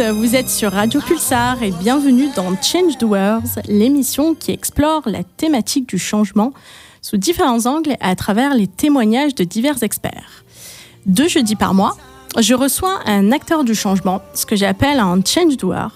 vous 0.00 0.36
êtes 0.36 0.48
sur 0.48 0.72
Radio 0.72 1.00
Pulsar 1.00 1.60
et 1.60 1.72
bienvenue 1.72 2.28
dans 2.36 2.50
Change 2.62 2.96
the 2.98 3.02
World, 3.02 3.48
l'émission 3.66 4.36
qui 4.36 4.52
explore 4.52 5.02
la 5.06 5.24
thématique 5.24 5.88
du 5.88 5.98
changement 5.98 6.52
sous 7.02 7.16
différents 7.16 7.66
angles 7.66 7.96
à 8.00 8.14
travers 8.14 8.54
les 8.54 8.68
témoignages 8.68 9.34
de 9.34 9.42
divers 9.42 9.82
experts. 9.82 10.44
Deux 11.06 11.26
jeudis 11.26 11.56
par 11.56 11.74
mois, 11.74 11.96
je 12.38 12.54
reçois 12.54 13.00
un 13.06 13.32
acteur 13.32 13.64
du 13.64 13.74
changement, 13.74 14.22
ce 14.34 14.46
que 14.46 14.54
j'appelle 14.54 15.00
un 15.00 15.20
change 15.24 15.56
doer, 15.56 15.88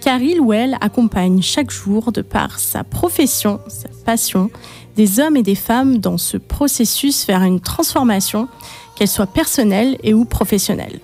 car 0.00 0.20
il 0.22 0.40
ou 0.40 0.52
elle 0.52 0.76
accompagne 0.80 1.42
chaque 1.42 1.72
jour, 1.72 2.12
de 2.12 2.22
par 2.22 2.60
sa 2.60 2.84
profession, 2.84 3.58
sa 3.66 3.88
passion, 4.04 4.50
des 4.94 5.18
hommes 5.18 5.36
et 5.36 5.42
des 5.42 5.56
femmes 5.56 5.98
dans 5.98 6.18
ce 6.18 6.36
processus 6.36 7.26
vers 7.26 7.42
une 7.42 7.60
transformation, 7.60 8.46
qu'elle 8.94 9.08
soit 9.08 9.26
personnelle 9.26 9.98
et 10.04 10.14
ou 10.14 10.24
professionnelle. 10.24 11.00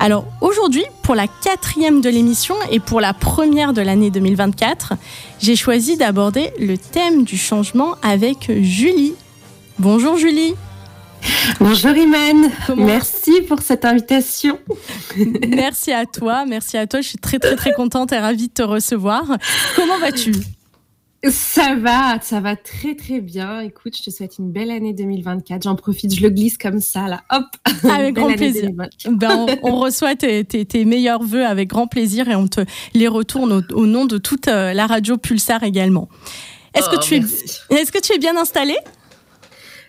Alors 0.00 0.24
aujourd'hui, 0.40 0.84
pour 1.02 1.14
la 1.14 1.26
quatrième 1.28 2.00
de 2.00 2.08
l'émission 2.08 2.54
et 2.70 2.80
pour 2.80 3.02
la 3.02 3.12
première 3.12 3.74
de 3.74 3.82
l'année 3.82 4.10
2024, 4.10 4.94
j'ai 5.38 5.56
choisi 5.56 5.98
d'aborder 5.98 6.52
le 6.58 6.78
thème 6.78 7.24
du 7.24 7.36
changement 7.36 7.96
avec 8.02 8.50
Julie. 8.62 9.12
Bonjour 9.78 10.16
Julie. 10.16 10.54
Bonjour 11.60 11.90
Iman, 11.90 12.50
merci 12.78 13.42
pour 13.42 13.60
cette 13.60 13.84
invitation. 13.84 14.58
merci 15.46 15.92
à 15.92 16.06
toi, 16.06 16.46
merci 16.46 16.78
à 16.78 16.86
toi. 16.86 17.02
Je 17.02 17.08
suis 17.08 17.18
très 17.18 17.38
très 17.38 17.56
très 17.56 17.72
contente 17.72 18.10
et 18.12 18.18
ravie 18.18 18.48
de 18.48 18.54
te 18.54 18.62
recevoir. 18.62 19.24
Comment 19.76 19.98
vas-tu? 19.98 20.32
Ça 21.28 21.74
va, 21.74 22.18
ça 22.22 22.40
va 22.40 22.56
très 22.56 22.94
très 22.94 23.20
bien. 23.20 23.60
Écoute, 23.60 23.94
je 23.96 24.02
te 24.04 24.10
souhaite 24.10 24.38
une 24.38 24.50
belle 24.50 24.70
année 24.70 24.94
2024. 24.94 25.64
J'en 25.64 25.74
profite, 25.74 26.14
je 26.14 26.22
le 26.22 26.30
glisse 26.30 26.56
comme 26.56 26.80
ça, 26.80 27.08
là. 27.08 27.22
Hop 27.30 27.44
Avec 27.90 28.14
grand 28.14 28.32
plaisir. 28.32 28.70
Ben, 29.10 29.46
on, 29.62 29.76
reçoit 29.76 30.16
tes, 30.16 30.44
tes, 30.44 30.84
meilleurs 30.86 31.22
voeux 31.22 31.44
avec 31.44 31.68
grand 31.68 31.86
plaisir 31.86 32.28
et 32.28 32.34
on 32.34 32.48
te 32.48 32.62
les 32.94 33.08
retourne 33.08 33.64
au, 33.72 33.86
nom 33.86 34.06
de 34.06 34.16
toute 34.16 34.48
euh, 34.48 34.72
la 34.72 34.86
radio 34.86 35.18
Pulsar 35.18 35.62
également. 35.62 36.08
Est-ce 36.74 36.88
que, 36.88 36.96
oh, 36.96 37.02
tu 37.02 37.16
es, 37.16 37.18
est 37.18 37.90
que 37.90 37.98
tu 38.00 38.14
es 38.14 38.18
bien 38.18 38.36
installée 38.36 38.78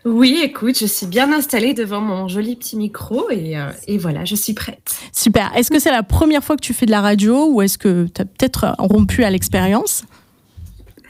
oui, 0.04 0.40
écoute, 0.42 0.80
je 0.80 0.88
suis 0.88 1.06
bien 1.06 1.32
installée 1.32 1.76
devant 1.76 2.02
mon 2.02 2.28
joli 2.28 2.56
petit 2.56 2.76
micro 2.76 3.30
et, 3.30 3.56
euh, 3.56 3.70
et 3.86 4.00
voilà, 4.00 4.26
je 4.26 4.34
suis 4.34 4.54
prête. 4.54 4.96
Super. 5.14 5.52
Est-ce 5.56 5.70
que 5.70 5.78
c'est 5.78 5.92
la 5.92 6.02
première 6.02 6.44
fois 6.44 6.56
que 6.56 6.62
tu 6.62 6.74
fais 6.74 6.88
de 6.88 6.92
la 6.92 7.02
radio 7.02 7.46
ou 7.52 7.62
est-ce 7.62 7.78
que 7.78 8.08
tu 8.12 8.20
as 8.20 8.26
peut-être 8.26 8.74
rompu 8.80 9.24
à 9.24 9.30
l'expérience? 9.30 10.04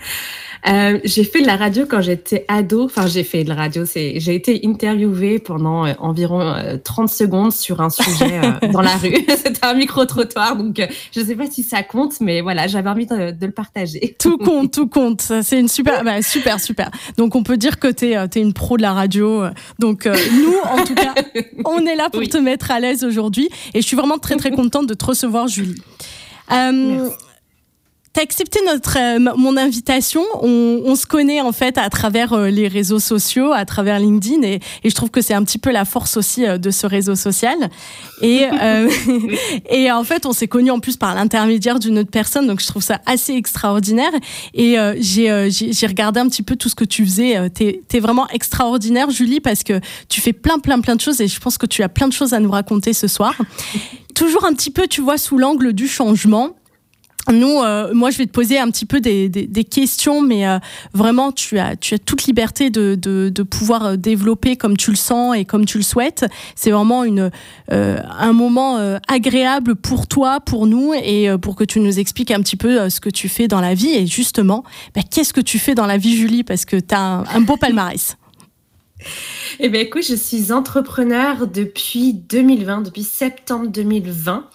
euh, 0.67 0.99
j'ai 1.03 1.23
fait 1.23 1.41
de 1.41 1.47
la 1.47 1.55
radio 1.55 1.85
quand 1.87 2.01
j'étais 2.01 2.45
ado. 2.47 2.85
Enfin, 2.85 3.07
j'ai 3.07 3.23
fait 3.23 3.43
de 3.43 3.49
la 3.49 3.55
radio. 3.55 3.85
C'est, 3.85 4.19
j'ai 4.19 4.35
été 4.35 4.61
interviewée 4.63 5.39
pendant 5.39 5.85
euh, 5.85 5.93
environ 5.99 6.53
30 6.83 7.09
euh, 7.09 7.13
secondes 7.13 7.51
sur 7.51 7.81
un 7.81 7.89
sujet 7.89 8.41
dans 8.71 8.81
la 8.81 8.95
rue. 8.97 9.13
C'était 9.27 9.65
un 9.65 9.73
micro-trottoir, 9.73 10.55
donc 10.55 10.81
je 11.11 11.19
ne 11.19 11.25
sais 11.25 11.35
pas 11.35 11.49
si 11.49 11.63
ça 11.63 11.83
compte, 11.83 12.19
mais 12.21 12.41
voilà, 12.41 12.67
j'avais 12.67 12.89
envie 12.89 13.05
de, 13.05 13.35
le 13.39 13.51
partager. 13.51 14.15
Tout 14.19 14.37
compte, 14.37 14.73
tout 14.73 14.87
compte. 14.87 15.21
C'est 15.21 15.59
une 15.59 15.67
super, 15.67 16.03
bah, 16.03 16.21
super, 16.21 16.59
super. 16.59 16.89
Donc, 17.17 17.35
on 17.35 17.43
peut 17.43 17.57
dire 17.57 17.79
que 17.79 17.87
tu 17.87 18.07
es, 18.07 18.11
es, 18.13 18.41
une 18.41 18.53
pro 18.53 18.77
de 18.77 18.81
la 18.81 18.93
radio. 18.93 19.45
Donc, 19.79 20.05
nous, 20.05 20.55
en 20.69 20.83
tout 20.83 20.95
cas, 20.95 21.13
on 21.65 21.85
est 21.85 21.95
là 21.95 22.09
pour 22.09 22.21
te 22.21 22.37
mettre 22.37 22.71
à 22.71 22.79
l'aise 22.79 23.03
aujourd'hui. 23.03 23.49
Et 23.73 23.81
je 23.81 23.87
suis 23.87 23.97
vraiment 23.97 24.17
très, 24.17 24.35
très 24.35 24.51
contente 24.51 24.87
de 24.87 24.93
te 24.93 25.05
recevoir, 25.05 25.47
Julie. 25.47 25.81
Merci. 26.49 27.30
T'as 28.13 28.23
accepté 28.23 28.59
notre 28.65 28.97
euh, 28.97 29.19
mon 29.37 29.55
invitation. 29.55 30.21
On, 30.41 30.81
on, 30.83 30.95
se 30.97 31.05
connaît 31.05 31.39
en 31.39 31.53
fait 31.53 31.77
à 31.77 31.89
travers 31.89 32.33
euh, 32.33 32.49
les 32.49 32.67
réseaux 32.67 32.99
sociaux, 32.99 33.53
à 33.53 33.63
travers 33.63 33.99
LinkedIn, 33.99 34.41
et, 34.43 34.59
et 34.83 34.89
je 34.89 34.95
trouve 34.95 35.11
que 35.11 35.21
c'est 35.21 35.33
un 35.33 35.43
petit 35.45 35.57
peu 35.57 35.71
la 35.71 35.85
force 35.85 36.17
aussi 36.17 36.45
euh, 36.45 36.57
de 36.57 36.71
ce 36.71 36.85
réseau 36.85 37.15
social. 37.15 37.69
Et 38.21 38.47
et 39.69 39.89
en 39.93 40.03
fait, 40.03 40.25
on 40.25 40.33
s'est 40.33 40.49
connus 40.49 40.71
en 40.71 40.79
plus 40.79 40.97
par 40.97 41.15
l'intermédiaire 41.15 41.79
d'une 41.79 41.99
autre 41.99 42.11
personne, 42.11 42.47
donc 42.47 42.59
je 42.59 42.67
trouve 42.67 42.83
ça 42.83 42.99
assez 43.05 43.33
extraordinaire. 43.33 44.11
Et 44.53 44.75
j'ai 44.97 45.49
j'ai 45.49 45.87
regardé 45.87 46.19
un 46.19 46.27
petit 46.27 46.43
peu 46.43 46.57
tout 46.57 46.67
ce 46.67 46.75
que 46.75 46.85
tu 46.85 47.05
faisais. 47.05 47.49
T'es 47.49 47.81
es 47.93 47.99
vraiment 47.99 48.27
extraordinaire, 48.29 49.09
Julie, 49.09 49.39
parce 49.39 49.63
que 49.63 49.79
tu 50.09 50.19
fais 50.19 50.33
plein 50.33 50.59
plein 50.59 50.81
plein 50.81 50.97
de 50.97 51.01
choses, 51.01 51.21
et 51.21 51.27
je 51.27 51.39
pense 51.39 51.57
que 51.57 51.65
tu 51.65 51.81
as 51.81 51.89
plein 51.89 52.07
de 52.07 52.13
choses 52.13 52.33
à 52.33 52.39
nous 52.39 52.51
raconter 52.51 52.93
ce 52.93 53.07
soir. 53.07 53.35
Toujours 54.15 54.43
un 54.45 54.53
petit 54.53 54.71
peu, 54.71 54.87
tu 54.87 55.01
vois, 55.01 55.17
sous 55.17 55.37
l'angle 55.37 55.71
du 55.71 55.87
changement 55.87 56.55
nous, 57.29 57.61
euh, 57.61 57.93
moi, 57.93 58.09
je 58.09 58.17
vais 58.17 58.25
te 58.25 58.31
poser 58.31 58.57
un 58.57 58.69
petit 58.69 58.85
peu 58.85 58.99
des, 58.99 59.29
des, 59.29 59.63
questions, 59.63 60.21
mais 60.21 60.47
euh, 60.47 60.57
vraiment, 60.93 61.31
tu 61.31 61.59
as, 61.59 61.75
tu 61.75 61.93
as 61.93 61.99
toute 61.99 62.25
liberté 62.25 62.69
de, 62.69 62.95
de, 62.95 63.29
de, 63.29 63.43
pouvoir 63.43 63.85
euh, 63.85 63.95
développer 63.95 64.55
comme 64.55 64.75
tu 64.75 64.89
le 64.89 64.97
sens 64.97 65.35
et 65.35 65.45
comme 65.45 65.65
tu 65.65 65.77
le 65.77 65.83
souhaites. 65.83 66.25
C'est 66.55 66.71
vraiment 66.71 67.03
une, 67.03 67.31
un 67.69 68.33
moment 68.33 68.77
agréable 69.07 69.75
pour 69.75 70.07
toi, 70.07 70.39
pour 70.39 70.67
nous, 70.67 70.93
et 70.93 71.29
pour 71.41 71.55
que 71.55 71.63
tu 71.63 71.79
nous 71.79 71.99
expliques 71.99 72.31
un 72.31 72.41
petit 72.41 72.55
peu 72.55 72.89
ce 72.89 72.99
que 72.99 73.09
tu 73.09 73.29
fais 73.29 73.47
dans 73.47 73.61
la 73.61 73.73
vie. 73.73 73.91
Et 73.91 74.07
justement, 74.07 74.63
bah, 74.95 75.01
qu'est-ce 75.09 75.33
que 75.33 75.41
tu 75.41 75.59
fais 75.59 75.75
dans 75.75 75.85
la 75.85 75.97
vie, 75.97 76.15
Julie? 76.15 76.43
Parce 76.43 76.65
que 76.65 76.77
tu 76.77 76.95
as 76.95 77.23
un 77.33 77.41
beau 77.41 77.57
palmarès. 77.57 78.17
Eh 79.59 79.69
bien, 79.69 79.81
écoute, 79.81 80.03
je 80.07 80.15
suis 80.15 80.51
entrepreneur 80.51 81.47
depuis 81.47 82.13
2020, 82.13 82.81
depuis 82.81 83.03
septembre 83.03 83.67
2020. 83.67 84.49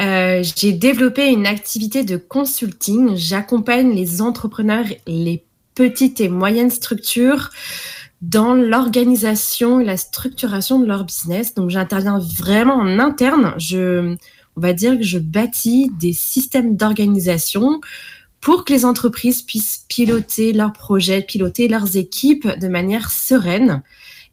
Euh, 0.00 0.42
j'ai 0.56 0.72
développé 0.72 1.26
une 1.28 1.46
activité 1.46 2.04
de 2.04 2.16
consulting. 2.16 3.16
J'accompagne 3.16 3.94
les 3.94 4.20
entrepreneurs, 4.20 4.84
les 5.06 5.44
petites 5.74 6.20
et 6.20 6.28
moyennes 6.28 6.70
structures 6.70 7.50
dans 8.22 8.54
l'organisation 8.54 9.80
et 9.80 9.84
la 9.84 9.96
structuration 9.96 10.78
de 10.78 10.86
leur 10.86 11.04
business. 11.04 11.54
Donc, 11.54 11.70
j'interviens 11.70 12.18
vraiment 12.18 12.74
en 12.74 12.98
interne. 12.98 13.54
Je, 13.58 14.16
on 14.56 14.60
va 14.60 14.72
dire 14.72 14.96
que 14.96 15.04
je 15.04 15.18
bâtis 15.18 15.90
des 15.98 16.12
systèmes 16.12 16.76
d'organisation 16.76 17.80
pour 18.44 18.66
que 18.66 18.74
les 18.74 18.84
entreprises 18.84 19.40
puissent 19.40 19.86
piloter 19.88 20.52
leurs 20.52 20.74
projets, 20.74 21.22
piloter 21.22 21.66
leurs 21.66 21.96
équipes 21.96 22.46
de 22.46 22.68
manière 22.68 23.10
sereine. 23.10 23.82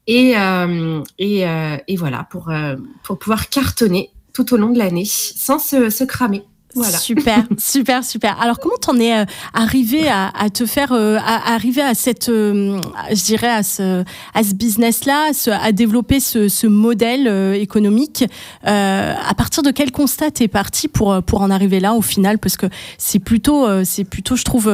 Et, 0.05 0.37
euh, 0.37 1.01
euh, 1.21 1.77
voilà, 1.97 2.27
pour, 2.29 2.49
euh, 2.49 2.75
pour 3.03 3.17
pouvoir 3.17 3.47
cartonner 3.47 4.11
tout 4.33 4.53
au 4.53 4.57
long 4.57 4.71
de 4.71 4.77
l'année 4.77 5.05
sans 5.05 5.59
se, 5.59 6.03
cramer. 6.03 6.43
Voilà. 6.75 6.97
Super, 6.97 7.43
super, 7.57 8.03
super. 8.03 8.39
Alors, 8.41 8.59
comment 8.59 8.77
t'en 8.77 8.97
es 8.97 9.13
euh, 9.13 9.25
arrivé 9.53 10.07
à, 10.09 10.49
te 10.49 10.65
faire, 10.65 10.91
euh, 10.91 11.17
à, 11.17 11.53
arriver 11.53 11.81
à 11.81 11.93
cette, 11.93 12.29
euh, 12.29 12.79
je 13.09 13.23
dirais, 13.23 13.49
à 13.49 13.63
ce, 13.63 14.03
à 14.33 14.43
ce 14.43 14.53
business-là, 14.53 15.31
à, 15.47 15.71
développer 15.71 16.19
ce, 16.19 16.67
modèle 16.67 17.27
économique 17.55 18.23
À 18.63 19.33
partir 19.35 19.63
de 19.63 19.71
quel 19.71 19.91
constat 19.91 20.31
t'es 20.31 20.47
parti 20.47 20.87
pour 20.87 21.21
pour 21.23 21.41
en 21.41 21.49
arriver 21.49 21.79
là 21.79 21.93
au 21.93 22.01
final? 22.01 22.37
Parce 22.39 22.55
que 22.55 22.67
c'est 22.97 23.19
plutôt, 23.19 23.67
c'est 23.83 24.03
plutôt, 24.03 24.35
je 24.35 24.43
trouve, 24.43 24.71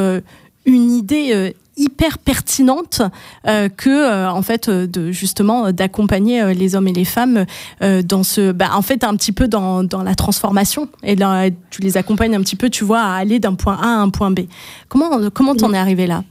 une 0.65 0.91
idée 0.91 1.55
hyper 1.77 2.17
pertinente 2.17 3.01
euh, 3.47 3.69
que 3.69 3.89
euh, 3.89 4.29
en 4.29 4.41
fait 4.41 4.67
euh, 4.67 4.87
de 4.87 5.11
justement 5.11 5.71
d'accompagner 5.71 6.53
les 6.53 6.75
hommes 6.75 6.87
et 6.87 6.93
les 6.93 7.05
femmes 7.05 7.45
dans 7.81 8.23
ce 8.23 8.51
bah, 8.51 8.69
en 8.73 8.81
fait 8.81 9.03
un 9.03 9.15
petit 9.15 9.31
peu 9.31 9.47
dans, 9.47 9.83
dans 9.83 10.03
la 10.03 10.15
transformation 10.15 10.89
et 11.03 11.15
là, 11.15 11.49
tu 11.69 11.81
les 11.81 11.97
accompagnes 11.97 12.35
un 12.35 12.41
petit 12.41 12.55
peu 12.55 12.69
tu 12.69 12.83
vois 12.83 13.01
à 13.01 13.15
aller 13.15 13.39
d'un 13.39 13.55
point 13.55 13.75
A 13.75 13.87
à 13.87 13.97
un 13.97 14.09
point 14.09 14.31
B 14.31 14.41
comment 14.89 15.29
comment 15.33 15.55
t'en 15.55 15.73
es 15.73 15.77
arrivé 15.77 16.07
là? 16.07 16.23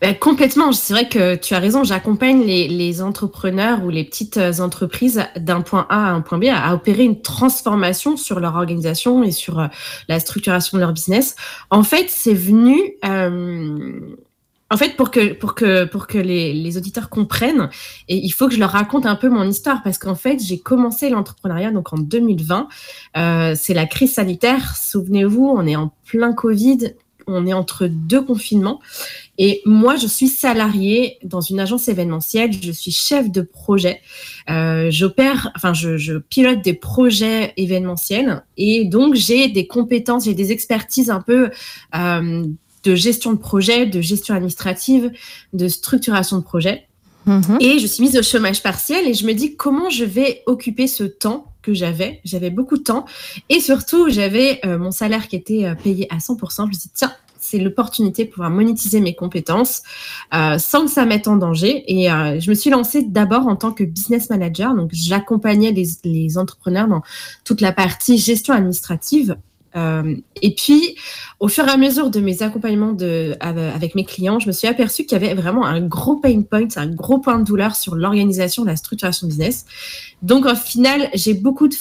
Ben, 0.00 0.16
complètement. 0.16 0.72
C'est 0.72 0.94
vrai 0.94 1.08
que 1.08 1.36
tu 1.36 1.52
as 1.52 1.58
raison. 1.58 1.84
J'accompagne 1.84 2.42
les, 2.42 3.02
entrepreneurs 3.02 3.84
ou 3.84 3.90
les 3.90 4.04
petites 4.04 4.40
entreprises 4.58 5.22
d'un 5.36 5.60
point 5.60 5.86
A 5.90 6.08
à 6.08 6.10
un 6.12 6.22
point 6.22 6.38
B 6.38 6.44
à, 6.50 6.72
opérer 6.74 7.04
une 7.04 7.20
transformation 7.20 8.16
sur 8.16 8.40
leur 8.40 8.56
organisation 8.56 9.22
et 9.22 9.30
sur 9.30 9.68
la 10.08 10.20
structuration 10.20 10.78
de 10.78 10.82
leur 10.82 10.94
business. 10.94 11.36
En 11.68 11.82
fait, 11.82 12.06
c'est 12.08 12.34
venu 12.34 12.94
en 14.72 14.76
fait, 14.76 14.96
pour 14.96 15.10
que, 15.10 16.18
les, 16.18 16.76
auditeurs 16.76 17.10
comprennent, 17.10 17.70
il 18.08 18.30
faut 18.30 18.46
que 18.46 18.54
je 18.54 18.60
leur 18.60 18.70
raconte 18.70 19.04
un 19.04 19.16
peu 19.16 19.28
mon 19.28 19.42
histoire, 19.42 19.82
parce 19.82 19.98
qu'en 19.98 20.14
fait, 20.14 20.40
j'ai 20.40 20.60
commencé 20.60 21.10
l'entrepreneuriat 21.10 21.72
donc 21.72 21.92
en 21.92 21.98
2020. 21.98 22.68
Euh, 23.16 23.54
c'est 23.58 23.74
la 23.74 23.86
crise 23.86 24.12
sanitaire. 24.14 24.76
Souvenez-vous, 24.76 25.44
on 25.44 25.66
est 25.66 25.74
en 25.74 25.92
plein 26.06 26.32
Covid. 26.32 26.94
on 27.26 27.46
est 27.46 27.52
entre 27.52 27.86
deux 27.86 28.22
confinements. 28.22 28.80
Et 29.38 29.62
moi, 29.64 29.96
je 29.96 30.06
suis 30.06 30.26
salariée 30.26 31.18
dans 31.22 31.40
une 31.40 31.60
agence 31.60 31.88
événementielle. 31.88 32.50
Je 32.52 32.72
suis 32.72 32.90
chef 32.90 33.30
de 33.30 33.42
projet. 33.42 34.00
Euh, 34.48 34.88
j'opère, 34.90 35.52
enfin, 35.54 35.72
je, 35.72 36.18
pilote 36.18 36.62
des 36.62 36.74
projets 36.74 37.52
événementiels. 37.56 38.44
Et 38.56 38.84
donc, 38.84 39.14
j'ai 39.14 39.48
des 39.48 39.66
compétences, 39.66 40.24
j'ai 40.24 40.34
des 40.34 40.50
expertises 40.50 41.10
un 41.10 41.20
peu 41.20 41.50
euh, 41.94 42.44
de 42.84 42.94
gestion 42.94 43.32
de 43.32 43.38
projet, 43.38 43.86
de 43.86 44.00
gestion 44.00 44.34
administrative, 44.34 45.10
de 45.52 45.68
structuration 45.68 46.38
de 46.38 46.42
projet. 46.42 46.86
Mhm. 47.26 47.58
Et 47.60 47.78
je 47.78 47.86
suis 47.86 48.02
mise 48.02 48.16
au 48.16 48.22
chômage 48.22 48.62
partiel 48.62 49.06
et 49.06 49.14
je 49.14 49.26
me 49.26 49.32
dis 49.32 49.56
comment 49.56 49.90
je 49.90 50.04
vais 50.04 50.42
occuper 50.46 50.86
ce 50.86 51.04
temps 51.04 51.52
que 51.62 51.74
j'avais. 51.74 52.20
J'avais 52.24 52.50
beaucoup 52.50 52.78
de 52.78 52.82
temps 52.82 53.04
et 53.48 53.60
surtout 53.60 54.08
j'avais 54.08 54.60
euh, 54.64 54.78
mon 54.78 54.90
salaire 54.90 55.28
qui 55.28 55.36
était 55.36 55.66
euh, 55.66 55.74
payé 55.74 56.06
à 56.10 56.16
100%. 56.16 56.62
Je 56.64 56.68
me 56.68 56.72
suis 56.72 56.88
dit 56.88 56.90
tiens, 56.94 57.12
c'est 57.38 57.58
l'opportunité 57.58 58.24
de 58.24 58.30
pouvoir 58.30 58.50
monétiser 58.50 59.00
mes 59.00 59.14
compétences 59.14 59.82
euh, 60.34 60.58
sans 60.58 60.86
que 60.86 60.90
ça 60.90 61.04
mette 61.04 61.28
en 61.28 61.36
danger. 61.36 61.84
Et 61.88 62.06
je 62.06 62.50
me 62.50 62.54
suis 62.54 62.70
lancée 62.70 63.02
d'abord 63.02 63.46
en 63.46 63.56
tant 63.56 63.72
que 63.72 63.82
business 63.82 64.30
manager. 64.30 64.74
Donc 64.74 64.90
j'accompagnais 64.92 65.72
les, 65.72 65.88
les 66.04 66.38
entrepreneurs 66.38 66.86
dans 66.86 67.02
toute 67.44 67.60
la 67.60 67.72
partie 67.72 68.18
gestion 68.18 68.54
administrative 68.54 69.36
euh, 69.76 70.16
et 70.42 70.54
puis, 70.54 70.96
au 71.38 71.48
fur 71.48 71.66
et 71.66 71.70
à 71.70 71.76
mesure 71.76 72.10
de 72.10 72.20
mes 72.20 72.42
accompagnements 72.42 72.92
de, 72.92 73.36
avec 73.40 73.94
mes 73.94 74.04
clients, 74.04 74.38
je 74.38 74.46
me 74.46 74.52
suis 74.52 74.68
aperçue 74.68 75.04
qu'il 75.04 75.20
y 75.20 75.24
avait 75.24 75.34
vraiment 75.34 75.64
un 75.64 75.80
gros 75.80 76.16
pain 76.16 76.42
point, 76.42 76.68
un 76.76 76.88
gros 76.88 77.18
point 77.18 77.38
de 77.38 77.44
douleur 77.44 77.76
sur 77.76 77.94
l'organisation, 77.94 78.64
la 78.64 78.76
structuration 78.76 79.26
business. 79.26 79.64
Donc, 80.22 80.46
au 80.46 80.54
final, 80.54 81.08
j'ai 81.14 81.34
beaucoup 81.34 81.68
de, 81.68 81.76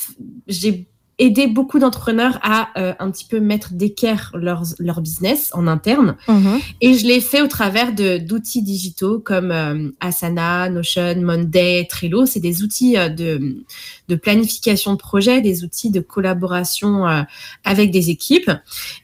j'ai 0.48 0.88
aider 1.20 1.48
beaucoup 1.48 1.80
d'entrepreneurs 1.80 2.40
à 2.42 2.70
euh, 2.78 2.94
un 2.98 3.12
petit 3.12 3.26
peu 3.26 3.42
mettre 3.42 3.74
d'équerre 3.74 4.32
leur, 4.34 4.64
leur 4.80 5.02
business 5.02 5.50
en 5.54 5.68
interne. 5.68 6.16
Mhm. 6.30 6.60
Et 6.80 6.94
je 6.94 7.06
l'ai 7.06 7.20
fait 7.20 7.42
au 7.42 7.48
travers 7.48 7.94
d'outils 7.94 8.64
digitaux 8.64 9.20
comme 9.20 9.52
euh, 9.52 9.90
Asana, 10.00 10.70
Notion, 10.70 11.16
Monday, 11.22 11.86
Trello. 11.90 12.26
C'est 12.26 12.40
des 12.40 12.64
outils 12.64 12.94
de, 12.94 13.58
de 14.10 14.16
planification 14.16 14.94
de 14.94 14.98
projet, 14.98 15.40
des 15.40 15.64
outils 15.64 15.92
de 15.92 16.02
collaboration 16.02 17.06
avec 17.64 17.92
des 17.92 18.10
équipes. 18.10 18.52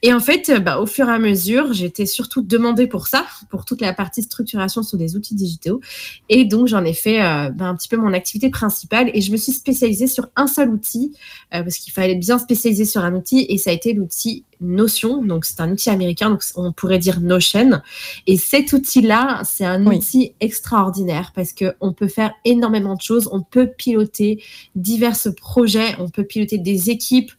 Et 0.02 0.12
en 0.14 0.20
fait, 0.20 0.52
bah, 0.64 0.80
au 0.80 0.86
fur 0.86 1.08
et 1.08 1.12
à 1.12 1.20
mesure, 1.20 1.72
j'étais 1.74 2.06
surtout 2.06 2.42
demandée 2.42 2.88
pour 2.88 3.08
ça, 3.08 3.26
pour 3.50 3.64
toute 3.66 3.82
la 3.82 3.94
partie 3.94 4.24
structuration 4.24 4.82
sur 4.84 4.98
des 4.98 5.16
outils 5.16 5.36
digitaux. 5.36 5.80
Et 6.28 6.44
donc, 6.44 6.68
j'en 6.68 6.84
ai 6.84 6.94
fait 6.94 7.20
bah, 7.20 7.66
un 7.66 7.76
petit 7.76 7.88
peu 7.88 7.98
mon 7.98 8.14
activité 8.14 8.50
principale 8.50 9.12
et 9.14 9.22
je 9.22 9.32
me 9.32 9.38
suis 9.38 9.52
spécialisée 9.52 10.08
sur 10.08 10.28
un 10.36 10.48
seul 10.48 10.70
outil 10.70 11.16
parce 11.52 11.78
qu'il 11.78 11.94
fallait 11.94 12.16
bien 12.16 12.40
spécialisée 12.40 12.86
sur 12.86 13.04
un 13.06 13.14
outil 13.14 13.46
et 13.48 13.58
ça 13.58 13.70
a 13.70 13.74
été 13.74 13.94
l'outil 13.94 14.44
Notion. 14.62 15.24
Donc, 15.24 15.46
c'est 15.46 15.60
un 15.62 15.72
outil 15.72 15.90
américain, 15.90 16.30
donc 16.30 16.44
on 16.56 16.72
pourrait 16.72 17.00
dire 17.00 17.22
Notion. 17.22 17.82
Et 18.28 18.38
cet 18.38 18.74
outil-là, 18.74 19.42
c'est 19.44 19.66
un 19.66 19.86
outil 19.86 20.34
extraordinaire 20.40 21.32
parce 21.36 21.54
qu'on 21.54 21.94
peut 21.94 22.08
faire 22.08 22.34
énormément 22.46 22.96
de 22.96 23.02
choses. 23.02 23.30
On 23.32 23.42
peut 23.42 23.68
piloter 23.68 24.44
divers 24.76 25.16
projets, 25.38 25.96
on 26.00 26.10
peut 26.10 26.24
piloter 26.24 26.58
des 26.58 26.90
équipes, 26.90 27.32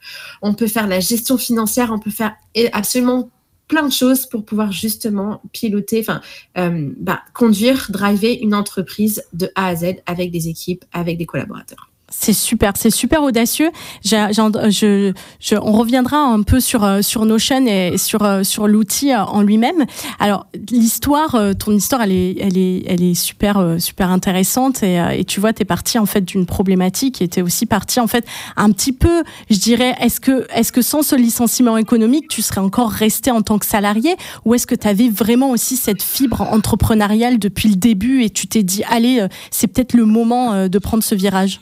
on 0.42 0.54
peut 0.54 0.66
faire 0.66 0.86
la 0.86 1.00
gestion 1.00 1.38
financière, 1.38 1.90
on 1.92 1.98
peut 1.98 2.10
faire 2.10 2.34
absolument 2.72 3.30
plein 3.68 3.86
de 3.86 3.92
choses 3.92 4.26
pour 4.26 4.44
pouvoir 4.44 4.72
justement 4.72 5.42
piloter, 5.52 6.00
enfin, 6.00 6.20
euh, 6.56 6.90
bah, 6.98 7.22
conduire, 7.34 7.88
driver 7.90 8.32
une 8.40 8.54
entreprise 8.54 9.24
de 9.32 9.50
A 9.54 9.68
à 9.68 9.76
Z 9.76 9.96
avec 10.06 10.30
des 10.30 10.48
équipes, 10.48 10.84
avec 10.92 11.18
des 11.18 11.26
collaborateurs. 11.26 11.90
C'est 12.08 12.32
super, 12.32 12.74
c'est 12.76 12.90
super 12.90 13.24
audacieux. 13.24 13.72
je, 14.04 15.12
je, 15.40 15.56
on 15.56 15.72
reviendra 15.72 16.18
un 16.18 16.42
peu 16.42 16.60
sur 16.60 16.84
euh, 16.84 17.02
sur 17.02 17.24
Notion 17.24 17.66
et 17.66 17.98
sur 17.98 18.22
euh, 18.22 18.44
sur 18.44 18.68
l'outil 18.68 19.12
euh, 19.12 19.24
en 19.24 19.42
lui-même. 19.42 19.84
Alors 20.20 20.46
l'histoire, 20.70 21.36
ton 21.58 21.72
histoire, 21.72 22.02
elle 22.02 22.12
est 22.12 22.36
elle 22.40 22.56
est 22.56 22.84
elle 22.86 23.02
est 23.02 23.14
super 23.14 23.76
super 23.80 24.10
intéressante 24.10 24.84
et, 24.84 25.24
tu 25.26 25.40
vois, 25.40 25.52
tu 25.52 25.62
es 25.62 25.64
parti 25.64 25.98
en 25.98 26.06
fait 26.06 26.20
d'une 26.20 26.46
problématique 26.46 27.22
et 27.22 27.28
tu 27.28 27.40
es 27.40 27.42
aussi 27.42 27.66
parti 27.66 27.98
en 27.98 28.06
fait 28.06 28.24
un 28.56 28.70
petit 28.70 28.92
peu, 28.92 29.24
je 29.50 29.58
dirais, 29.58 29.96
est-ce 30.00 30.20
que 30.20 30.46
est-ce 30.54 30.70
que 30.70 30.82
sans 30.82 31.02
ce 31.02 31.16
licenciement 31.16 31.76
économique, 31.76 32.28
tu 32.28 32.40
serais 32.40 32.60
encore 32.60 32.90
resté 32.90 33.32
en 33.32 33.42
tant 33.42 33.58
que 33.58 33.66
salarié 33.66 34.14
ou 34.44 34.54
est-ce 34.54 34.68
que 34.68 34.76
tu 34.76 34.86
avais 34.86 35.08
vraiment 35.08 35.50
aussi 35.50 35.76
cette 35.76 36.02
fibre 36.02 36.42
entrepreneuriale 36.42 37.40
depuis 37.40 37.68
le 37.68 37.76
début 37.76 38.22
et 38.22 38.30
tu 38.30 38.46
t'es 38.46 38.62
dit 38.62 38.84
allez, 38.88 39.26
c'est 39.50 39.66
peut-être 39.66 39.94
le 39.94 40.04
moment 40.04 40.68
de 40.68 40.78
prendre 40.78 41.02
ce 41.02 41.16
virage? 41.16 41.60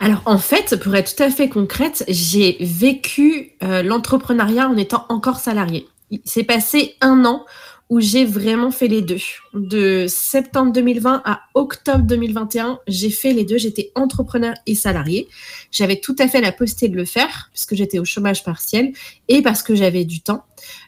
Alors 0.00 0.22
en 0.24 0.38
fait, 0.38 0.76
pour 0.76 0.94
être 0.94 1.14
tout 1.14 1.22
à 1.22 1.30
fait 1.30 1.48
concrète, 1.48 2.04
j'ai 2.08 2.56
vécu 2.60 3.52
euh, 3.62 3.82
l'entrepreneuriat 3.82 4.68
en 4.68 4.76
étant 4.76 5.06
encore 5.08 5.38
salarié. 5.38 5.86
Il 6.10 6.20
s'est 6.24 6.44
passé 6.44 6.96
un 7.00 7.24
an 7.24 7.44
où 7.92 8.00
j'ai 8.00 8.24
vraiment 8.24 8.70
fait 8.70 8.88
les 8.88 9.02
deux. 9.02 9.20
De 9.52 10.06
septembre 10.08 10.72
2020 10.72 11.20
à 11.26 11.42
octobre 11.54 12.04
2021, 12.04 12.78
j'ai 12.86 13.10
fait 13.10 13.34
les 13.34 13.44
deux. 13.44 13.58
J'étais 13.58 13.92
entrepreneur 13.94 14.54
et 14.66 14.74
salarié. 14.74 15.28
J'avais 15.72 15.96
tout 15.96 16.14
à 16.18 16.28
fait 16.28 16.40
la 16.40 16.52
possibilité 16.52 16.88
de 16.88 16.96
le 16.96 17.04
faire 17.04 17.50
puisque 17.52 17.74
j'étais 17.74 17.98
au 17.98 18.04
chômage 18.04 18.44
partiel 18.44 18.92
et 19.28 19.42
parce 19.42 19.62
que 19.62 19.74
j'avais 19.74 20.04
du 20.04 20.20
temps. 20.20 20.44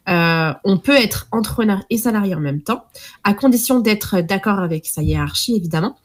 Euh, 0.09 0.53
on 0.65 0.79
peut 0.79 0.95
être 0.95 1.27
entrepreneur 1.33 1.83
et 1.91 1.99
salarié 1.99 2.35
en 2.35 2.41
même 2.41 2.61
temps, 2.61 2.85
à 3.25 3.35
condition 3.35 3.81
d'être 3.81 4.21
d'accord 4.21 4.59
avec 4.59 4.87
sa 4.87 5.03
hiérarchie, 5.03 5.57
évidemment. 5.57 5.97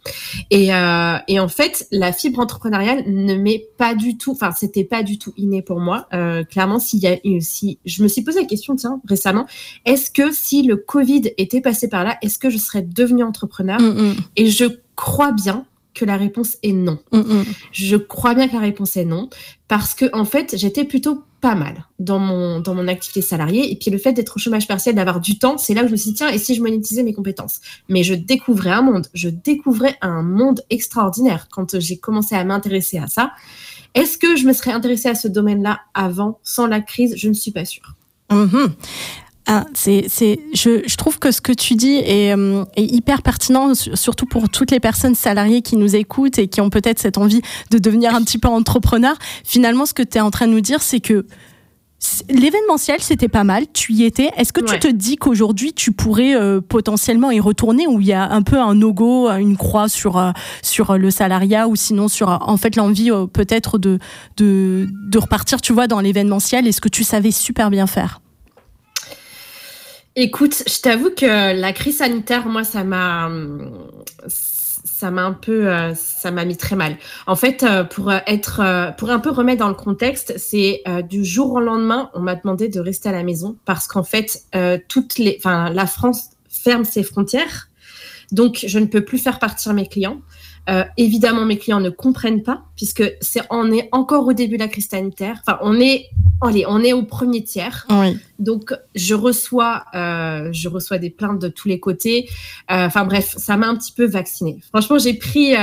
Et, 0.50 0.74
euh, 0.74 1.18
et, 1.28 1.40
en 1.40 1.48
fait, 1.48 1.88
la 1.92 2.12
fibre 2.12 2.40
entrepreneuriale 2.40 3.04
ne 3.08 3.36
m'est 3.36 3.66
pas 3.78 3.96
du 3.96 4.18
tout, 4.18 4.32
enfin, 4.32 4.52
c'était 4.52 4.84
pas 4.84 5.04
du 5.04 5.20
tout 5.20 5.34
inné 5.38 5.62
pour 5.62 5.80
moi. 5.80 6.08
Euh, 6.14 6.44
clairement, 6.44 6.80
s'il 6.80 7.00
y 7.00 7.08
a 7.08 7.18
si 7.42 7.78
je 7.86 8.02
me 8.02 8.08
suis 8.08 8.24
posé 8.24 8.40
la 8.40 8.48
question, 8.48 8.76
tiens, 8.76 9.02
récemment, 9.08 9.46
est-ce 9.86 10.10
que 10.10 10.32
si 10.32 10.64
le 10.64 10.78
Covid 10.78 11.34
était 11.38 11.62
passé 11.62 11.90
par 11.90 12.04
là, 12.04 12.18
est-ce 12.22 12.40
que 12.40 12.50
je 12.50 12.58
serais 12.58 12.82
devenue 12.82 13.24
entrepreneur? 13.24 13.80
Mm, 13.80 14.12
mm. 14.12 14.16
Et 14.38 14.48
je 14.48 14.66
crois 14.96 15.32
bien 15.32 15.66
que 16.00 16.06
la 16.06 16.18
réponse 16.18 16.58
est 16.64 16.72
non. 16.72 17.00
Mm, 17.12 17.42
je 17.72 17.96
crois 17.98 18.34
bien 18.34 18.48
que 18.48 18.54
la 18.54 18.62
réponse 18.62 18.96
est 18.96 19.06
non 19.06 19.30
parce 19.68 19.94
que 19.94 20.06
en 20.14 20.26
fait, 20.26 20.56
j'étais 20.58 20.86
plutôt 20.86 21.24
pas 21.42 21.56
mal 21.56 21.86
dans 22.00 22.20
mon, 22.20 22.60
dans 22.60 22.74
mon 22.74 22.88
activité 22.88 23.22
salariée. 23.22 23.72
Et 23.72 23.76
puis 23.76 23.92
le 23.92 23.98
fait 23.98 24.14
d'être 24.14 24.38
au 24.38 24.40
chômage 24.40 24.68
partiel, 24.68 24.96
d'avoir 24.96 25.20
du 25.20 25.38
temps, 25.38 25.58
c'est 25.58 25.74
là 25.74 25.84
où 25.84 25.88
je 25.88 25.92
me 25.92 25.98
suis 25.98 26.12
dit, 26.12 26.18
tiens, 26.18 26.30
et 26.30 26.38
si 26.38 26.56
je 26.56 26.62
monétisais 26.62 27.04
mes 27.04 27.14
compétences? 27.14 27.62
Mais 27.88 28.04
je 28.04 28.14
découvrais 28.14 28.72
un 28.72 28.82
monde, 28.82 29.08
je 29.14 29.30
découvrais 29.30 29.96
un 30.02 30.22
monde 30.22 30.62
extraordinaire 30.70 31.48
quand 31.52 31.80
j'ai 31.80 31.98
commencé 31.98 32.36
à 32.36 32.44
m'intéresser 32.44 32.98
à 32.98 33.08
ça. 33.08 33.32
Est-ce 33.96 34.18
que 34.18 34.36
je 34.36 34.46
me 34.46 34.54
serais 34.54 34.72
intéressée 34.72 35.10
à 35.10 35.16
ce 35.16 35.28
domaine-là 35.28 35.80
avant, 35.94 36.40
sans 36.44 36.68
la 36.68 36.82
crise? 36.82 37.16
Je 37.18 37.28
ne 37.28 37.34
suis 37.34 37.52
pas 37.52 37.66
sûre. 37.66 37.96
Mm-hmm. 38.30 38.72
Ah, 39.52 39.66
c'est, 39.74 40.06
c'est, 40.10 40.40
je, 40.54 40.84
je, 40.86 40.96
trouve 40.96 41.18
que 41.18 41.32
ce 41.32 41.42
que 41.42 41.52
tu 41.52 41.74
dis 41.74 41.96
est, 41.96 42.38
euh, 42.38 42.66
est, 42.76 42.84
hyper 42.84 43.24
pertinent, 43.24 43.74
surtout 43.74 44.28
pour 44.28 44.48
toutes 44.48 44.70
les 44.70 44.80
personnes 44.80 45.16
salariées 45.16 45.64
qui 45.64 45.76
nous 45.76 45.96
écoutent 45.96 46.38
et 46.38 46.48
qui 46.48 46.62
ont 46.62 46.70
peut-être 46.70 47.00
cette 47.00 47.18
envie 47.18 47.42
de 47.72 47.80
devenir 47.80 48.14
un 48.14 48.22
petit 48.22 48.38
peu 48.38 48.48
entrepreneur. 48.48 49.16
Finalement, 49.44 49.88
ce 49.88 49.96
que 49.96 50.04
tu 50.04 50.20
es 50.20 50.22
en 50.22 50.30
train 50.30 50.46
de 50.46 50.52
nous 50.52 50.62
dire, 50.62 50.84
c'est 50.84 51.00
que 51.00 51.26
L'événementiel, 52.30 53.02
c'était 53.02 53.28
pas 53.28 53.44
mal, 53.44 53.66
tu 53.74 53.92
y 53.92 54.06
étais. 54.06 54.30
Est-ce 54.38 54.54
que 54.54 54.62
tu 54.62 54.80
te 54.80 54.88
dis 54.88 55.18
qu'aujourd'hui, 55.18 55.74
tu 55.74 55.92
pourrais 55.92 56.34
euh, 56.34 56.62
potentiellement 56.62 57.30
y 57.30 57.42
retourner 57.42 57.88
ou 57.88 58.00
il 58.00 58.08
y 58.08 58.14
a 58.14 58.32
un 58.32 58.42
peu 58.42 58.58
un 58.58 58.74
no-go, 58.74 59.30
une 59.32 59.58
croix 59.58 59.90
sur, 59.90 60.18
euh, 60.18 60.32
sur 60.62 60.98
le 60.98 61.12
salariat 61.12 61.68
ou 61.68 61.76
sinon 61.76 62.08
sur 62.08 62.30
en 62.30 62.56
fait 62.56 62.78
l'envie 62.78 63.10
peut-être 63.34 63.78
de, 63.78 64.00
de, 64.38 64.88
de 65.10 65.18
repartir, 65.18 65.60
tu 65.60 65.74
vois, 65.74 65.88
dans 65.88 66.00
l'événementiel 66.00 66.68
et 66.68 66.72
ce 66.72 66.80
que 66.80 66.88
tu 66.88 67.04
savais 67.04 67.32
super 67.32 67.70
bien 67.70 67.86
faire? 67.86 68.22
Écoute, 70.22 70.64
je 70.68 70.82
t'avoue 70.82 71.12
que 71.12 71.56
la 71.58 71.72
crise 71.72 72.00
sanitaire, 72.00 72.46
moi, 72.46 72.66
ça 72.66 72.84
m'a, 72.84 73.30
un 75.02 75.32
peu, 75.32 75.70
euh, 75.70 75.96
ça 75.96 76.30
m'a 76.30 76.44
mis 76.44 76.58
très 76.58 76.76
mal. 76.76 76.98
En 77.26 77.38
fait, 77.38 77.64
euh, 77.64 77.86
pour 77.86 78.12
être, 78.12 78.60
euh, 78.60 78.92
pour 78.92 79.12
un 79.12 79.20
peu 79.20 79.30
remettre 79.30 79.60
dans 79.60 79.70
le 79.70 79.76
contexte, 79.76 80.34
c'est 80.38 80.84
du 81.08 81.24
jour 81.24 81.54
au 81.54 81.62
lendemain, 81.62 82.10
on 82.14 82.20
m'a 82.20 82.36
demandé 82.36 82.68
de 82.68 82.82
rester 82.82 83.08
à 83.08 83.14
la 83.14 83.24
maison 83.24 83.56
parce 83.64 83.88
qu'en 83.88 84.04
fait, 84.04 84.44
toutes 84.90 85.20
les, 85.20 85.40
la 85.46 85.88
France 85.88 86.32
ferme 86.50 86.84
ses 86.84 87.04
frontières, 87.04 87.70
donc 88.34 88.66
je 88.68 88.78
ne 88.78 88.88
peux 88.88 89.06
plus 89.06 89.20
faire 89.20 89.40
partir 89.40 89.74
mes 89.74 89.88
clients. 89.88 90.20
Euh, 90.70 90.84
évidemment, 90.98 91.46
mes 91.46 91.58
clients 91.58 91.80
ne 91.80 91.90
comprennent 91.90 92.44
pas 92.44 92.64
puisque 92.76 93.04
c'est 93.22 93.42
on 93.50 93.72
est 93.72 93.90
encore 93.92 94.28
au 94.28 94.34
début 94.34 94.56
de 94.56 94.62
la 94.62 94.68
crise 94.68 94.88
sanitaire. 94.88 95.42
Enfin, 95.42 95.58
on 95.62 95.80
est 95.80 96.08
allez, 96.42 96.66
on 96.68 96.80
est 96.84 96.94
au 96.94 97.04
premier 97.04 97.44
tiers. 97.44 97.88
Donc, 98.40 98.74
je 98.96 99.14
reçois, 99.14 99.86
euh, 99.94 100.50
je 100.54 100.70
reçois 100.70 100.98
des 100.98 101.10
plaintes 101.10 101.40
de 101.40 101.50
tous 101.50 101.68
les 101.68 101.80
côtés. 101.80 102.30
Euh, 102.72 102.86
enfin 102.86 103.04
bref, 103.04 103.36
ça 103.38 103.58
m'a 103.58 103.68
un 103.68 103.76
petit 103.76 103.92
peu 103.92 104.06
vaccinée. 104.06 104.60
Franchement, 104.70 104.98
j'ai 104.98 105.14
pris, 105.14 105.54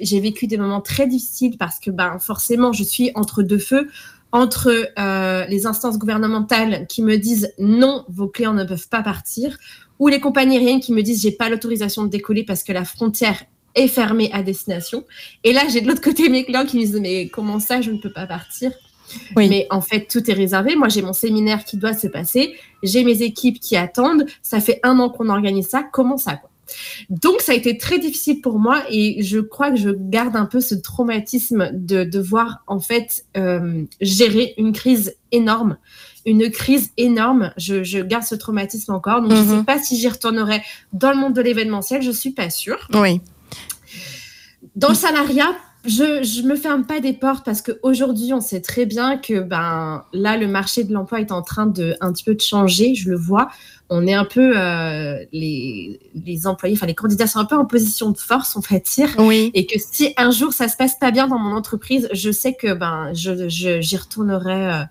j'ai 0.00 0.20
vécu 0.20 0.46
des 0.46 0.56
moments 0.56 0.80
très 0.80 1.06
difficiles 1.06 1.56
parce 1.58 1.78
que 1.78 1.90
ben 1.90 2.18
forcément, 2.18 2.72
je 2.72 2.84
suis 2.84 3.10
entre 3.14 3.42
deux 3.42 3.58
feux 3.58 3.88
entre 4.34 4.70
les 5.50 5.66
instances 5.66 5.98
gouvernementales 5.98 6.86
qui 6.88 7.02
me 7.02 7.16
disent 7.16 7.52
non, 7.58 8.06
vos 8.08 8.28
clients 8.28 8.54
ne 8.54 8.64
peuvent 8.64 8.88
pas 8.88 9.02
partir, 9.02 9.58
ou 9.98 10.08
les 10.08 10.18
compagnies 10.18 10.56
aériennes 10.56 10.80
qui 10.80 10.92
me 10.92 11.02
disent 11.02 11.22
j'ai 11.22 11.30
pas 11.30 11.48
l'autorisation 11.48 12.02
de 12.02 12.08
décoller 12.08 12.42
parce 12.42 12.64
que 12.64 12.72
la 12.72 12.84
frontière 12.84 13.44
est 13.74 13.88
fermé 13.88 14.30
à 14.32 14.42
destination. 14.42 15.04
Et 15.44 15.52
là, 15.52 15.62
j'ai 15.72 15.80
de 15.80 15.88
l'autre 15.88 16.02
côté 16.02 16.28
mes 16.28 16.44
clients 16.44 16.66
qui 16.66 16.76
me 16.76 16.82
disent 16.82 17.00
mais 17.00 17.28
comment 17.28 17.60
ça, 17.60 17.80
je 17.80 17.90
ne 17.90 17.98
peux 17.98 18.12
pas 18.12 18.26
partir? 18.26 18.72
Mais 19.36 19.66
en 19.70 19.80
fait, 19.80 20.06
tout 20.10 20.30
est 20.30 20.34
réservé. 20.34 20.76
Moi, 20.76 20.88
j'ai 20.88 21.02
mon 21.02 21.12
séminaire 21.12 21.64
qui 21.64 21.76
doit 21.76 21.94
se 21.94 22.06
passer. 22.06 22.54
J'ai 22.82 23.04
mes 23.04 23.22
équipes 23.22 23.60
qui 23.60 23.76
attendent. 23.76 24.26
Ça 24.42 24.60
fait 24.60 24.80
un 24.82 24.98
an 24.98 25.10
qu'on 25.10 25.28
organise 25.28 25.68
ça. 25.68 25.82
Comment 25.82 26.16
ça, 26.16 26.36
quoi? 26.36 26.50
Donc, 27.10 27.40
ça 27.40 27.52
a 27.52 27.54
été 27.54 27.76
très 27.76 27.98
difficile 27.98 28.40
pour 28.40 28.58
moi 28.58 28.82
et 28.90 29.22
je 29.22 29.40
crois 29.40 29.70
que 29.70 29.76
je 29.76 29.90
garde 29.90 30.36
un 30.36 30.46
peu 30.46 30.60
ce 30.60 30.74
traumatisme 30.74 31.70
de 31.72 32.04
devoir 32.04 32.62
en 32.66 32.80
fait 32.80 33.24
euh, 33.36 33.82
gérer 34.00 34.54
une 34.56 34.72
crise 34.72 35.16
énorme. 35.32 35.76
Une 36.24 36.50
crise 36.50 36.92
énorme, 36.96 37.52
je, 37.56 38.00
garde 38.00 38.22
ce 38.22 38.36
traumatisme 38.36 38.92
encore. 38.92 39.22
Donc, 39.22 39.32
je 39.32 39.42
ne 39.42 39.48
sais 39.48 39.56
mhm. 39.56 39.64
pas 39.64 39.78
si 39.78 39.96
j'y 39.96 40.08
retournerai 40.08 40.62
dans 40.92 41.10
le 41.10 41.16
monde 41.16 41.34
de 41.34 41.42
l'événementiel, 41.42 42.00
je 42.00 42.08
ne 42.08 42.14
suis 42.14 42.30
pas 42.30 42.48
sûre. 42.48 42.88
Oui. 42.94 43.20
Dans 44.76 44.88
le 44.88 44.94
salariat, 44.94 45.54
je 45.84 46.42
ne 46.42 46.48
me 46.48 46.56
ferme 46.56 46.84
pas 46.84 47.00
des 47.00 47.12
portes 47.12 47.44
parce 47.44 47.60
qu'aujourd'hui, 47.60 48.32
on 48.32 48.40
sait 48.40 48.60
très 48.60 48.86
bien 48.86 49.18
que 49.18 49.40
ben, 49.40 50.04
là, 50.12 50.36
le 50.36 50.46
marché 50.46 50.84
de 50.84 50.92
l'emploi 50.92 51.20
est 51.20 51.32
en 51.32 51.42
train 51.42 51.66
de 51.66 51.96
un 52.00 52.12
petit 52.12 52.24
peu 52.24 52.34
de 52.34 52.40
changer, 52.40 52.94
je 52.94 53.10
le 53.10 53.16
vois. 53.16 53.48
On 53.90 54.06
est 54.06 54.14
un 54.14 54.24
peu, 54.24 54.56
euh, 54.56 55.24
les, 55.32 56.00
les, 56.14 56.46
employés, 56.46 56.76
enfin 56.76 56.86
les 56.86 56.94
candidats 56.94 57.26
sont 57.26 57.40
un 57.40 57.44
peu 57.44 57.56
en 57.56 57.66
position 57.66 58.10
de 58.10 58.18
force, 58.18 58.56
on 58.56 58.60
va 58.60 58.78
dire. 58.78 59.10
Oui. 59.18 59.50
Et 59.54 59.66
que 59.66 59.74
si 59.78 60.14
un 60.16 60.30
jour 60.30 60.52
ça 60.52 60.68
se 60.68 60.76
passe 60.76 60.98
pas 60.98 61.10
bien 61.10 61.26
dans 61.26 61.38
mon 61.38 61.54
entreprise, 61.54 62.08
je 62.12 62.30
sais 62.30 62.54
que 62.54 62.72
ben, 62.72 63.10
j'y 63.12 63.50
je, 63.50 63.80
j'y 63.80 63.96
retournerai 63.96 64.72
euh, 64.72 64.84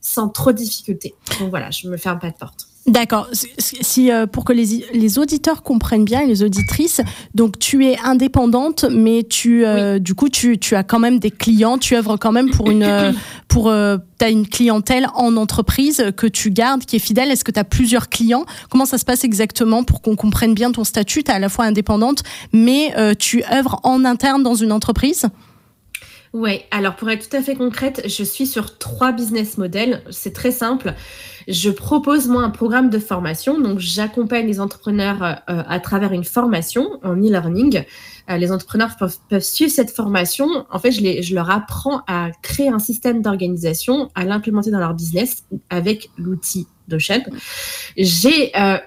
sans 0.00 0.28
trop 0.28 0.52
de 0.52 0.58
difficultés. 0.58 1.14
Donc 1.40 1.50
voilà, 1.50 1.70
je 1.70 1.88
me 1.88 1.96
ferme 1.96 2.18
pas 2.18 2.30
de 2.30 2.36
porte. 2.36 2.68
D'accord. 2.86 3.28
Si, 3.58 4.10
euh, 4.10 4.26
pour 4.26 4.44
que 4.44 4.52
les, 4.52 4.84
les, 4.92 5.18
auditeurs 5.18 5.62
comprennent 5.62 6.04
bien, 6.04 6.26
les 6.26 6.42
auditrices, 6.42 7.00
donc 7.34 7.58
tu 7.58 7.86
es 7.86 7.96
indépendante, 8.04 8.84
mais 8.90 9.22
tu, 9.22 9.64
euh, 9.64 9.98
du 9.98 10.14
coup, 10.14 10.28
tu, 10.28 10.58
tu, 10.58 10.76
as 10.76 10.82
quand 10.82 10.98
même 10.98 11.18
des 11.18 11.30
clients, 11.30 11.78
tu 11.78 11.96
œuvres 11.96 12.18
quand 12.18 12.32
même 12.32 12.50
pour 12.50 12.70
une, 12.70 12.82
euh, 12.82 13.12
pour, 13.48 13.70
as 13.70 14.28
une 14.28 14.46
clientèle 14.46 15.06
en 15.14 15.36
entreprise 15.36 16.04
que 16.14 16.26
tu 16.26 16.50
gardes, 16.50 16.84
qui 16.84 16.96
est 16.96 17.00
fidèle. 17.00 17.30
Est-ce 17.30 17.44
que 17.44 17.52
tu 17.52 17.60
as 17.60 17.64
plusieurs 17.64 18.10
clients? 18.10 18.44
Comment 18.68 18.84
ça 18.84 18.98
se 18.98 19.06
passe 19.06 19.24
exactement 19.24 19.82
pour 19.82 20.02
qu'on 20.02 20.16
comprenne 20.16 20.52
bien 20.52 20.70
ton 20.70 20.84
statut? 20.84 21.22
Tu 21.24 21.30
es 21.30 21.34
à 21.34 21.38
la 21.38 21.48
fois 21.48 21.64
indépendante, 21.64 22.22
mais 22.52 22.92
tu 23.18 23.42
œuvres 23.50 23.80
en 23.82 24.04
interne 24.04 24.42
dans 24.42 24.54
une 24.54 24.72
entreprise? 24.72 25.26
Oui, 26.34 26.62
alors 26.72 26.96
pour 26.96 27.08
être 27.10 27.28
tout 27.28 27.36
à 27.36 27.42
fait 27.42 27.54
concrète, 27.54 28.02
je 28.06 28.24
suis 28.24 28.48
sur 28.48 28.76
trois 28.76 29.12
business 29.12 29.56
models. 29.56 30.02
C'est 30.10 30.32
très 30.32 30.50
simple. 30.50 30.92
Je 31.46 31.70
propose 31.70 32.26
moi 32.26 32.42
un 32.42 32.50
programme 32.50 32.90
de 32.90 32.98
formation, 32.98 33.60
donc 33.60 33.78
j'accompagne 33.78 34.44
les 34.44 34.58
entrepreneurs 34.58 35.22
euh, 35.22 35.62
à 35.68 35.78
travers 35.78 36.10
une 36.10 36.24
formation 36.24 36.98
en 37.04 37.14
e-learning. 37.14 37.84
Euh, 38.30 38.36
les 38.36 38.50
entrepreneurs 38.50 38.96
peuvent, 38.98 39.42
suivre 39.44 39.70
cette 39.70 39.92
formation. 39.92 40.66
En 40.72 40.80
fait, 40.80 40.90
je 40.90 41.34
leur 41.36 41.50
apprends 41.50 42.02
à 42.08 42.30
créer 42.42 42.68
un 42.68 42.80
système 42.80 43.22
d'organisation, 43.22 44.10
à 44.16 44.24
l'implémenter 44.24 44.72
dans 44.72 44.80
leur 44.80 44.94
business 44.94 45.44
avec 45.70 46.10
l'outil 46.18 46.66
Notion. 46.88 47.22
J'ai 47.96 48.54
euh, 48.56 48.78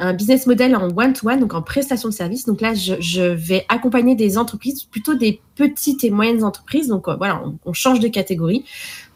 un 0.00 0.12
business 0.14 0.46
model 0.46 0.76
en 0.76 0.88
one-to-one, 0.88 1.40
donc 1.40 1.54
en 1.54 1.62
prestation 1.62 2.08
de 2.08 2.14
service. 2.14 2.46
Donc 2.46 2.60
là, 2.60 2.74
je, 2.74 3.22
vais 3.22 3.64
accompagner 3.68 4.14
des 4.14 4.38
entreprises, 4.38 4.84
plutôt 4.84 5.14
des 5.14 5.40
petites 5.54 6.04
et 6.04 6.10
moyennes 6.10 6.44
entreprises. 6.44 6.88
Donc 6.88 7.08
voilà, 7.08 7.42
on, 7.64 7.72
change 7.72 8.00
de 8.00 8.08
catégorie. 8.08 8.64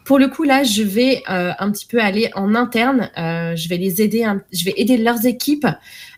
Pour 0.07 0.21
le 0.21 0.29
coup, 0.29 0.45
là, 0.45 0.63
je 0.63 0.85
vais 0.85 1.25
euh, 1.29 1.51
un 1.59 1.73
petit 1.73 1.85
peu 1.85 2.01
aller 2.01 2.31
en 2.37 2.55
interne. 2.55 3.11
Euh, 3.19 3.57
je 3.57 3.69
vais 3.69 3.77
les 3.77 4.01
aider, 4.01 4.25
je 4.53 4.65
vais 4.65 4.75
aider 4.77 4.99
leurs 4.99 5.27
équipes 5.27 5.67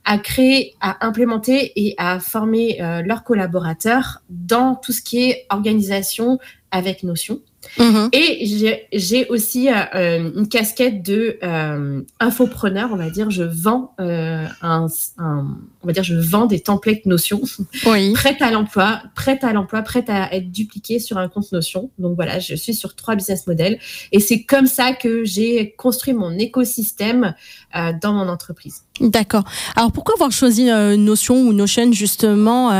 à 0.04 0.18
créer, 0.18 0.74
à 0.82 1.06
implémenter 1.06 1.72
et 1.74 1.94
à 1.96 2.20
former 2.20 2.82
euh, 2.82 3.00
leurs 3.00 3.24
collaborateurs 3.24 4.22
dans 4.28 4.74
tout 4.74 4.92
ce 4.92 5.00
qui 5.00 5.30
est 5.30 5.46
organisation 5.48 6.38
avec 6.70 7.02
Notion. 7.02 7.40
Mhm. 7.78 8.08
Et 8.12 8.86
j'ai 8.92 9.28
aussi 9.28 9.68
euh, 9.68 9.74
euh, 9.94 10.30
une 10.34 10.48
casquette 10.48 11.02
de 11.02 11.38
euh, 11.42 12.02
infopreneur, 12.20 12.90
on 12.92 12.96
va 12.96 13.10
dire. 13.10 13.30
Je 13.30 13.42
vends 13.42 13.94
un, 13.98 14.86
on 15.18 15.86
va 15.86 15.92
dire, 15.92 16.04
je 16.04 16.14
vends 16.14 16.46
des 16.46 16.60
templates 16.60 17.06
Notion, 17.06 17.40
oui. 17.86 18.12
prêtes 18.12 18.42
à 18.42 18.50
l'emploi, 18.50 19.02
prêtes 19.14 19.44
à 19.44 19.52
l'emploi, 19.52 19.82
prêtes 19.82 20.10
à 20.10 20.34
être 20.34 20.50
dupliquées 20.50 20.98
sur 20.98 21.18
un 21.18 21.28
compte 21.28 21.50
Notion. 21.52 21.90
Donc 21.98 22.16
voilà, 22.16 22.38
je 22.38 22.54
suis 22.54 22.74
sur 22.74 22.94
trois 22.94 23.14
business 23.14 23.46
models 23.46 23.78
et 24.12 24.20
c'est 24.20 24.42
comme 24.42 24.66
ça 24.66 24.92
que 24.92 25.24
j'ai 25.24 25.74
construit 25.76 26.14
mon 26.14 26.32
écosystème 26.38 27.34
dans 27.74 28.12
mon 28.12 28.28
entreprise. 28.28 28.82
D'accord. 29.00 29.44
Alors 29.76 29.92
pourquoi 29.92 30.14
avoir 30.14 30.32
choisi 30.32 30.64
Notion 30.64 31.40
ou 31.42 31.52
Notion 31.52 31.92
justement 31.92 32.72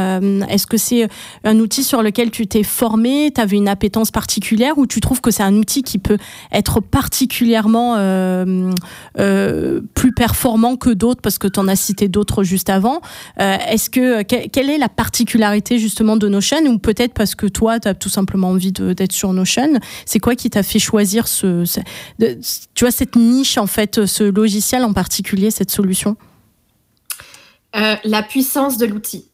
Est-ce 0.47 0.67
que 0.67 0.77
c'est 0.77 1.09
un 1.45 1.59
outil 1.59 1.85
sur 1.85 2.03
lequel 2.03 2.31
tu 2.31 2.47
t'es 2.47 2.63
formé, 2.63 3.31
tu 3.35 3.41
avais 3.41 3.57
une 3.57 3.69
appétence 3.69 4.11
particulière? 4.11 4.68
Ou 4.77 4.87
tu 4.87 5.01
trouves 5.01 5.21
que 5.21 5.31
c'est 5.31 5.43
un 5.43 5.55
outil 5.55 5.83
qui 5.83 5.99
peut 5.99 6.19
être 6.53 6.81
particulièrement 6.81 7.97
euh, 7.97 8.71
euh, 9.19 9.81
plus 9.95 10.13
performant 10.13 10.77
que 10.77 10.91
d'autres 10.91 11.21
parce 11.21 11.39
que 11.39 11.47
tu 11.47 11.59
en 11.61 11.69
as 11.69 11.77
cité 11.77 12.09
d'autres 12.09 12.43
juste 12.43 12.69
avant? 12.69 13.01
Euh, 13.41 13.57
Est-ce 13.69 13.89
que 13.89 14.23
quelle 14.23 14.71
est 14.71 14.79
la 14.79 14.89
particularité 14.89 15.79
justement 15.79 16.17
de 16.17 16.29
Notion 16.29 16.59
ou 16.67 16.79
peut-être 16.79 17.15
parce 17.15 17.35
que 17.35 17.47
toi 17.47 17.81
tu 17.81 17.89
as 17.89 17.95
tout 17.95 18.09
simplement 18.09 18.51
envie 18.51 18.73
d'être 18.73 19.13
sur 19.13 19.33
Notion 19.33 19.79
C'est 20.05 20.19
quoi 20.19 20.35
qui 20.35 20.51
t'a 20.51 20.63
fait 20.63 20.79
choisir 20.79 21.29
ce, 21.29 21.65
tu 22.75 22.85
vois 22.85 22.91
cette 22.91 23.17
niche 23.17 23.59
en 23.59 23.67
fait, 23.67 24.05
ce 24.07 24.25
logiciel 24.25 24.85
en 24.85 24.93
particulier, 24.93 25.51
cette 25.51 25.71
solution? 25.71 26.17
La 28.05 28.23
puissance 28.23 28.77
de 28.77 28.87
l'outil. 28.87 29.27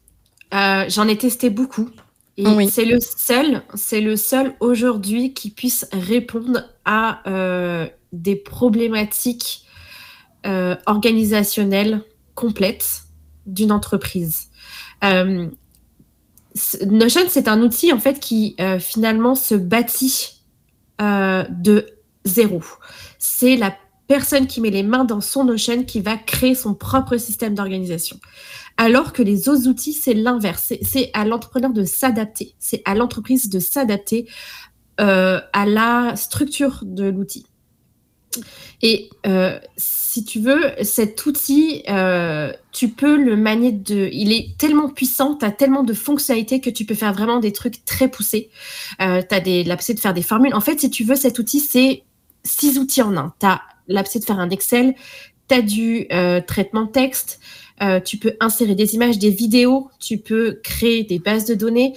J'en 0.51 1.07
ai 1.07 1.17
testé 1.17 1.49
beaucoup. 1.49 1.89
Et 2.37 2.67
c'est 2.67 2.85
le 2.85 2.99
seul, 2.99 3.61
c'est 3.75 4.01
le 4.01 4.17
seul 4.17 4.55
aujourd'hui 4.59 5.33
qui 5.33 5.51
puisse 5.51 5.87
répondre 5.93 6.65
à 6.83 7.21
euh, 7.29 7.87
des 8.11 8.35
problématiques 8.35 9.63
euh, 10.45 10.75
organisationnelles 10.85 12.01
complètes 12.33 13.03
d'une 13.45 13.71
entreprise. 13.71 14.49
Euh, 15.03 15.47
Notion, 16.85 17.21
c'est 17.29 17.47
un 17.47 17.61
outil 17.61 17.91
en 17.91 17.99
fait 17.99 18.19
qui 18.19 18.55
finalement 18.79 19.35
se 19.35 19.55
bâtit 19.55 20.41
de 20.99 21.85
zéro. 22.23 22.61
C'est 23.19 23.57
la 23.57 23.75
personne 24.07 24.47
qui 24.47 24.61
met 24.61 24.69
les 24.69 24.83
mains 24.83 25.03
dans 25.03 25.19
son 25.19 25.43
Notion 25.43 25.83
qui 25.83 25.99
va 25.99 26.15
créer 26.15 26.55
son 26.55 26.73
propre 26.73 27.17
système 27.17 27.55
d'organisation. 27.55 28.17
Alors 28.77 29.13
que 29.13 29.23
les 29.23 29.47
autres 29.47 29.67
outils, 29.67 29.93
c'est 29.93 30.13
l'inverse. 30.13 30.73
C'est 30.81 31.09
à 31.13 31.25
l'entrepreneur 31.25 31.71
de 31.71 31.85
s'adapter. 31.85 32.55
C'est 32.59 32.81
à 32.85 32.93
l'entreprise 32.93 33.49
de 33.49 33.59
s'adapter 33.59 34.27
euh, 34.99 35.41
à 35.51 35.65
la 35.65 36.15
structure 36.15 36.79
de 36.83 37.05
l'outil. 37.05 37.45
Et 38.81 39.09
euh, 39.25 39.59
si 39.75 40.23
tu 40.23 40.39
veux, 40.39 40.71
cet 40.83 41.25
outil, 41.25 41.83
euh, 41.89 42.53
tu 42.71 42.89
peux 42.89 43.17
le 43.17 43.35
manier 43.35 43.73
de. 43.73 44.09
Il 44.13 44.31
est 44.31 44.57
tellement 44.57 44.89
puissant, 44.89 45.35
tu 45.35 45.45
as 45.45 45.51
tellement 45.51 45.83
de 45.83 45.93
fonctionnalités 45.93 46.61
que 46.61 46.69
tu 46.69 46.85
peux 46.85 46.95
faire 46.95 47.13
vraiment 47.13 47.39
des 47.39 47.51
trucs 47.51 47.83
très 47.83 48.09
poussés. 48.09 48.49
tu 48.99 49.05
as 49.05 49.39
des, 49.41 49.65
la 49.65 49.75
possibilité 49.75 49.99
de 49.99 50.01
faire 50.01 50.13
des 50.13 50.21
formules. 50.21 50.53
En 50.53 50.61
fait, 50.61 50.79
si 50.81 50.89
tu 50.89 51.03
veux, 51.05 51.15
cet 51.15 51.39
outil, 51.39 51.59
c'est 51.59 52.03
six 52.43 52.77
outils 52.77 53.01
en 53.01 53.15
un. 53.15 53.33
Tu 53.39 53.45
as 53.45 53.61
la 53.87 54.03
possibilité 54.03 54.31
de 54.31 54.33
faire 54.33 54.43
un 54.43 54.49
Excel, 54.49 54.95
tu 55.49 55.55
as 55.55 55.61
du 55.61 56.07
traitement 56.45 56.83
de 56.83 56.91
texte, 56.91 57.39
euh, 57.81 57.99
tu 57.99 58.17
peux 58.17 58.33
insérer 58.39 58.75
des 58.75 58.95
images, 58.95 59.19
des 59.19 59.29
vidéos, 59.29 59.89
tu 59.99 60.17
peux 60.17 60.59
créer 60.63 61.03
des 61.03 61.19
bases 61.19 61.45
de 61.45 61.55
données, 61.55 61.93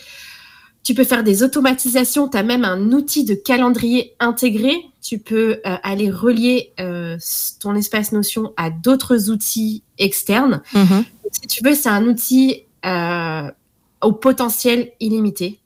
tu 0.83 0.95
peux 0.95 1.05
faire 1.05 1.23
des 1.23 1.43
automatisations, 1.43 2.29
tu 2.29 2.37
as 2.37 2.43
même 2.43 2.65
un 2.65 2.93
outil 2.93 3.25
de 3.25 3.35
calendrier 3.35 4.15
intégré, 4.19 4.73
tu 5.01 5.19
peux 5.19 5.61
euh, 5.67 5.77
aller 5.83 6.11
relier 6.11 6.73
euh, 6.81 7.17
ton 7.61 7.75
espace 7.77 8.13
Notion 8.13 8.53
à 8.57 8.71
d'autres 8.71 9.31
outils 9.31 9.83
externes. 9.99 10.63
Mm-hmm. 10.75 11.05
Si 11.31 11.47
tu 11.47 11.65
veux, 11.65 11.75
c'est 11.75 11.91
un 11.91 12.07
outil 12.07 12.65
au 14.01 14.13
potentiel 14.13 14.93
illimité. 15.01 15.59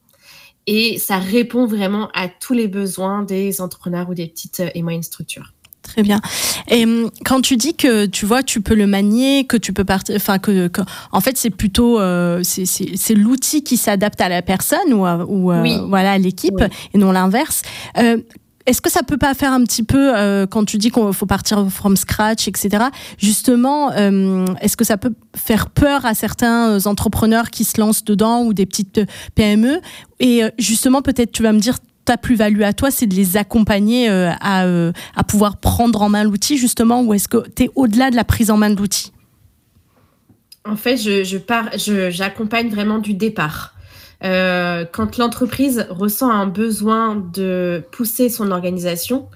Et 0.66 0.98
ça 0.98 1.18
répond 1.18 1.66
vraiment 1.66 2.08
à 2.14 2.28
tous 2.28 2.52
les 2.52 2.68
besoins 2.68 3.22
des 3.22 3.60
entrepreneurs 3.60 4.08
ou 4.08 4.14
des 4.14 4.26
petites 4.28 4.62
et 4.74 4.82
moyennes 4.82 5.02
structures. 5.02 5.52
Très 5.92 6.02
bien. 6.02 6.22
Et 6.68 6.84
hum, 6.84 7.10
quand 7.22 7.42
tu 7.42 7.58
dis 7.58 7.74
que 7.74 8.06
tu 8.06 8.24
vois, 8.24 8.42
tu 8.42 8.62
peux 8.62 8.74
le 8.74 8.86
manier, 8.86 9.44
que 9.44 9.58
tu 9.58 9.74
peux 9.74 9.84
partir, 9.84 10.16
enfin 10.16 10.38
que, 10.38 10.70
en 11.12 11.20
fait, 11.20 11.36
c'est 11.36 11.50
plutôt 11.50 12.00
euh, 12.00 12.40
c'est 12.42 13.14
l'outil 13.14 13.62
qui 13.62 13.76
s'adapte 13.76 14.18
à 14.22 14.30
la 14.30 14.40
personne 14.40 14.94
ou, 14.94 15.04
à, 15.04 15.26
ou 15.26 15.52
euh, 15.52 15.78
voilà 15.88 16.12
à 16.12 16.18
l'équipe 16.18 16.64
et 16.94 16.98
non 16.98 17.12
l'inverse. 17.12 17.60
Euh, 17.98 18.16
est-ce 18.64 18.80
que 18.80 18.90
ça 18.90 19.02
peut 19.02 19.18
pas 19.18 19.34
faire 19.34 19.52
un 19.52 19.62
petit 19.64 19.82
peu, 19.82 20.46
quand 20.46 20.64
tu 20.64 20.78
dis 20.78 20.92
qu'il 20.92 21.12
faut 21.12 21.26
partir 21.26 21.68
from 21.68 21.96
scratch, 21.96 22.46
etc. 22.46 22.84
Justement, 23.18 23.90
est-ce 23.90 24.76
que 24.76 24.84
ça 24.84 24.96
peut 24.96 25.12
faire 25.36 25.68
peur 25.68 26.06
à 26.06 26.14
certains 26.14 26.86
entrepreneurs 26.86 27.50
qui 27.50 27.64
se 27.64 27.80
lancent 27.80 28.04
dedans 28.04 28.44
ou 28.44 28.54
des 28.54 28.64
petites 28.64 29.00
PME 29.34 29.80
Et 30.20 30.42
justement, 30.60 31.02
peut-être 31.02 31.32
tu 31.32 31.42
vas 31.42 31.52
me 31.52 31.58
dire, 31.58 31.74
ta 32.04 32.16
plus-value 32.16 32.62
à 32.62 32.72
toi, 32.72 32.90
c'est 32.90 33.06
de 33.06 33.14
les 33.14 33.36
accompagner 33.36 34.08
euh, 34.10 34.30
à, 34.40 34.64
euh, 34.64 34.92
à, 35.16 35.24
pouvoir 35.24 35.58
prendre 35.58 36.02
en 36.02 36.08
main 36.08 36.24
l'outil, 36.24 36.56
justement, 36.56 37.02
ou 37.02 37.14
est-ce 37.14 37.28
que 37.28 37.48
tu 37.54 37.64
es 37.64 37.70
au-delà 37.74 38.10
de 38.10 38.16
la 38.16 38.24
prise 38.24 38.50
en 38.50 38.56
main 38.56 38.70
de 38.70 38.76
l'outil? 38.76 39.12
En 40.64 40.76
fait, 40.76 40.96
je, 40.96 41.24
je 41.24 42.10
j'accompagne 42.10 42.68
vraiment 42.68 42.98
du 42.98 43.14
départ. 43.14 43.74
euh, 44.24 44.84
quand 44.90 45.18
l'entreprise 45.18 45.86
ressent 45.90 46.30
un 46.30 46.46
besoin 46.46 47.16
de 47.16 47.82
pousser 47.90 48.28
son 48.28 48.52
organisation, 48.52 49.28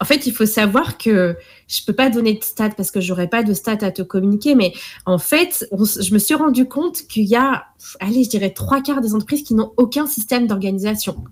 en 0.00 0.04
fait, 0.04 0.26
il 0.26 0.34
faut 0.34 0.44
savoir 0.44 0.98
que 0.98 1.36
je 1.66 1.80
peux 1.86 1.94
pas 1.94 2.10
donner 2.10 2.34
de 2.34 2.44
stats 2.44 2.70
parce 2.70 2.90
que 2.90 3.00
j'aurais 3.00 3.28
pas 3.28 3.42
de 3.42 3.54
stats 3.54 3.78
à 3.80 3.90
te 3.90 4.02
communiquer, 4.02 4.54
mais 4.54 4.74
en 5.06 5.18
fait, 5.18 5.66
je 5.72 6.12
me 6.12 6.18
suis 6.18 6.34
rendu 6.34 6.66
compte 6.66 7.06
qu'il 7.08 7.24
y 7.24 7.36
a, 7.36 7.64
allez, 8.00 8.24
je 8.24 8.28
dirais 8.28 8.50
trois 8.50 8.82
quarts 8.82 9.00
des 9.00 9.14
entreprises 9.14 9.44
qui 9.44 9.54
n'ont 9.54 9.72
aucun 9.78 10.06
système 10.06 10.46
d'organisation, 10.46 11.24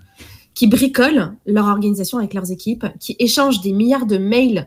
qui 0.55 0.67
bricolent 0.67 1.35
leur 1.47 1.67
organisation 1.67 2.19
avec 2.19 2.35
leurs 2.35 2.51
équipes, 2.51 2.87
qui 3.01 3.17
échangent 3.19 3.61
des 3.61 3.73
milliards 3.73 4.07
de 4.07 4.19
mails 4.19 4.67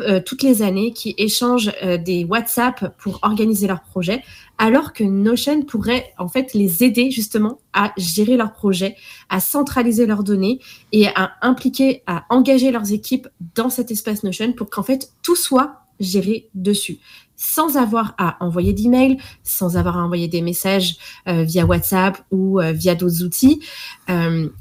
euh, 0.00 0.20
toutes 0.24 0.42
les 0.42 0.62
années, 0.62 0.92
qui 0.92 1.14
échangent 1.18 1.72
euh, 1.82 1.98
des 1.98 2.24
WhatsApp 2.24 2.96
pour 2.98 3.18
organiser 3.22 3.66
leurs 3.66 3.82
projets, 3.82 4.22
alors 4.58 4.92
que 4.92 5.04
Notion 5.04 5.62
pourrait 5.62 6.12
en 6.18 6.28
fait 6.28 6.54
les 6.54 6.84
aider 6.84 7.10
justement 7.10 7.58
à 7.72 7.92
gérer 7.96 8.36
leurs 8.36 8.52
projets, 8.52 8.96
à 9.28 9.40
centraliser 9.40 10.06
leurs 10.06 10.24
données 10.24 10.60
et 10.92 11.08
à 11.08 11.32
impliquer, 11.42 12.02
à 12.06 12.24
engager 12.30 12.70
leurs 12.70 12.92
équipes 12.92 13.28
dans 13.54 13.70
cet 13.70 13.90
espace 13.90 14.22
Notion 14.22 14.52
pour 14.52 14.70
qu'en 14.70 14.82
fait 14.82 15.10
tout 15.22 15.36
soit 15.36 15.82
géré 16.00 16.48
dessus 16.54 16.98
sans 17.40 17.76
avoir 17.76 18.16
à 18.18 18.36
envoyer 18.44 18.72
d'emails, 18.72 19.16
sans 19.44 19.76
avoir 19.76 19.96
à 19.96 20.04
envoyer 20.04 20.26
des 20.26 20.42
messages 20.42 20.96
euh, 21.28 21.44
via 21.44 21.64
WhatsApp 21.64 22.18
ou 22.32 22.58
via 22.74 22.96
d'autres 22.96 23.22
outils. 23.22 23.60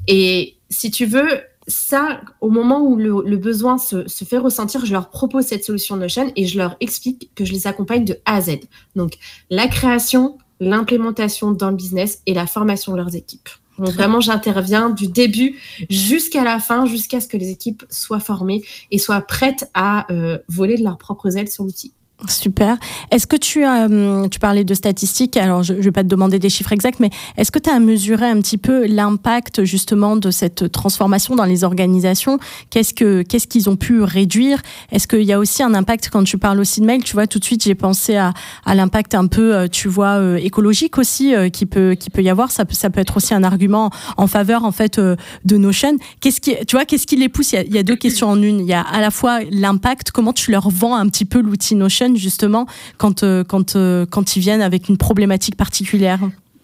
et 0.07 0.56
si 0.69 0.91
tu 0.91 1.05
veux, 1.05 1.41
ça, 1.67 2.21
au 2.41 2.49
moment 2.49 2.81
où 2.81 2.95
le, 2.95 3.37
besoin 3.37 3.77
se, 3.77 4.05
fait 4.07 4.37
ressentir, 4.37 4.85
je 4.85 4.93
leur 4.93 5.09
propose 5.09 5.45
cette 5.45 5.65
solution 5.65 5.97
Notion 5.97 6.31
et 6.35 6.45
je 6.45 6.57
leur 6.57 6.77
explique 6.79 7.31
que 7.35 7.45
je 7.45 7.51
les 7.51 7.67
accompagne 7.67 8.05
de 8.05 8.17
A 8.25 8.35
à 8.35 8.41
Z. 8.41 8.59
Donc, 8.95 9.17
la 9.49 9.67
création, 9.67 10.37
l'implémentation 10.59 11.51
dans 11.51 11.69
le 11.69 11.75
business 11.75 12.21
et 12.25 12.33
la 12.33 12.47
formation 12.47 12.93
de 12.93 12.97
leurs 12.97 13.15
équipes. 13.15 13.49
Donc, 13.77 13.89
vraiment, 13.89 14.21
j'interviens 14.21 14.89
du 14.89 15.07
début 15.07 15.59
jusqu'à 15.89 16.43
la 16.43 16.59
fin, 16.59 16.85
jusqu'à 16.85 17.19
ce 17.19 17.27
que 17.27 17.37
les 17.37 17.51
équipes 17.51 17.83
soient 17.89 18.19
formées 18.19 18.63
et 18.89 18.97
soient 18.97 19.21
prêtes 19.21 19.69
à 19.73 20.11
euh, 20.11 20.39
voler 20.47 20.77
de 20.77 20.83
leurs 20.83 20.97
propres 20.97 21.37
ailes 21.37 21.49
sur 21.49 21.63
l'outil. 21.63 21.93
Super. 22.27 22.77
Est-ce 23.11 23.27
que 23.27 23.35
tu 23.35 23.63
as, 23.63 23.85
hum, 23.85 24.27
tu 24.31 24.39
parlais 24.39 24.63
de 24.63 24.73
statistiques, 24.73 25.37
alors 25.37 25.61
je 25.61 25.73
ne 25.73 25.81
vais 25.81 25.91
pas 25.91 26.01
te 26.01 26.07
demander 26.07 26.39
des 26.39 26.49
chiffres 26.49 26.73
exacts, 26.73 26.99
mais 26.99 27.11
est-ce 27.37 27.51
que 27.51 27.59
tu 27.59 27.69
as 27.69 27.79
mesuré 27.79 28.25
un 28.25 28.41
petit 28.41 28.57
peu 28.57 28.87
l'impact 28.87 29.63
justement 29.65 30.15
de 30.15 30.31
cette 30.31 30.71
transformation 30.71 31.35
dans 31.35 31.45
les 31.45 31.63
organisations? 31.63 32.39
Qu'est-ce 32.71 32.95
que 32.95 33.21
qu'est-ce 33.21 33.45
qu'ils 33.45 33.69
ont 33.69 33.75
pu 33.75 34.01
réduire? 34.01 34.63
Est-ce 34.91 35.07
qu'il 35.07 35.21
y 35.21 35.31
a 35.31 35.37
aussi 35.37 35.61
un 35.61 35.75
impact 35.75 36.09
quand 36.11 36.23
tu 36.23 36.39
parles 36.39 36.59
aussi 36.59 36.81
de 36.81 36.87
mail? 36.87 37.03
Tu 37.03 37.13
vois, 37.13 37.27
tout 37.27 37.37
de 37.37 37.45
suite 37.45 37.63
j'ai 37.63 37.75
pensé 37.75 38.15
à, 38.15 38.33
à 38.65 38.73
l'impact 38.73 39.13
un 39.13 39.27
peu, 39.27 39.55
euh, 39.55 39.67
tu 39.67 39.87
vois, 39.87 40.17
euh, 40.17 40.37
écologique 40.37 40.97
aussi 40.97 41.35
euh, 41.35 41.49
qui 41.49 41.67
peut 41.67 41.93
qui 41.93 42.09
peut 42.09 42.23
y 42.23 42.31
avoir. 42.31 42.49
Ça 42.49 42.65
peut 42.65 42.73
ça 42.73 42.89
peut 42.89 42.99
être 42.99 43.17
aussi 43.17 43.35
un 43.35 43.43
argument 43.43 43.91
en 44.17 44.25
faveur 44.25 44.65
en 44.65 44.71
fait 44.71 44.99
de 44.99 45.57
Notion. 45.57 45.97
Qu'est-ce 46.19 46.41
qui, 46.41 46.55
tu 46.67 46.75
vois, 46.75 46.85
qu'est-ce 46.85 47.05
qui 47.05 47.15
les 47.15 47.29
pousse? 47.29 47.51
Il 47.51 47.57
y, 47.57 47.59
a, 47.59 47.61
il 47.61 47.75
y 47.75 47.77
a 47.77 47.83
deux 47.83 47.95
questions 47.95 48.27
en 48.27 48.41
une. 48.41 48.59
Il 48.61 48.65
y 48.65 48.73
a 48.73 48.81
à 48.81 49.01
la 49.01 49.11
fois 49.11 49.41
l'impact, 49.51 50.09
comment 50.09 50.33
tu 50.33 50.49
leur 50.49 50.71
vends 50.71 50.95
un 50.95 51.07
petit 51.09 51.25
peu 51.25 51.41
l'outil 51.41 51.75
Notion 51.75 52.06
justement 52.15 52.65
quand, 52.97 53.23
euh, 53.23 53.43
quand, 53.43 53.75
euh, 53.75 54.05
quand 54.05 54.35
ils 54.35 54.39
viennent 54.39 54.61
avec 54.61 54.89
une 54.89 54.97
problématique 54.97 55.55
particulière 55.55 56.19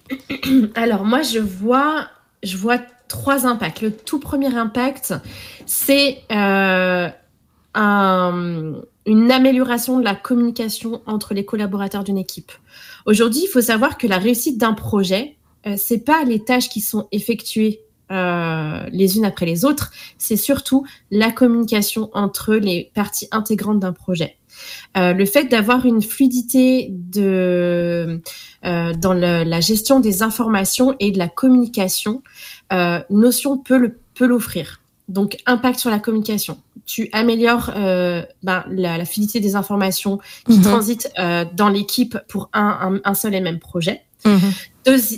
Alors 0.76 1.06
moi 1.06 1.22
je 1.22 1.40
vois, 1.40 2.08
je 2.44 2.58
vois 2.58 2.80
trois 3.08 3.46
impacts. 3.46 3.82
Le 3.82 3.92
tout 3.92 4.20
premier 4.20 4.56
impact, 4.56 5.14
c'est 5.66 6.24
euh, 6.32 7.10
une 7.76 9.32
amélioration 9.32 10.00
de 10.00 10.04
la 10.04 10.16
communication 10.16 11.02
entre 11.06 11.34
les 11.34 11.46
collaborateurs 11.46 12.04
d'une 12.04 12.18
équipe. 12.18 12.52
Aujourd'hui, 13.06 13.42
il 13.46 13.48
faut 13.48 13.62
savoir 13.62 13.98
que 13.98 14.08
la 14.08 14.18
réussite 14.18 14.58
d'un 14.58 14.74
projet, 14.74 15.36
ce 15.66 15.76
c'est 15.78 16.00
pas 16.00 16.24
les 16.24 16.44
tâches 16.44 16.70
qui 16.70 16.82
sont 16.82 17.08
effectuées 17.12 17.82
les 18.10 19.18
unes 19.18 19.26
après 19.26 19.46
les 19.46 19.66
autres, 19.66 19.92
c'est 20.18 20.38
surtout 20.38 20.86
la 21.10 21.32
communication 21.32 22.10
entre 22.14 22.54
les 22.54 22.92
parties 22.94 23.28
intégrantes 23.32 23.80
d'un 23.80 23.94
projet. 23.94 24.38
Euh, 24.96 25.14
le 25.14 25.26
fait 25.26 25.46
d'avoir 25.46 25.86
une 25.86 26.02
fluidité 26.02 26.90
de, 26.92 28.22
euh, 28.66 28.94
dans 28.94 29.14
la 29.14 29.60
gestion 29.60 30.00
des 30.00 30.22
informations 30.22 30.96
et 31.00 31.12
de 31.12 31.18
la 31.18 31.28
communication, 31.28 32.22
euh, 32.72 33.00
Notion 33.10 33.58
peut 33.58 33.92
l'offrir. 34.20 34.82
Donc, 35.10 35.38
impact 35.46 35.80
sur 35.80 35.90
la 35.90 36.00
communication. 36.00 36.58
Tu 36.86 37.10
améliores 37.12 37.72
ben, 37.74 38.64
la, 38.70 39.06
fluidité 39.06 39.40
des 39.40 39.56
informations 39.56 40.20
qui 40.46 40.58
mhm. 40.58 40.64
transitent 40.64 41.12
dans 41.54 41.70
l'équipe 41.70 42.18
pour 42.28 42.50
un, 42.54 43.14
seul 43.14 43.36
et 43.36 43.42
même 43.42 43.60
projet. 43.60 44.02
Mhm. 44.26 44.54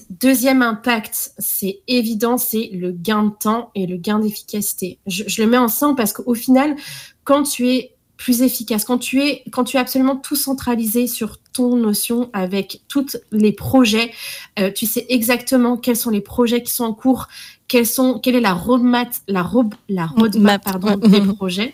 deuxième 0.10 0.64
impact, 0.64 1.34
c'est 1.38 1.82
évident, 1.88 2.40
c'est 2.40 2.72
le 2.74 2.92
gain 2.92 3.24
de 3.24 3.32
temps 3.40 3.70
et 3.76 3.86
le 3.86 3.98
gain 3.98 4.18
d'efficacité. 4.20 4.98
Je, 5.06 5.24
je, 5.28 5.44
le 5.44 5.48
mets 5.48 5.60
ensemble 5.60 5.96
parce 5.96 6.12
qu'au 6.12 6.34
final, 6.34 6.76
quand 7.24 7.44
tu 7.44 7.70
es 7.70 7.95
plus 8.18 8.42
efficace. 8.42 8.86
Quand 8.86 8.98
tu 8.98 9.22
es, 9.22 9.44
quand 9.52 9.64
tu 9.64 9.78
es 9.78 9.80
absolument 9.80 10.16
tout 10.16 10.36
centralisé 10.36 11.08
sur 11.08 11.38
ton 11.54 11.76
notion 11.76 12.30
avec 12.34 12.82
tous 12.88 13.18
les 13.32 13.52
projets, 13.52 14.12
euh, 14.60 14.72
tu 14.72 14.86
sais 14.86 15.06
exactement 15.10 15.78
quels 15.78 15.98
sont 15.98 16.10
les 16.10 16.22
projets 16.22 16.64
qui 16.64 16.74
sont 16.74 16.86
en 16.86 16.94
cours, 16.94 17.28
quels 17.68 17.88
sont, 17.88 18.20
quelle 18.20 18.36
est 18.36 18.42
la 18.42 18.54
roadmap, 18.54 19.10
la, 19.28 19.50
la 19.90 20.06
roadmap 20.06 20.64
pardon, 20.64 20.98
des 20.98 21.22
projets, 21.22 21.74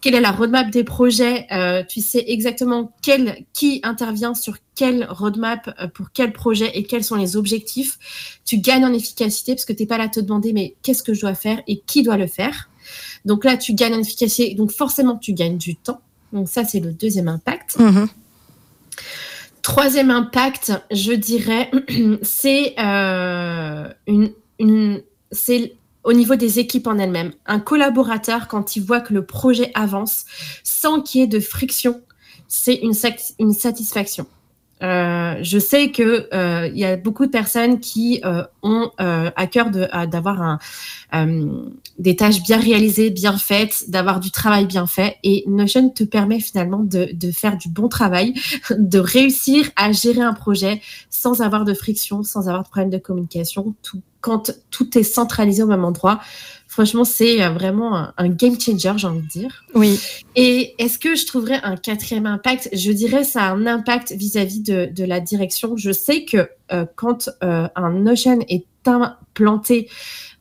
quelle 0.00 0.14
est 0.14 0.20
la 0.20 0.32
roadmap 0.32 0.70
des 0.70 0.84
projets, 0.84 1.46
euh, 1.50 1.82
tu 1.88 2.00
sais 2.00 2.24
exactement 2.28 2.92
quel, 3.02 3.44
qui 3.52 3.80
intervient 3.82 4.34
sur 4.34 4.56
quelle 4.74 5.06
roadmap 5.08 5.74
euh, 5.80 5.88
pour 5.88 6.08
quel 6.12 6.32
projet 6.32 6.70
et 6.74 6.84
quels 6.84 7.04
sont 7.04 7.16
les 7.16 7.36
objectifs. 7.36 7.98
Tu 8.44 8.58
gagnes 8.58 8.84
en 8.84 8.92
efficacité 8.92 9.54
parce 9.54 9.64
que 9.64 9.72
tu 9.72 9.82
n'es 9.82 9.86
pas 9.86 9.98
là 9.98 10.04
à 10.04 10.08
te 10.08 10.20
demander 10.20 10.52
mais 10.52 10.74
qu'est-ce 10.82 11.02
que 11.02 11.14
je 11.14 11.22
dois 11.22 11.34
faire 11.34 11.62
et 11.66 11.80
qui 11.80 12.02
doit 12.02 12.16
le 12.16 12.26
faire. 12.26 12.68
Donc 13.24 13.44
là, 13.44 13.56
tu 13.56 13.74
gagnes 13.74 13.94
en 13.94 14.00
efficacité, 14.00 14.54
donc 14.54 14.70
forcément, 14.70 15.16
tu 15.16 15.32
gagnes 15.32 15.56
du 15.56 15.76
temps. 15.76 16.00
Donc 16.32 16.48
ça, 16.48 16.64
c'est 16.64 16.80
le 16.80 16.92
deuxième 16.92 17.28
impact. 17.28 17.78
Mhm. 17.78 18.08
Troisième 19.62 20.10
impact, 20.10 20.72
je 20.90 21.12
dirais, 21.12 21.70
c'est 22.22 22.74
euh, 22.78 23.88
une, 24.06 25.02
c'est 25.32 25.76
au 26.02 26.12
niveau 26.12 26.34
des 26.36 26.58
équipes 26.58 26.86
en 26.86 26.98
elles-mêmes. 26.98 27.32
Un 27.46 27.60
collaborateur, 27.60 28.46
quand 28.46 28.76
il 28.76 28.84
voit 28.84 29.00
que 29.00 29.14
le 29.14 29.24
projet 29.24 29.70
avance 29.74 30.26
sans 30.62 31.00
qu'il 31.00 31.22
y 31.22 31.24
ait 31.24 31.28
de 31.28 31.40
friction, 31.40 32.02
c'est 32.46 32.74
une, 32.74 32.92
une 33.38 33.54
satisfaction. 33.54 34.26
Euh, 34.82 35.36
je 35.40 35.58
sais 35.58 35.90
que 35.90 36.28
euh, 36.34 36.68
il 36.68 36.78
y 36.78 36.84
a 36.84 36.96
beaucoup 36.96 37.26
de 37.26 37.30
personnes 37.30 37.80
qui 37.80 38.20
euh, 38.24 38.44
ont 38.62 38.90
à 38.98 39.46
cœur 39.46 39.70
d'avoir 39.70 40.58
des 41.98 42.16
tâches 42.16 42.42
bien 42.42 42.58
réalisées, 42.58 43.10
bien 43.10 43.36
faites, 43.38 43.88
d'avoir 43.88 44.20
du 44.20 44.30
travail 44.30 44.66
bien 44.66 44.86
fait. 44.86 45.16
Et 45.22 45.44
Notion 45.46 45.90
te 45.90 46.04
permet 46.04 46.40
finalement 46.40 46.80
de, 46.82 47.08
faire 47.32 47.56
du 47.56 47.68
bon 47.68 47.88
travail, 47.88 48.34
de 48.70 48.98
réussir 48.98 49.70
à 49.76 49.92
gérer 49.92 50.22
un 50.22 50.34
projet 50.34 50.80
sans 51.10 51.40
avoir 51.40 51.64
de 51.64 51.74
friction, 51.74 52.22
sans 52.22 52.48
avoir 52.48 52.64
de 52.64 52.68
problème 52.68 52.90
de 52.90 52.98
communication, 52.98 53.74
quand 54.20 54.52
tout 54.70 54.98
est 54.98 55.02
centralisé 55.02 55.62
au 55.62 55.66
même 55.66 55.84
endroit. 55.84 56.20
Franchement, 56.74 57.04
c'est 57.04 57.40
euh, 57.40 57.50
vraiment 57.50 58.08
un, 58.16 58.28
game 58.28 58.60
changer, 58.60 58.94
j'ai 58.96 59.06
envie 59.06 59.22
de 59.22 59.28
dire. 59.28 59.64
Oui. 59.76 59.96
Et 60.34 60.74
est-ce 60.82 60.98
que 60.98 61.14
je 61.14 61.24
trouverais 61.24 61.60
un 61.62 61.76
quatrième 61.76 62.26
impact? 62.26 62.68
Je 62.72 62.90
dirais 62.90 63.22
ça 63.22 63.44
a 63.44 63.52
un 63.52 63.64
impact 63.64 64.10
vis-à-vis 64.10 64.60
de, 64.60 65.04
la 65.04 65.20
direction. 65.20 65.76
Je 65.76 65.92
sais 65.92 66.24
que 66.24 66.48
euh, 66.72 66.84
quand 66.96 67.30
euh, 67.44 67.68
un 67.76 67.92
Notion 67.92 68.40
est 68.48 68.66
implanté 68.86 69.88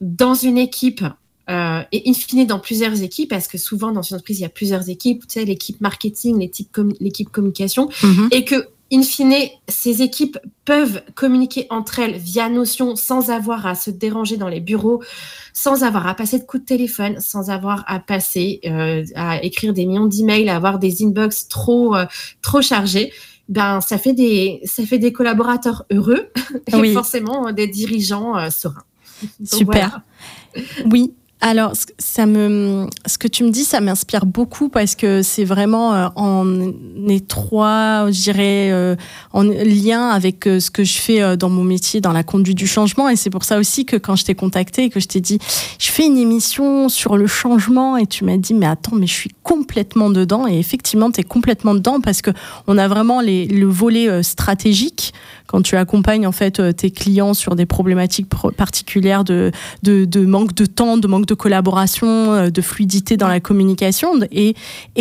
dans 0.02 0.34
une 0.34 0.58
équipe 0.58 1.04
et 1.48 2.04
in 2.08 2.14
fine 2.14 2.48
dans 2.48 2.58
plusieurs 2.58 3.04
équipes, 3.04 3.30
parce 3.30 3.48
que 3.48 3.60
souvent 3.60 3.92
dans 3.92 4.02
une 4.02 4.16
entreprise, 4.16 4.40
il 4.40 4.42
y 4.42 4.46
a 4.46 4.50
plusieurs 4.50 4.90
équipes, 4.90 5.28
tu 5.28 5.40
sais, 5.40 5.46
l'équipe 5.46 5.80
marketing, 5.82 6.40
l'équipe 6.40 7.30
communication, 7.30 7.90
mm-hmm. 7.90 8.28
et 8.32 8.44
que 8.44 8.70
in 8.94 9.02
fine, 9.02 9.34
ces 9.68 10.02
équipes 10.02 10.38
peuvent 10.66 11.04
communiquer 11.16 11.66
entre 11.70 12.00
elles 12.00 12.16
via 12.16 12.48
Notion 12.48 12.96
sans 12.96 13.32
avoir 13.32 13.66
à 13.66 13.76
se 13.76 13.90
déranger 13.90 14.38
dans 14.38 14.48
les 14.48 14.60
bureaux, 14.60 15.02
sans 15.52 15.84
avoir 15.84 16.08
à 16.08 16.14
passer 16.14 16.40
de 16.40 16.44
coups 16.44 16.62
de 16.62 16.68
téléphone, 16.68 17.20
sans 17.20 17.50
avoir 17.50 17.84
à 17.88 18.00
passer 18.00 18.60
euh, 18.66 19.04
à 19.16 19.44
écrire 19.44 19.74
des 19.74 19.86
millions 19.86 20.06
d'emails, 20.06 20.50
à 20.50 20.56
avoir 20.56 20.80
des 20.80 21.04
inbox 21.04 21.48
trop 21.48 21.96
euh, 21.96 22.06
trop 22.42 22.62
chargés. 22.62 23.12
Ben, 23.50 23.82
ça 23.82 23.98
fait 23.98 24.14
des 24.14 24.62
ça 24.64 24.86
fait 24.86 25.00
des 25.00 25.12
collaborateurs 25.12 25.86
heureux 25.92 26.30
et 26.68 26.94
forcément 26.94 27.52
des 27.52 27.68
dirigeants 27.68 28.38
euh, 28.38 28.50
sereins. 28.50 28.84
Super. 29.44 30.02
Oui, 30.86 31.14
alors, 31.46 31.74
ça 32.00 32.26
me, 32.26 32.88
ce 33.06 33.18
que 33.18 33.28
tu 33.28 33.44
me 33.44 33.50
dis, 33.50 33.66
ça 33.66 33.82
m'inspire 33.82 34.26
beaucoup 34.26 34.70
parce 34.70 34.96
que 34.96 35.22
c'est 35.22 35.44
vraiment 35.44 35.94
euh, 35.94 36.08
en 36.16 36.72
étroit, 37.10 38.10
je 38.12 38.22
dirais, 38.22 38.70
euh, 38.72 38.96
en 39.34 39.44
lien 39.44 40.08
avec 40.08 40.48
euh, 40.48 40.62
ce 40.62 40.72
que 40.72 40.86
je 40.86 40.94
fais 40.94 41.36
dans 41.36 41.50
mon 41.50 41.66
métier, 41.66 42.00
dans 42.00 42.14
la 42.14 42.24
conduite 42.24 42.58
du 42.58 42.66
changement. 42.66 43.10
Et 43.10 43.18
c'est 43.18 43.30
pour 43.30 43.44
ça 43.44 43.60
aussi 43.60 43.84
que 43.86 43.98
quand 43.98 44.16
je 44.16 44.24
t'ai 44.24 44.36
contacté 44.36 44.86
et 44.86 44.90
que 44.90 45.02
je 45.02 45.08
t'ai 45.10 45.20
dit, 45.20 45.38
je 45.80 45.92
fais 45.92 46.06
une 46.06 46.18
émission 46.18 46.88
sur 46.88 47.18
le 47.18 47.28
changement, 47.28 47.98
et 47.98 48.08
tu 48.08 48.24
m'as 48.24 48.38
dit, 48.38 48.54
mais 48.54 48.66
attends, 48.66 48.96
mais 48.96 49.08
je 49.08 49.14
suis 49.14 49.32
complètement 49.44 50.10
dedans. 50.10 50.48
Et 50.48 50.58
effectivement, 50.58 51.12
tu 51.12 51.20
es 51.20 51.24
complètement 51.26 51.76
dedans 51.76 52.00
parce 52.00 52.22
que 52.22 52.32
on 52.68 52.78
a 52.78 52.88
vraiment 52.88 53.20
le 53.22 53.66
volet 53.66 54.24
stratégique 54.24 55.14
quand 55.54 55.62
tu 55.62 55.76
accompagnes 55.76 56.26
en 56.26 56.32
fait 56.32 56.76
tes 56.76 56.90
clients 56.90 57.36
sur 57.36 57.56
des 57.56 57.68
problématiques 57.68 58.26
particulières 58.58 59.24
de, 59.24 59.52
manque 60.26 60.56
de 60.56 60.66
temps, 60.66 60.98
de 60.98 61.08
manque 61.08 61.28
de 61.28 61.36
collaboration, 61.36 62.50
de 62.50 62.62
fluidité 62.64 63.18
dans 63.18 63.28
la 63.28 63.40
communication. 63.40 64.14
Et, 64.32 64.56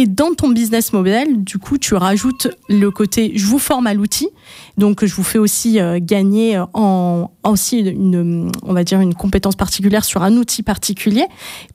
dans 0.07 0.35
ton 0.35 0.51
business 0.51 0.93
model, 0.93 1.43
du 1.43 1.57
coup, 1.57 1.79
tu 1.79 1.95
rajoutes 1.95 2.49
le 2.69 2.91
côté 2.91 3.33
je 3.35 3.47
vous 3.47 3.59
forme 3.59 3.87
à 3.87 3.95
l'outil, 3.95 4.29
donc 4.77 5.03
je 5.03 5.15
vous 5.15 5.23
fais 5.23 5.39
aussi 5.39 5.79
gagner 6.03 6.63
en 6.75 7.31
aussi 7.45 7.79
une, 7.79 8.53
on 8.63 8.75
va 8.75 8.85
dire 8.85 9.01
une 9.01 9.15
compétence 9.15 9.57
particulière 9.57 10.05
sur 10.05 10.23
un 10.23 10.37
outil 10.37 10.63
particulier, 10.63 11.25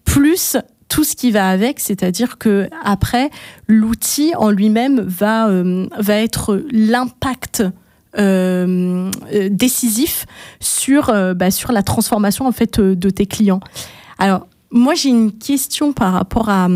plus 0.05 0.55
tout 0.87 1.03
ce 1.03 1.15
qui 1.15 1.31
va 1.31 1.49
avec, 1.49 1.79
c'est-à-dire 1.79 2.37
que 2.37 2.69
après 2.83 3.29
l'outil 3.67 4.33
en 4.35 4.51
lui-même 4.51 5.01
va 5.01 5.49
euh, 5.49 5.87
va 5.97 6.15
être 6.15 6.63
l'impact 6.71 7.61
euh, 7.61 7.71
décisif 9.49 10.25
sur 10.59 11.09
euh, 11.09 11.33
bah, 11.33 11.51
sur 11.51 11.71
la 11.71 11.83
transformation 11.83 12.47
en 12.47 12.51
fait 12.51 12.79
de 12.79 13.09
tes 13.09 13.25
clients. 13.25 13.59
Alors 14.17 14.47
moi 14.71 14.95
j'ai 14.95 15.09
une 15.09 15.31
question 15.31 15.93
par 15.93 16.13
rapport 16.13 16.49
à 16.49 16.67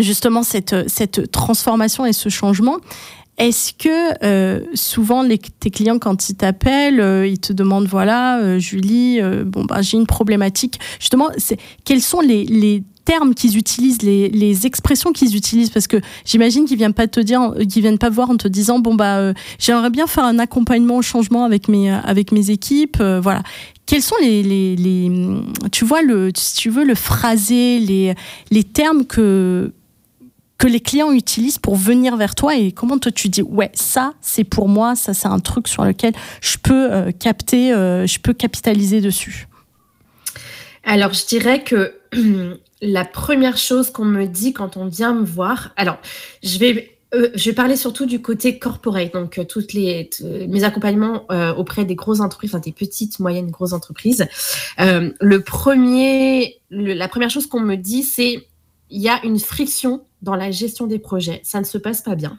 justement 0.00 0.42
cette 0.42 0.88
cette 0.88 1.30
transformation 1.30 2.04
et 2.06 2.12
ce 2.12 2.28
changement. 2.28 2.78
Est-ce 3.38 3.72
que 3.72 4.76
souvent 4.76 5.26
tes 5.60 5.70
clients 5.70 5.98
quand 5.98 6.28
ils 6.28 6.34
t'appellent, 6.34 7.26
ils 7.26 7.40
te 7.40 7.54
demandent 7.54 7.86
voilà 7.86 8.58
Julie, 8.58 9.18
bon 9.46 9.64
bah 9.64 9.80
j'ai 9.80 9.96
une 9.96 10.06
problématique. 10.06 10.78
Justement, 10.98 11.30
quels 11.86 12.02
sont 12.02 12.20
les 12.20 12.84
termes 13.04 13.34
qu'ils 13.34 13.56
utilisent, 13.56 14.02
les, 14.02 14.66
expressions 14.66 15.12
qu'ils 15.12 15.36
utilisent, 15.36 15.70
parce 15.70 15.86
que 15.86 15.96
j'imagine 16.24 16.64
qu'ils 16.64 16.76
viennent 16.76 16.94
pas 16.94 17.06
te 17.06 17.20
dire, 17.20 17.52
qu'ils 17.68 17.82
viennent 17.82 17.98
pas 17.98 18.10
voir 18.10 18.30
en 18.30 18.36
te 18.36 18.48
disant 18.48 18.78
bon 18.78 18.94
bah 18.94 19.18
euh, 19.18 19.34
j'aimerais 19.58 19.90
bien 19.90 20.06
faire 20.06 20.24
un 20.24 20.38
accompagnement 20.38 20.98
au 20.98 21.02
changement 21.02 21.44
avec 21.44 21.68
mes 21.68 21.90
avec 21.90 22.32
mes 22.32 22.50
équipes, 22.50 22.98
euh, 23.00 23.20
voilà. 23.20 23.42
Quels 23.86 24.02
sont 24.02 24.14
les, 24.20 24.42
les, 24.42 25.10
tu 25.72 25.84
vois 25.84 26.02
le 26.02 26.30
si 26.36 26.56
tu 26.56 26.70
veux 26.70 26.84
le 26.84 26.94
phraser 26.94 27.80
les 27.80 28.14
les 28.50 28.64
termes 28.64 29.04
que 29.04 29.72
que 30.58 30.68
les 30.68 30.80
clients 30.80 31.10
utilisent 31.10 31.58
pour 31.58 31.74
venir 31.74 32.16
vers 32.16 32.34
toi 32.34 32.54
et 32.54 32.70
comment 32.70 32.98
toi 32.98 33.10
tu 33.10 33.28
dis 33.28 33.42
ouais 33.42 33.70
ça 33.74 34.12
c'est 34.20 34.44
pour 34.44 34.68
moi 34.68 34.94
ça 34.94 35.14
c'est 35.14 35.26
un 35.26 35.40
truc 35.40 35.66
sur 35.66 35.84
lequel 35.84 36.12
je 36.40 36.58
peux 36.58 36.92
euh, 36.92 37.10
capter 37.10 37.70
je 37.70 38.18
peux 38.20 38.34
capitaliser 38.34 39.00
dessus? 39.00 39.48
Alors 40.84 41.12
je 41.12 41.26
dirais 41.26 41.62
que 41.62 41.94
la 42.82 43.04
première 43.04 43.56
chose 43.56 43.90
qu'on 43.90 44.04
me 44.04 44.26
dit 44.26 44.52
quand 44.52 44.76
on 44.76 44.86
vient 44.86 45.14
me 45.14 45.24
voir, 45.24 45.72
alors 45.76 45.98
je 46.42 46.58
vais, 46.58 46.98
euh, 47.14 47.30
je 47.34 47.50
vais 47.50 47.54
parler 47.54 47.76
surtout 47.76 48.06
du 48.06 48.22
côté 48.22 48.58
corporate, 48.58 49.12
donc 49.12 49.38
euh, 49.38 49.44
toutes 49.44 49.72
les 49.72 50.08
mes 50.48 50.64
accompagnements 50.64 51.24
euh, 51.30 51.54
auprès 51.54 51.84
des 51.84 51.94
grosses 51.94 52.20
entreprises, 52.20 52.50
enfin 52.54 52.60
des 52.60 52.72
petites, 52.72 53.18
moyennes, 53.18 53.50
grosses 53.50 53.72
entreprises. 53.72 54.26
le 54.78 55.38
premier, 55.38 56.60
la 56.70 57.08
première 57.08 57.30
chose 57.30 57.46
qu'on 57.46 57.60
me 57.60 57.76
dit, 57.76 58.02
c'est 58.02 58.46
il 58.92 59.00
y 59.00 59.08
a 59.08 59.24
une 59.24 59.38
friction 59.38 60.02
dans 60.22 60.34
la 60.34 60.50
gestion 60.50 60.86
des 60.86 60.98
projets, 60.98 61.40
ça 61.44 61.60
ne 61.60 61.64
se 61.64 61.78
passe 61.78 62.02
pas 62.02 62.14
bien. 62.14 62.38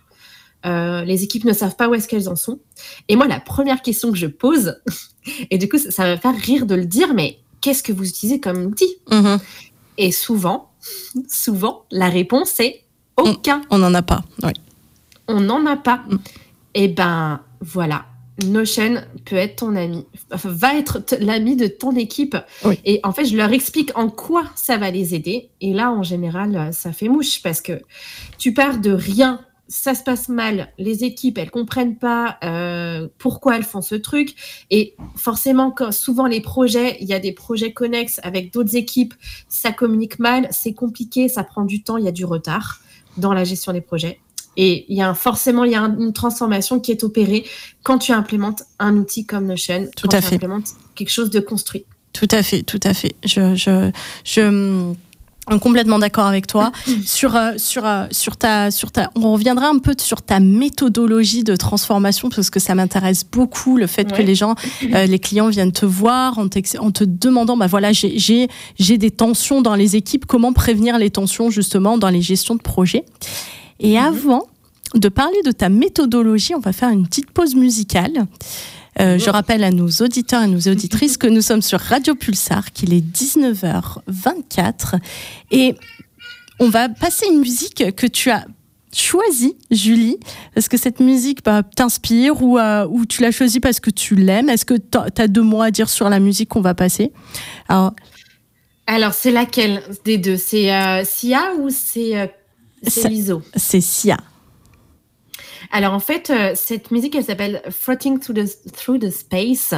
les 0.64 1.24
équipes 1.24 1.46
ne 1.46 1.54
savent 1.54 1.76
pas 1.76 1.88
où 1.88 1.94
est-ce 1.94 2.08
qu'elles 2.08 2.30
en 2.30 2.36
sont. 2.36 2.60
Et 3.08 3.16
moi, 3.16 3.28
la 3.28 3.40
première 3.40 3.82
question 3.82 4.12
que 4.12 4.18
je 4.18 4.28
pose, 4.28 4.82
et 5.52 5.58
du 5.58 5.70
coup, 5.70 5.78
ça, 5.78 6.04
va 6.04 6.16
me 6.16 6.18
faire 6.20 6.36
rire 6.36 6.66
de 6.66 6.76
le 6.76 6.86
dire, 6.86 7.14
mais 7.14 7.40
qu'est-ce 7.62 7.84
que 7.84 7.94
vous 7.94 8.08
utilisez 8.08 8.40
comme 8.40 8.66
outil? 8.66 8.98
Mm-hmm. 9.10 9.40
Et 9.98 10.12
souvent, 10.12 10.72
souvent, 11.28 11.86
la 11.92 12.10
réponse 12.10 12.60
est 12.60 12.84
aucun. 13.18 13.62
On 13.70 13.78
n'en 13.78 13.94
a 13.94 14.02
pas. 14.02 14.24
On 15.28 15.40
n'en 15.40 15.66
a 15.66 15.78
pas. 15.78 16.04
Mm. 16.10 16.16
Et 16.74 16.84
eh 16.86 16.88
ben 16.88 17.42
voilà, 17.60 18.06
Notion 18.46 19.02
peut 19.26 19.36
être 19.36 19.58
ton 19.58 19.76
ami, 19.76 20.06
va 20.30 20.76
être 20.76 21.04
l'ami 21.20 21.56
de 21.56 21.68
ton 21.68 21.96
équipe. 21.96 22.38
Et 22.86 23.00
en 23.04 23.12
fait, 23.12 23.26
je 23.26 23.36
leur 23.36 23.52
explique 23.52 23.92
en 23.98 24.10
quoi 24.10 24.46
ça 24.56 24.78
va 24.78 24.90
les 24.90 25.14
aider. 25.14 25.50
Et 25.60 25.74
là, 25.74 25.92
en 25.92 26.04
général, 26.04 26.70
ça 26.74 26.94
fait 26.94 27.10
mouche 27.10 27.42
parce 27.42 27.62
que 27.62 27.82
tu 28.38 28.54
pars 28.54 28.78
de 28.78 28.92
rien 28.92 29.42
ça 29.72 29.96
se 29.96 30.04
passe 30.04 30.28
mal, 30.28 30.68
les 30.78 31.06
équipes, 31.06 31.38
elles 31.38 31.50
comprennent 31.50 31.98
pas 31.98 32.38
euh, 32.44 33.08
pourquoi 33.18 33.56
elles 33.56 33.64
font 33.64 33.82
ce 33.82 33.96
truc. 33.96 34.36
Et 34.70 34.96
forcément, 35.16 35.72
quand, 35.72 35.94
souvent 35.94 36.28
les 36.28 36.42
projets, 36.42 36.98
il 37.00 37.08
y 37.08 37.14
a 37.14 37.20
des 37.20 37.32
projets 37.32 37.72
connexes 37.72 38.20
avec 38.22 38.52
d'autres 38.52 38.76
équipes, 38.76 39.14
ça 39.48 39.72
communique 39.72 40.20
mal, 40.20 40.50
c'est 40.52 40.74
compliqué, 40.74 41.30
ça 41.30 41.46
prend 41.46 41.64
du 41.64 41.84
temps, 41.84 41.96
il 41.96 42.04
y 42.04 42.10
a 42.10 42.12
du 42.12 42.26
retard 42.26 42.82
dans 43.18 43.34
la 43.34 43.46
gestion 43.46 43.72
des 43.72 43.80
projets. 43.80 44.20
Et 44.58 44.86
il 44.90 44.98
y 44.98 45.02
a 45.02 45.14
forcément 45.14 45.64
il 45.64 45.72
y 45.72 45.76
a 45.76 45.82
une 45.84 46.12
transformation 46.12 46.82
qui 46.82 46.92
est 46.92 47.06
opérée 47.06 47.46
quand 47.84 47.98
tu 47.98 48.12
implémentes 48.12 48.64
un 48.78 48.98
outil 48.98 49.26
comme 49.26 49.46
Notion, 49.46 49.90
tout 49.96 50.10
quand 50.10 50.18
à 50.18 50.22
tu 50.22 50.28
fait. 50.28 50.36
implémentes 50.36 50.72
quelque 50.96 51.12
chose 51.12 51.30
de 51.30 51.40
construit. 51.40 51.86
Tout 52.12 52.28
à 52.32 52.44
fait, 52.44 52.64
tout 52.64 52.80
à 52.84 52.94
fait. 52.94 53.16
Je, 53.24 53.56
je, 53.56 53.90
je 54.26 54.94
complètement 55.60 56.00
d'accord 56.00 56.26
avec 56.26 56.48
toi. 56.48 56.72
Sur 57.06 57.36
euh, 57.36 57.54
sur 57.58 57.86
euh, 57.86 58.06
sur 58.12 58.38
ta 58.38 58.72
sur 58.72 58.92
ta 58.92 59.10
on 59.16 59.34
reviendra 59.34 59.68
un 59.68 59.80
peu 59.80 59.94
sur 60.00 60.22
ta 60.22 60.40
méthodologie 60.40 61.44
de 61.44 61.56
transformation 61.56 62.30
parce 62.30 62.50
que 62.50 62.60
ça 62.60 62.76
m'intéresse 62.76 63.26
beaucoup 63.26 63.78
le 63.78 63.88
fait 63.88 64.12
que 64.12 64.22
les 64.22 64.36
gens 64.36 64.56
euh, 64.94 65.06
les 65.06 65.20
clients 65.20 65.50
viennent 65.50 65.72
te 65.72 65.86
voir 65.86 66.38
en, 66.38 66.46
en 66.46 66.92
te 66.92 67.04
demandant 67.04 67.58
bah 67.58 67.68
voilà 67.68 67.92
j'ai 67.92 68.18
j'ai 68.18 68.48
j'ai 68.80 68.98
des 68.98 69.12
tensions 69.12 69.62
dans 69.62 69.76
les 69.76 69.96
équipes 69.96 70.26
comment 70.26 70.54
prévenir 70.54 70.98
les 70.98 71.10
tensions 71.10 71.50
justement 71.50 71.98
dans 71.98 72.10
les 72.10 72.22
gestions 72.22 72.56
de 72.56 72.62
projets. 72.62 73.06
Et 73.80 73.98
mhm. 73.98 74.06
avant 74.06 74.44
de 74.94 75.10
parler 75.10 75.42
de 75.46 75.52
ta 75.52 75.70
méthodologie 75.70 76.54
on 76.56 76.60
va 76.60 76.74
faire 76.74 76.90
une 76.90 77.08
petite 77.08 77.32
pause 77.32 77.56
musicale 77.56 78.28
euh, 79.00 79.18
je 79.18 79.30
rappelle 79.30 79.64
à 79.64 79.72
nos 79.72 79.88
auditeurs 79.88 80.44
et 80.44 80.48
nos 80.48 80.60
auditrices 80.60 81.18
que 81.18 81.28
nous 81.28 81.42
sommes 81.42 81.62
sur 81.62 81.80
Radio 81.80 82.14
Pulsar, 82.14 82.72
qu'il 82.72 82.94
est 82.94 83.02
19h24 83.02 85.00
et 85.52 85.76
on 86.60 86.70
va 86.70 86.90
passer 86.90 87.26
une 87.32 87.40
musique 87.40 87.96
que 87.96 88.06
tu 88.06 88.30
as 88.30 88.46
choisie, 88.94 89.56
Julie 89.72 90.18
Est-ce 90.56 90.70
que 90.70 90.78
cette 90.78 91.00
musique 91.00 91.44
bah, 91.46 91.64
t'inspire 91.64 92.44
ou, 92.44 92.58
euh, 92.60 92.86
ou 92.90 93.06
tu 93.06 93.22
l'as 93.22 93.32
choisie 93.32 93.62
parce 93.62 93.80
que 93.80 93.90
tu 93.90 94.16
l'aimes? 94.16 94.50
Est-ce 94.50 94.66
que 94.66 94.74
tu 94.74 95.22
as 95.22 95.28
deux 95.28 95.42
mots 95.42 95.62
à 95.62 95.72
dire 95.72 95.90
sur 95.90 96.10
la 96.10 96.20
musique 96.20 96.50
qu'on 96.50 96.62
va 96.62 96.74
passer? 96.74 97.14
Alors, 97.70 97.94
Alors 98.88 99.14
c'est 99.14 99.32
laquelle 99.32 99.82
des 100.04 100.18
deux? 100.18 100.36
C'est 100.36 100.76
euh, 100.76 101.04
Sia 101.06 101.54
ou 101.60 101.70
c'est 101.70 102.30
Liso 103.08 103.42
C'est 103.56 103.82
Sia. 103.82 104.18
Alors 105.72 105.94
en 105.94 106.00
fait, 106.00 106.30
euh, 106.30 106.52
cette 106.54 106.92
musique, 106.92 107.16
elle 107.16 107.24
s'appelle 107.24 107.62
Floating 107.70 108.20
through 108.20 108.36
the, 108.36 108.74
through 108.74 109.00
the 109.00 109.10
Space. 109.10 109.74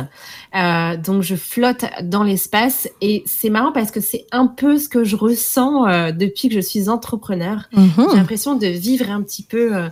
Euh, 0.56 0.98
donc 0.98 1.22
je 1.22 1.36
flotte 1.36 1.86
dans 2.02 2.24
l'espace 2.24 2.90
et 3.02 3.24
c'est 3.26 3.50
marrant 3.50 3.72
parce 3.72 3.92
que 3.92 4.02
c'est 4.02 4.26
un 4.32 4.48
peu 4.48 4.78
ce 4.80 4.90
que 4.90 5.04
je 5.04 5.16
ressens 5.16 5.88
euh, 5.88 6.12
depuis 6.12 6.50
que 6.50 6.56
je 6.56 6.62
suis 6.62 6.90
entrepreneur. 6.90 7.70
Mhm. 7.74 8.08
J'ai 8.10 8.18
l'impression 8.18 8.56
de 8.56 8.68
vivre 8.68 9.12
un 9.12 9.22
petit 9.22 9.44
peu 9.44 9.90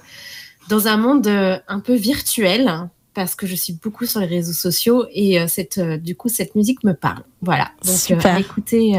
dans 0.69 0.87
un 0.87 0.97
monde 0.97 1.27
un 1.27 1.79
peu 1.79 1.93
virtuel 1.93 2.89
parce 3.13 3.35
que 3.35 3.45
je 3.45 3.55
suis 3.55 3.73
beaucoup 3.73 4.05
sur 4.05 4.21
les 4.21 4.25
réseaux 4.25 4.53
sociaux 4.53 5.05
et 5.11 5.45
cette, 5.47 5.79
du 5.79 6.15
coup 6.15 6.29
cette 6.29 6.55
musique 6.55 6.83
me 6.83 6.93
parle. 6.93 7.23
Voilà. 7.41 7.71
Donc 7.85 7.95
Super. 7.95 8.37
écoutez 8.37 8.97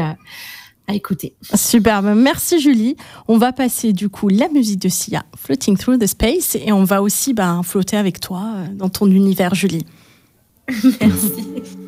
à 0.87 0.93
écouter. 0.93 1.33
Superbe. 1.53 2.13
Merci 2.15 2.59
Julie. 2.59 2.95
On 3.27 3.37
va 3.37 3.53
passer 3.53 3.93
du 3.93 4.09
coup 4.09 4.27
la 4.27 4.49
musique 4.49 4.79
de 4.81 4.89
Sia, 4.89 5.23
Floating 5.37 5.77
Through 5.77 5.99
the 5.99 6.07
Space, 6.07 6.55
et 6.55 6.71
on 6.71 6.83
va 6.83 7.01
aussi 7.01 7.33
bah, 7.33 7.61
flotter 7.63 7.97
avec 7.97 8.19
toi 8.19 8.43
euh, 8.55 8.67
dans 8.73 8.89
ton 8.89 9.07
univers, 9.07 9.55
Julie. 9.55 9.85
Merci. 11.01 11.81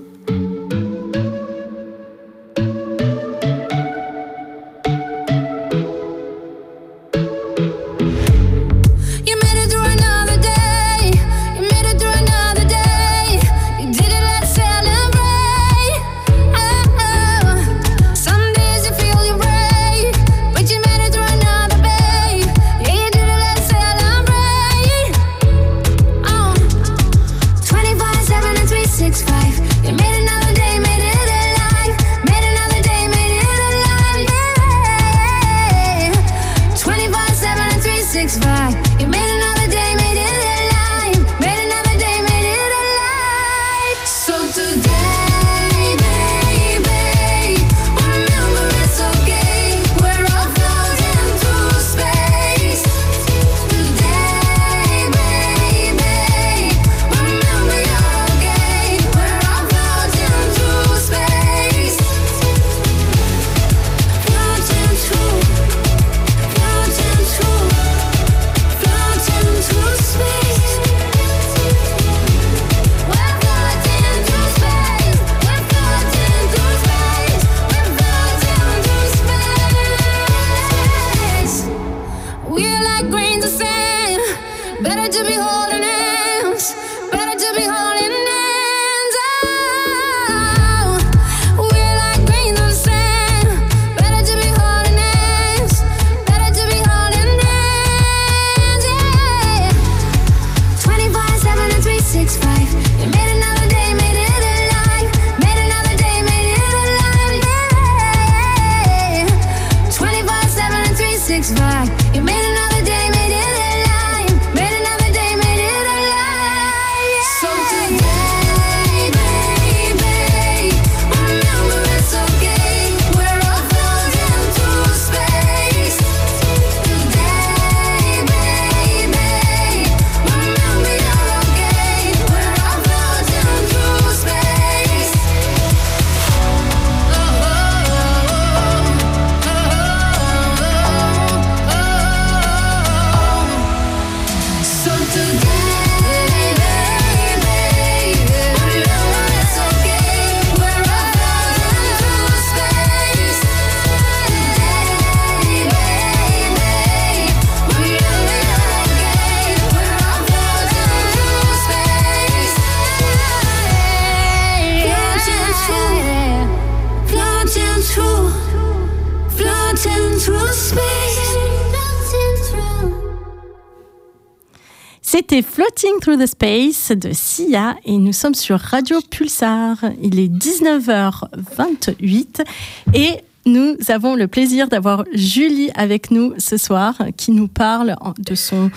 Through 176.15 176.23
the 176.23 176.27
Space 176.27 176.91
de 176.91 177.09
Sia 177.11 177.75
et 177.83 177.97
nous 177.97 178.13
sommes 178.13 178.35
sur 178.35 178.57
Radio 178.57 179.01
Pulsar. 179.09 179.75
Il 180.01 180.17
est 180.17 180.29
19h28 180.29 182.45
et 182.93 183.17
nous 183.45 183.75
avons 183.89 184.15
le 184.15 184.27
plaisir 184.27 184.69
d'avoir 184.69 185.03
Julie 185.13 185.71
avec 185.75 186.11
nous 186.11 186.33
ce 186.37 186.55
soir 186.55 186.95
qui 187.17 187.31
nous 187.31 187.49
parle 187.49 187.97
de 188.17 188.33
son 188.33 188.71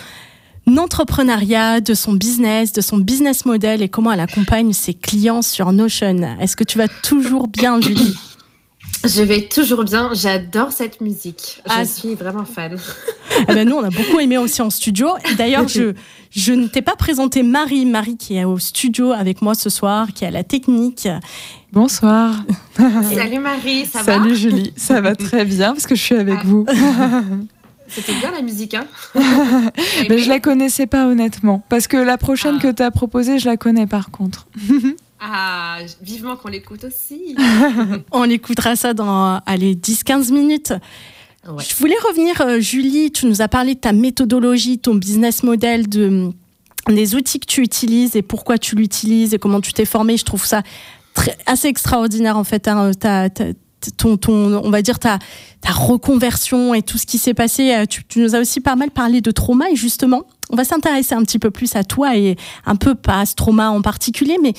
entrepreneuriat, 0.67 1.81
de 1.81 1.95
son 1.95 2.15
business, 2.15 2.73
de 2.73 2.81
son 2.81 2.99
business 2.99 3.45
model 3.45 3.83
et 3.83 3.89
comment 3.89 4.11
elle 4.11 4.19
accompagne 4.19 4.73
ses 4.73 4.95
clients 4.95 5.43
sur 5.43 5.71
Notion. 5.71 6.37
Est-ce 6.41 6.57
que 6.57 6.65
tu 6.65 6.77
vas 6.77 6.89
toujours 6.89 7.47
bien, 7.47 7.81
Julie? 7.81 8.17
Je 9.09 9.23
vais 9.23 9.43
toujours 9.43 9.85
bien. 9.85 10.11
J'adore 10.13 10.73
cette 10.73 11.01
musique. 11.01 11.61
Je 11.67 11.73
ah, 11.75 11.85
suis 11.85 12.15
vraiment 12.15 12.45
fan. 12.45 12.77
Eh 13.41 13.55
ben 13.55 13.69
nous, 13.69 13.77
on 13.77 13.85
a 13.85 13.91
beaucoup 13.91 14.19
aimé 14.19 14.37
aussi 14.37 14.61
en 14.63 14.71
studio. 14.71 15.11
D'ailleurs, 15.37 15.69
je, 15.69 15.93
je 16.31 16.53
ne 16.53 16.67
t'ai 16.67 16.83
pas 16.83 16.97
présenté 16.97 17.45
Marie. 17.45 17.87
Marie 17.87 18.17
qui 18.17 18.37
est 18.37 18.43
au 18.43 18.59
studio 18.59 19.13
avec 19.13 19.43
moi 19.43 19.55
ce 19.55 19.71
soir, 19.71 20.09
qui 20.13 20.25
a 20.25 20.31
la 20.33 20.43
technique. 20.43 21.07
Bonsoir. 21.73 22.35
Salut 23.15 23.39
Marie, 23.39 23.87
ça 23.87 24.03
va 24.03 24.15
Salut 24.15 24.35
Julie, 24.35 24.73
ça 24.77 25.01
va 25.01 25.15
très 25.15 25.45
bien 25.45 25.73
parce 25.73 25.87
que 25.87 25.95
je 25.95 26.03
suis 26.03 26.17
avec 26.17 26.39
ah. 26.41 26.45
vous. 26.45 26.67
C'était 27.87 28.15
bien 28.15 28.33
la 28.33 28.43
musique, 28.43 28.75
hein 28.75 28.87
Mais 30.09 30.19
je 30.19 30.29
la 30.29 30.41
connaissais 30.41 30.87
pas 30.87 31.07
honnêtement. 31.07 31.63
Parce 31.69 31.87
que 31.87 31.97
la 31.97 32.19
prochaine 32.19 32.57
ah. 32.59 32.63
que 32.63 32.73
tu 32.73 32.83
as 32.83 32.91
proposée, 32.91 33.39
je 33.39 33.47
la 33.47 33.57
connais 33.57 33.87
par 33.87 34.11
contre. 34.11 34.49
Ah, 35.21 35.79
vivement 36.01 36.37
qu'on 36.37 36.49
l'écoute 36.49 36.85
aussi. 36.85 37.37
On 38.13 38.25
écoutera 38.25 38.77
ça 38.77 38.95
dans 38.95 39.41
allez, 39.47 39.75
10-15 39.75 40.33
minutes. 40.33 40.73
Je 41.45 41.75
voulais 41.77 41.97
revenir, 42.07 42.41
euh, 42.41 42.61
Julie, 42.61 43.11
tu 43.11 43.27
nous 43.27 43.41
as 43.41 43.49
parlé 43.49 43.75
de 43.75 43.81
ta 43.81 43.93
méthodologie, 43.93 44.79
ton 44.79 44.95
business 44.95 45.43
model, 45.43 45.89
de, 45.89 46.31
des 46.89 47.15
outils 47.15 47.41
que 47.41 47.47
tu 47.47 47.63
utilises 47.63 48.17
et 48.17 48.23
pourquoi 48.23 48.59
tu 48.59 48.77
l'utilises 48.77 49.35
et 49.35 49.39
comment 49.39 49.61
tu 49.61 49.73
t'es 49.73 49.87
formé. 49.87 50.17
Je 50.17 50.25
trouve 50.25 50.45
ça 50.45 50.63
très, 51.15 51.37
assez 51.47 51.69
extraordinaire 51.69 52.37
en 52.37 52.45
fait. 52.45 52.69
Hein, 52.69 52.91
ton, 53.97 54.17
ton, 54.17 54.61
on 54.63 54.71
va 54.71 54.83
dire 54.83 54.99
ta, 54.99 55.19
ta 55.61 55.73
reconversion 55.73 56.75
et 56.75 56.83
tout 56.83 56.99
ce 56.99 57.07
qui 57.07 57.19
s'est 57.19 57.35
passé. 57.35 57.73
Euh, 57.73 57.87
tu, 57.87 58.05
tu, 58.05 58.21
nous 58.21 58.35
as 58.35 58.41
aussi 58.41 58.61
pas 58.61 58.77
mal 58.77 58.91
parlé 58.91 59.21
de 59.21 59.31
trauma 59.31 59.71
et 59.71 59.77
justement, 59.77 60.25
on 60.51 60.57
va 60.57 60.65
s'intéresser 60.65 61.15
un 61.15 61.23
petit 61.23 61.39
peu 61.39 61.51
plus 61.51 61.77
à 61.77 61.85
toi 61.85 62.17
et 62.17 62.37
un 62.67 62.77
peu 62.77 62.95
pas 62.95 63.21
à 63.21 63.27
ce 63.27 63.35
trauma 63.35 63.71
en 63.71 63.81
particulier, 63.81 64.37
mais 64.43 64.53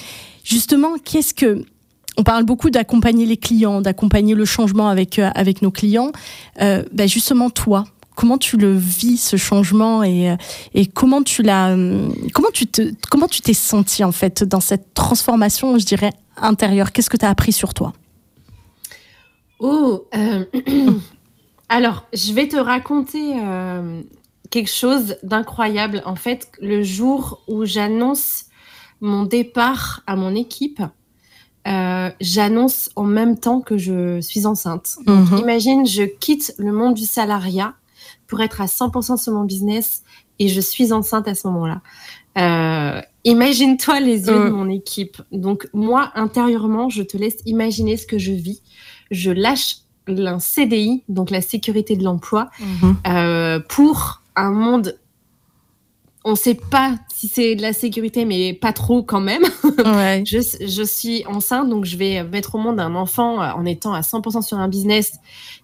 justement, 0.50 0.98
qu'est-ce 0.98 1.34
que 1.34 1.64
on 2.18 2.24
parle 2.24 2.44
beaucoup 2.44 2.70
d'accompagner 2.70 3.26
les 3.26 3.38
clients, 3.38 3.82
d'accompagner 3.82 4.36
le 4.36 4.44
changement 4.44 4.90
avec 4.90 5.20
euh, 5.20 5.30
avec 5.36 5.62
nos 5.62 5.72
clients. 5.72 6.12
Euh, 6.62 6.84
bah, 6.92 7.08
justement, 7.08 7.50
toi, 7.50 7.86
comment 8.16 8.38
tu 8.38 8.58
le 8.58 8.76
vis 8.76 9.18
ce 9.18 9.38
changement 9.38 10.04
et, 10.04 10.36
et 10.74 10.86
comment 10.86 11.24
tu 11.24 11.44
l'as, 11.44 11.74
comment 12.34 12.52
tu 12.52 12.68
te, 12.68 12.92
comment 13.10 13.28
tu 13.28 13.40
t'es 13.42 13.54
senti 13.54 14.04
en 14.04 14.12
fait 14.12 14.44
dans 14.44 14.60
cette 14.60 14.94
transformation, 14.94 15.78
je 15.78 15.86
dirais 15.86 16.12
intérieure? 16.36 16.92
Qu'est-ce 16.92 17.10
que 17.10 17.18
tu 17.18 17.26
as 17.26 17.30
appris 17.30 17.54
sur 17.54 17.74
toi? 17.74 17.94
Oh, 19.60 20.06
euh, 20.16 20.46
alors, 21.70 22.06
je 22.14 22.34
vais 22.34 22.48
te 22.48 22.58
raconter 22.58 23.34
euh, 23.38 24.02
quelque 24.50 24.70
chose 24.70 25.18
d'incroyable. 25.24 26.02
En 26.06 26.16
fait, 26.16 26.52
le 26.62 26.82
jour 26.82 27.42
où 27.48 27.66
j'annonce 27.66 28.46
mon 29.02 29.24
départ 29.24 30.02
à 30.08 30.16
mon 30.16 30.36
équipe, 30.36 30.82
euh, 31.68 32.10
j'annonce 32.22 32.90
en 32.96 33.04
même 33.04 33.38
temps 33.38 33.62
que 33.62 33.78
je 33.78 34.22
suis 34.22 34.46
enceinte. 34.46 34.98
Mhm. 35.06 35.38
imagine, 35.40 35.86
je 35.86 36.04
quitte 36.04 36.54
le 36.58 36.72
monde 36.72 36.94
du 36.94 37.06
salariat 37.06 37.74
pour 38.28 38.42
être 38.42 38.62
à 38.62 38.68
100% 38.68 39.18
sur 39.18 39.34
mon 39.34 39.44
business 39.44 40.04
et 40.40 40.48
je 40.48 40.62
suis 40.62 40.94
enceinte 40.94 41.28
à 41.28 41.36
ce 41.36 41.48
moment-là. 41.48 41.82
imagine-toi 43.26 44.00
les 44.00 44.28
yeux 44.28 44.46
de 44.46 44.50
mon 44.50 44.70
équipe. 44.70 45.22
Donc 45.32 45.68
moi, 45.74 46.12
intérieurement, 46.16 46.90
je 46.90 47.04
te 47.04 47.18
laisse 47.18 47.38
imaginer 47.46 47.98
ce 47.98 48.08
que 48.08 48.18
je 48.18 48.32
vis 48.32 48.62
je 49.12 49.32
lâche 49.32 49.78
un 50.08 50.40
CDI, 50.40 51.04
donc 51.08 51.30
la 51.30 51.42
sécurité 51.42 51.96
de 51.96 52.04
l'emploi, 52.04 52.50
mhm. 52.60 52.96
euh, 53.08 53.60
pour 53.60 54.24
un 54.36 54.52
monde. 54.52 54.98
On 56.26 56.32
ne 56.32 56.36
sait 56.36 56.56
pas 56.56 56.96
si 57.20 57.28
c'est 57.28 57.56
de 57.56 57.62
la 57.62 57.74
sécurité, 57.74 58.24
mais 58.24 58.54
pas 58.54 58.72
trop 58.72 59.04
quand 59.04 59.20
même. 59.20 59.44
je, 60.26 60.84
suis 60.86 61.26
enceinte, 61.26 61.68
donc 61.68 61.84
je 61.84 61.98
vais 61.98 62.24
mettre 62.24 62.56
au 62.56 62.60
monde 62.60 62.80
un 62.80 62.96
enfant 62.96 63.42
euh, 63.42 63.52
en 63.52 63.66
étant 63.66 63.92
à 63.92 64.00
100% 64.00 64.42
sur 64.42 64.58
un 64.58 64.70
business, 64.70 65.12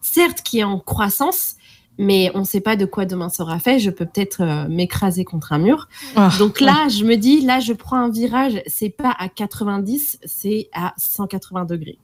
certes 0.01 0.41
qui 0.41 0.59
est 0.59 0.65
en 0.65 0.79
croissance, 0.79 1.55
mais 1.97 2.29
on 2.33 2.39
ne 2.39 2.43
sait 2.43 2.59
pas 2.59 2.75
de 2.75 2.83
quoi 2.83 3.05
demain 3.05 3.29
sera 3.29 3.57
fait. 3.59 3.79
Je 3.79 3.89
peux 3.89 4.05
peut-être 4.05 4.41
euh, 4.41 4.67
m'écraser 4.67 5.23
contre 5.23 5.53
un 5.53 5.59
mur. 5.59 5.87
Ah. 6.17 6.29
Donc 6.39 6.59
là, 6.59 6.89
je 6.89 7.05
me 7.05 7.15
dis, 7.15 7.39
là, 7.39 7.61
je 7.61 7.71
prends 7.71 7.99
un 7.99 8.09
virage. 8.09 8.61
C'est 8.67 8.89
pas 8.89 9.15
à 9.17 9.29
90, 9.29 10.19
c'est 10.25 10.67
à 10.73 10.93
180 10.97 11.63
degrés. 11.63 11.99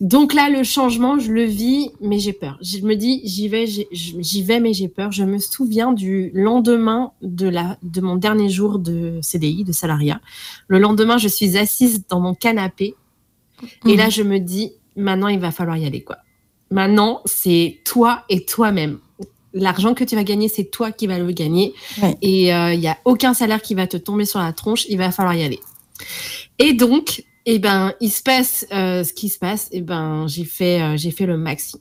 Donc 0.00 0.32
là, 0.32 0.48
le 0.48 0.64
changement, 0.64 1.18
je 1.18 1.30
le 1.30 1.44
vis, 1.44 1.90
mais 2.00 2.18
j'ai 2.18 2.32
peur. 2.32 2.56
Je 2.62 2.78
me 2.78 2.94
dis, 2.94 3.20
j'y 3.24 3.48
vais, 3.48 3.66
j'y 3.66 4.42
vais, 4.42 4.58
mais 4.58 4.72
j'ai 4.72 4.88
peur. 4.88 5.12
Je 5.12 5.24
me 5.24 5.38
souviens 5.38 5.92
du 5.92 6.30
lendemain 6.32 7.12
de, 7.20 7.46
la, 7.46 7.76
de 7.82 8.00
mon 8.00 8.16
dernier 8.16 8.48
jour 8.48 8.78
de 8.78 9.20
CDI, 9.20 9.62
de 9.62 9.72
salariat. 9.72 10.22
Le 10.68 10.78
lendemain, 10.78 11.18
je 11.18 11.28
suis 11.28 11.58
assise 11.58 12.06
dans 12.08 12.18
mon 12.18 12.34
canapé. 12.34 12.94
Et 13.86 13.94
là, 13.94 14.06
mhm. 14.06 14.10
je 14.10 14.22
me 14.22 14.38
dis, 14.38 14.72
maintenant, 14.96 15.28
il 15.28 15.38
va 15.38 15.50
falloir 15.50 15.76
y 15.76 15.84
aller, 15.84 16.02
quoi. 16.02 16.16
Maintenant, 16.70 17.20
c'est 17.26 17.80
toi 17.84 18.24
et 18.30 18.46
toi-même. 18.46 19.00
L'argent 19.52 19.92
que 19.92 20.04
tu 20.04 20.14
vas 20.14 20.24
gagner, 20.24 20.48
c'est 20.48 20.70
toi 20.70 20.92
qui 20.92 21.08
vas 21.08 21.18
le 21.18 21.30
gagner. 21.32 21.74
Et 22.22 22.46
il 22.46 22.52
euh, 22.52 22.76
n'y 22.76 22.88
a 22.88 22.96
aucun 23.04 23.34
salaire 23.34 23.60
qui 23.60 23.74
va 23.74 23.86
te 23.86 23.98
tomber 23.98 24.24
sur 24.24 24.38
la 24.38 24.52
tronche. 24.54 24.86
Il 24.88 24.96
va 24.96 25.10
falloir 25.10 25.34
y 25.34 25.42
aller. 25.42 25.60
Et 26.58 26.72
donc, 26.72 27.24
et 27.50 27.54
eh 27.54 27.58
ben, 27.58 27.94
il 28.00 28.12
se 28.12 28.22
passe 28.22 28.64
euh, 28.72 29.02
ce 29.02 29.12
qui 29.12 29.28
se 29.28 29.36
passe. 29.36 29.66
Et 29.72 29.78
eh 29.78 29.80
ben, 29.80 30.28
j'ai 30.28 30.44
fait, 30.44 30.80
euh, 30.80 30.96
j'ai 30.96 31.10
fait 31.10 31.26
le 31.26 31.36
maxi. 31.36 31.80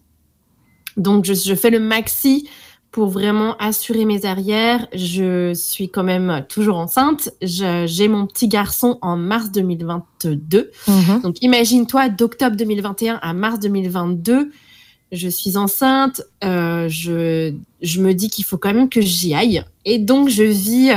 Donc, 0.97 1.25
je, 1.25 1.35
je, 1.35 1.53
fais 1.53 1.69
le 1.69 1.79
maxi 1.79 2.49
pour 2.89 3.09
vraiment 3.09 3.55
assurer 3.57 4.05
mes 4.05 4.25
arrières. 4.25 4.87
Je 4.95 5.53
suis 5.53 5.91
quand 5.91 6.01
même 6.01 6.43
toujours 6.49 6.77
enceinte. 6.77 7.29
J'ai 7.43 8.07
mon 8.07 8.25
petit 8.25 8.47
garçon 8.47 8.97
en 9.03 9.15
mars 9.15 9.51
2022. 9.51 10.71
Mhm. 10.87 11.21
Donc, 11.21 11.35
imagine-toi 11.43 12.09
d'octobre 12.09 12.55
2021 12.55 13.19
à 13.21 13.33
mars 13.33 13.59
2022. 13.59 14.49
Je 15.11 15.29
suis 15.29 15.55
enceinte. 15.55 16.23
Euh, 16.43 16.89
je, 16.89 17.53
je 17.83 18.01
me 18.01 18.15
dis 18.15 18.31
qu'il 18.31 18.43
faut 18.43 18.57
quand 18.57 18.73
même 18.73 18.89
que 18.89 19.01
j'y 19.01 19.35
aille. 19.35 19.63
Et 19.85 19.99
donc, 19.99 20.29
je 20.29 20.41
vis 20.41 20.89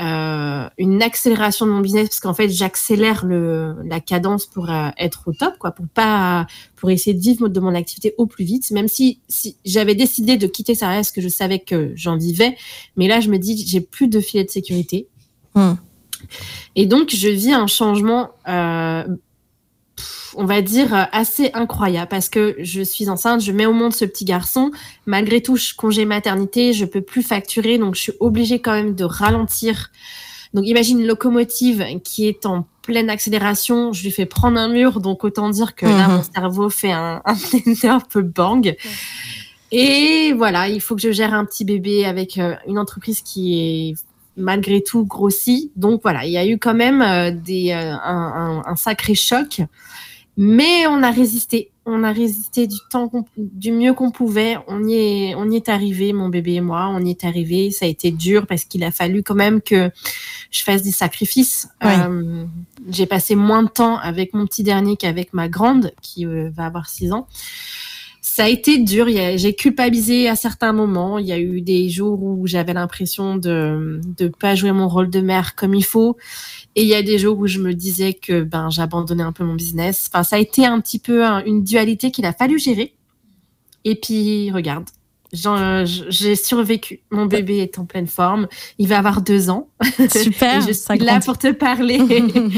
euh, 0.00 0.68
une 0.78 1.02
accélération 1.02 1.66
de 1.66 1.70
mon 1.70 1.80
business 1.80 2.08
parce 2.08 2.20
qu'en 2.20 2.32
fait 2.32 2.48
j'accélère 2.48 3.26
le 3.26 3.76
la 3.84 4.00
cadence 4.00 4.46
pour 4.46 4.70
euh, 4.70 4.88
être 4.96 5.24
au 5.26 5.34
top 5.34 5.58
quoi 5.58 5.72
pour 5.72 5.86
pas 5.86 6.46
pour 6.76 6.90
essayer 6.90 7.12
de 7.12 7.20
vivre 7.20 7.48
de 7.48 7.60
mon 7.60 7.74
activité 7.74 8.14
au 8.16 8.24
plus 8.24 8.46
vite 8.46 8.70
même 8.70 8.88
si 8.88 9.20
si 9.28 9.58
j'avais 9.66 9.94
décidé 9.94 10.38
de 10.38 10.46
quitter 10.46 10.74
ça 10.74 10.86
parce 10.86 11.12
que 11.12 11.20
je 11.20 11.28
savais 11.28 11.58
que 11.58 11.92
j'en 11.94 12.16
vivais 12.16 12.56
mais 12.96 13.06
là 13.06 13.20
je 13.20 13.28
me 13.28 13.36
dis 13.36 13.66
j'ai 13.66 13.82
plus 13.82 14.08
de 14.08 14.20
filet 14.20 14.44
de 14.44 14.50
sécurité 14.50 15.08
Hum. 15.54 15.76
et 16.76 16.86
donc 16.86 17.10
je 17.14 17.28
vis 17.28 17.52
un 17.52 17.66
changement 17.66 18.30
euh, 18.48 19.04
on 20.34 20.44
va 20.44 20.62
dire, 20.62 20.94
euh, 20.94 21.04
assez 21.12 21.50
incroyable 21.54 22.08
parce 22.08 22.28
que 22.28 22.56
je 22.58 22.82
suis 22.82 23.08
enceinte, 23.08 23.40
je 23.40 23.52
mets 23.52 23.66
au 23.66 23.72
monde 23.72 23.92
ce 23.92 24.04
petit 24.04 24.24
garçon. 24.24 24.70
Malgré 25.06 25.42
tout, 25.42 25.56
je 25.56 25.74
congé 25.74 26.04
maternité, 26.04 26.72
je 26.72 26.84
peux 26.84 27.02
plus 27.02 27.22
facturer, 27.22 27.78
donc 27.78 27.94
je 27.94 28.00
suis 28.00 28.12
obligée 28.20 28.60
quand 28.60 28.72
même 28.72 28.94
de 28.94 29.04
ralentir. 29.04 29.90
Donc 30.54 30.66
imagine 30.66 31.00
une 31.00 31.06
locomotive 31.06 31.84
qui 32.04 32.28
est 32.28 32.44
en 32.46 32.66
pleine 32.82 33.08
accélération, 33.10 33.92
je 33.92 34.02
lui 34.02 34.10
fais 34.10 34.26
prendre 34.26 34.58
un 34.58 34.68
mur, 34.68 35.00
donc 35.00 35.24
autant 35.24 35.48
dire 35.50 35.74
que 35.74 35.86
là, 35.86 36.08
Mhm. 36.08 36.16
mon 36.16 36.22
cerveau 36.22 36.68
fait 36.68 36.92
un, 36.92 37.22
un 37.24 37.36
énorme 37.66 38.02
peu 38.10 38.22
bang. 38.22 38.74
Et 39.70 40.34
voilà, 40.36 40.68
il 40.68 40.80
faut 40.80 40.94
que 40.94 41.00
je 41.00 41.12
gère 41.12 41.32
un 41.32 41.44
petit 41.46 41.64
bébé 41.64 42.04
avec 42.04 42.36
euh, 42.38 42.54
une 42.66 42.78
entreprise 42.78 43.22
qui 43.22 43.90
est 43.90 43.94
malgré 44.36 44.82
tout 44.82 45.04
grossie. 45.04 45.70
Donc 45.76 46.00
voilà, 46.02 46.24
il 46.26 46.32
y 46.32 46.38
a 46.38 46.46
eu 46.46 46.58
quand 46.58 46.74
même 46.74 47.02
euh, 47.02 47.30
des, 47.30 47.70
euh, 47.72 47.92
un, 47.94 48.62
un- 48.62 48.62
un 48.66 48.76
sacré 48.76 49.14
choc. 49.14 49.60
Mais 50.38 50.86
on 50.86 51.02
a 51.02 51.10
résisté. 51.10 51.68
On 51.84 52.04
a 52.04 52.12
résisté 52.12 52.66
du 52.68 52.76
temps, 52.90 53.10
du 53.36 53.72
mieux 53.72 53.92
qu'on 53.92 54.10
pouvait. 54.12 54.56
On 54.68 54.84
y 54.86 54.94
est, 54.94 55.34
on 55.34 55.50
y 55.50 55.56
est 55.56 55.68
arrivé, 55.68 56.12
mon 56.12 56.28
bébé 56.28 56.54
et 56.54 56.60
moi. 56.60 56.88
On 56.90 57.04
y 57.04 57.10
est 57.10 57.24
arrivé. 57.24 57.70
Ça 57.72 57.84
a 57.86 57.88
été 57.88 58.12
dur 58.12 58.46
parce 58.46 58.64
qu'il 58.64 58.82
a 58.84 58.92
fallu 58.92 59.22
quand 59.24 59.34
même 59.34 59.60
que 59.60 59.90
je 60.50 60.62
fasse 60.62 60.82
des 60.82 60.92
sacrifices. 60.92 61.68
Oui. 61.84 61.90
Euh, 61.90 62.44
j'ai 62.88 63.06
passé 63.06 63.34
moins 63.34 63.64
de 63.64 63.68
temps 63.68 63.98
avec 63.98 64.32
mon 64.32 64.46
petit 64.46 64.62
dernier 64.62 64.96
qu'avec 64.96 65.34
ma 65.34 65.48
grande, 65.48 65.92
qui 66.02 66.24
euh, 66.24 66.50
va 66.54 66.66
avoir 66.66 66.88
6 66.88 67.12
ans. 67.12 67.26
Ça 68.34 68.44
a 68.44 68.48
été 68.48 68.78
dur. 68.78 69.08
J'ai 69.36 69.54
culpabilisé 69.54 70.26
à 70.26 70.36
certains 70.36 70.72
moments. 70.72 71.18
Il 71.18 71.26
y 71.26 71.32
a 71.32 71.38
eu 71.38 71.60
des 71.60 71.90
jours 71.90 72.22
où 72.22 72.46
j'avais 72.46 72.72
l'impression 72.72 73.36
de 73.36 74.00
ne 74.18 74.28
pas 74.28 74.54
jouer 74.54 74.72
mon 74.72 74.88
rôle 74.88 75.10
de 75.10 75.20
mère 75.20 75.54
comme 75.54 75.74
il 75.74 75.84
faut. 75.84 76.16
Et 76.74 76.80
il 76.80 76.88
y 76.88 76.94
a 76.94 77.02
des 77.02 77.18
jours 77.18 77.38
où 77.38 77.46
je 77.46 77.58
me 77.58 77.74
disais 77.74 78.14
que 78.14 78.42
ben 78.42 78.70
j'abandonnais 78.70 79.22
un 79.22 79.32
peu 79.32 79.44
mon 79.44 79.52
business. 79.54 80.08
Enfin, 80.10 80.22
ça 80.22 80.36
a 80.36 80.38
été 80.38 80.64
un 80.64 80.80
petit 80.80 80.98
peu 80.98 81.26
un- 81.26 81.44
une 81.44 81.62
dualité 81.62 82.10
qu'il 82.10 82.24
a 82.24 82.32
fallu 82.32 82.58
gérer. 82.58 82.94
Et 83.84 83.96
puis, 83.96 84.50
regarde, 84.50 84.86
j'en- 85.34 85.84
j'ai 85.84 86.34
survécu. 86.34 87.00
Mon 87.10 87.26
bébé 87.26 87.58
est 87.58 87.78
en 87.78 87.84
pleine 87.84 88.06
forme. 88.06 88.48
Il 88.78 88.88
va 88.88 88.96
avoir 88.96 89.20
deux 89.20 89.50
ans. 89.50 89.68
Super. 90.10 90.60
je 90.62 90.72
suis 90.72 90.98
là 90.98 91.20
pour 91.20 91.38
te 91.38 91.52
parler. 91.52 92.00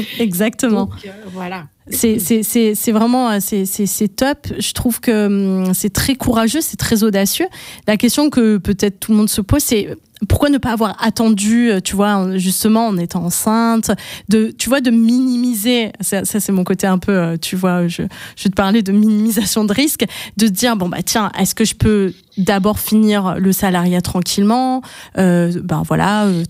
Exactement. 0.19 0.85
Donc, 0.85 0.93
euh, 1.05 1.09
voilà. 1.33 1.65
C'est 1.91 2.91
vraiment 2.91 3.29
euh, 3.31 3.37
c'est 3.41 4.15
top. 4.15 4.47
Je 4.57 4.71
trouve 4.73 4.99
que 4.99 5.27
hum, 5.67 5.73
c'est 5.73 5.93
très 5.93 6.15
courageux, 6.15 6.61
c'est 6.61 6.77
très 6.77 7.03
audacieux. 7.03 7.45
La 7.87 7.97
question 7.97 8.29
que 8.29 8.57
peut-être 8.57 8.99
tout 8.99 9.11
le 9.11 9.17
monde 9.17 9.29
se 9.29 9.41
pose, 9.41 9.61
c'est 9.61 9.95
pourquoi 10.29 10.49
ne 10.49 10.57
pas 10.57 10.71
avoir 10.71 10.95
attendu, 11.05 11.69
euh, 11.69 11.81
tu 11.81 11.95
vois, 11.95 12.15
en- 12.15 12.37
justement 12.37 12.87
en 12.87 12.97
étant 12.97 13.23
enceinte, 13.25 13.91
de, 14.29 14.49
tu 14.57 14.69
vois, 14.69 14.79
de 14.79 14.89
minimiser. 14.89 15.91
Ça, 15.99 16.23
ça, 16.23 16.39
c'est 16.39 16.53
mon 16.53 16.63
côté 16.63 16.87
un 16.87 16.97
peu, 16.97 17.11
euh, 17.11 17.37
tu 17.37 17.55
vois, 17.57 17.87
je, 17.87 18.03
je 18.37 18.43
vais 18.45 18.49
te 18.49 18.55
parler 18.55 18.81
de 18.81 18.91
minimisation 18.93 19.65
de 19.65 19.73
risque, 19.73 20.05
de 20.37 20.47
dire 20.47 20.77
bon 20.77 20.87
bah 20.89 21.03
tiens, 21.05 21.31
est-ce 21.37 21.53
que 21.53 21.65
je 21.65 21.75
peux 21.75 22.13
d'abord 22.37 22.79
finir 22.79 23.35
le 23.37 23.51
salariat 23.51 24.01
tranquillement, 24.01 24.81
euh, 25.17 25.51
ben 25.63 25.83
voilà, 25.85 26.25
euh, 26.25 26.43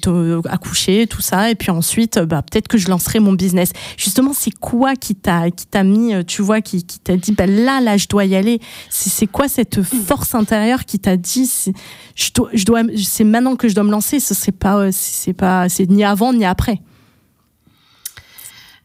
accoucher, 0.65 1.07
tout 1.07 1.21
ça, 1.21 1.49
et 1.51 1.55
puis 1.55 1.71
ensuite, 1.71 2.19
bah 2.19 2.41
peut-être 2.41 2.67
que 2.67 2.77
je 2.77 2.89
lancerai 2.89 3.19
mon 3.19 3.33
business. 3.33 3.71
Justement, 3.97 4.33
c'est 4.33 4.51
quoi 4.51 4.95
qui 4.95 5.15
t'a 5.15 5.51
qui 5.51 5.67
t'a 5.67 5.83
mis, 5.83 6.13
euh, 6.13 6.23
tu 6.23 6.41
vois, 6.41 6.61
qui, 6.61 6.83
qui 6.85 6.99
t'a 6.99 7.15
dit 7.17 7.31
bah 7.31 7.45
là 7.45 7.81
là 7.81 7.97
je 7.97 8.07
dois 8.07 8.25
y 8.25 8.35
aller. 8.35 8.59
C'est 8.89 9.27
quoi 9.27 9.47
cette 9.47 9.81
force 9.83 10.33
intérieure 10.35 10.85
qui 10.85 10.99
t'a 10.99 11.17
dit 11.17 11.45
c'est- 11.45 11.73
je 12.15 12.31
dois 12.33 12.49
je 12.53 12.65
dois 12.65 12.81
c'est 12.97 13.23
maintenant 13.23 13.55
que 13.55 13.67
je 13.67 13.75
dois 13.75 13.83
me 13.83 13.91
lancer. 13.91 14.19
Ce 14.19 14.33
c'est 14.33 14.51
pas 14.51 14.77
euh, 14.77 14.89
c'est 14.91 15.33
pas 15.33 15.69
c'est 15.69 15.89
ni 15.89 16.03
avant 16.03 16.33
ni 16.33 16.45
après. 16.45 16.81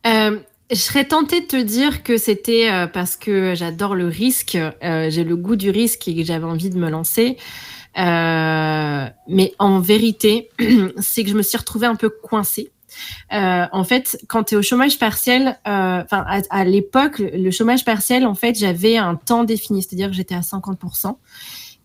Euh, 0.07 0.39
je 0.71 0.77
serais 0.77 1.05
tentée 1.05 1.41
de 1.41 1.47
te 1.47 1.61
dire 1.61 2.03
que 2.03 2.17
c'était 2.17 2.71
euh, 2.71 2.87
parce 2.87 3.17
que 3.17 3.55
j'adore 3.55 3.95
le 3.95 4.07
risque, 4.07 4.57
euh, 4.57 5.11
j'ai 5.11 5.25
le 5.25 5.37
goût 5.37 5.57
du 5.57 5.71
risque 5.71 6.07
et 6.09 6.15
que 6.15 6.25
j'avais 6.25 6.45
envie 6.47 6.71
de 6.71 6.79
me 6.79 6.89
lancer. 6.89 7.37
Euh, 7.99 9.07
mais 9.29 9.55
en 9.59 9.81
vérité, 9.81 10.51
c'est 10.99 11.25
que 11.25 11.31
je 11.31 11.37
me 11.37 11.43
suis 11.43 11.59
retrouvée 11.59 11.87
un 11.87 11.97
peu 11.97 12.09
coincée. 12.09 12.71
Euh, 13.33 13.67
en 13.73 13.85
fait, 13.85 14.19
quand 14.29 14.45
tu 14.45 14.55
es 14.55 14.59
au 14.59 14.63
chômage 14.63 14.99
partiel, 14.99 15.59
euh, 15.67 16.03
enfin 16.03 16.25
à, 16.27 16.41
à 16.51 16.65
l'époque, 16.65 17.19
le, 17.19 17.51
chômage 17.51 17.85
partiel, 17.85 18.27
en 18.27 18.35
fait, 18.35 18.59
j'avais 18.59 18.97
un 18.97 19.15
temps 19.15 19.45
défini, 19.45 19.83
c'est-à-dire 19.83 20.09
que 20.09 20.15
j'étais 20.15 20.35
à 20.35 20.41
50%. 20.41 21.17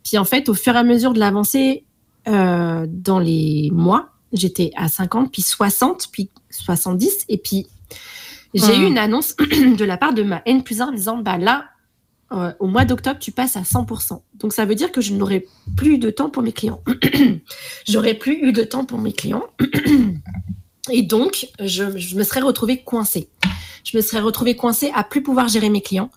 Puis 0.03 0.17
en 0.17 0.25
fait, 0.25 0.49
au 0.49 0.53
fur 0.53 0.75
et 0.75 0.79
à 0.79 0.83
mesure 0.83 1.13
de 1.13 1.19
l'avancée 1.19 1.83
euh, 2.27 2.85
dans 2.87 3.19
les 3.19 3.69
mois, 3.71 4.09
j'étais 4.33 4.71
à 4.75 4.87
50, 4.87 5.31
puis 5.31 5.41
60, 5.41 6.07
puis 6.11 6.29
70, 6.49 7.25
et 7.29 7.37
puis 7.37 7.67
j'ai 8.53 8.77
eu 8.77 8.85
une 8.85 8.97
annonce 8.97 9.35
de 9.37 9.85
la 9.85 9.97
part 9.97 10.13
de 10.13 10.23
ma 10.23 10.41
N 10.45 10.63
plus 10.63 10.81
1 10.81 10.93
disant 10.93 11.17
bah 11.17 11.37
là, 11.37 11.65
euh, 12.31 12.51
au 12.59 12.67
mois 12.67 12.85
d'octobre, 12.85 13.19
tu 13.19 13.31
passes 13.31 13.55
à 13.55 13.61
100%. 13.61 14.21
Donc 14.35 14.53
ça 14.53 14.65
veut 14.65 14.75
dire 14.75 14.91
que 14.91 15.01
je 15.01 15.13
n'aurai 15.13 15.45
plus 15.77 15.97
de 15.97 16.09
temps 16.09 16.29
pour 16.29 16.41
mes 16.43 16.51
clients. 16.51 16.81
J'aurais 17.87 18.15
plus 18.15 18.47
eu 18.47 18.51
de 18.51 18.63
temps 18.63 18.85
pour 18.85 18.97
mes 18.99 19.13
clients. 19.13 19.43
Et 20.91 21.01
donc, 21.01 21.47
je, 21.59 21.97
je 21.97 22.15
me 22.15 22.23
serais 22.23 22.41
retrouvée 22.41 22.83
coincée. 22.83 23.29
Je 23.83 23.97
me 23.97 24.01
serais 24.01 24.19
retrouvée 24.21 24.55
coincée 24.55 24.91
à 24.93 25.03
plus 25.03 25.23
pouvoir 25.23 25.47
gérer 25.47 25.69
mes 25.69 25.81
clients 25.81 26.09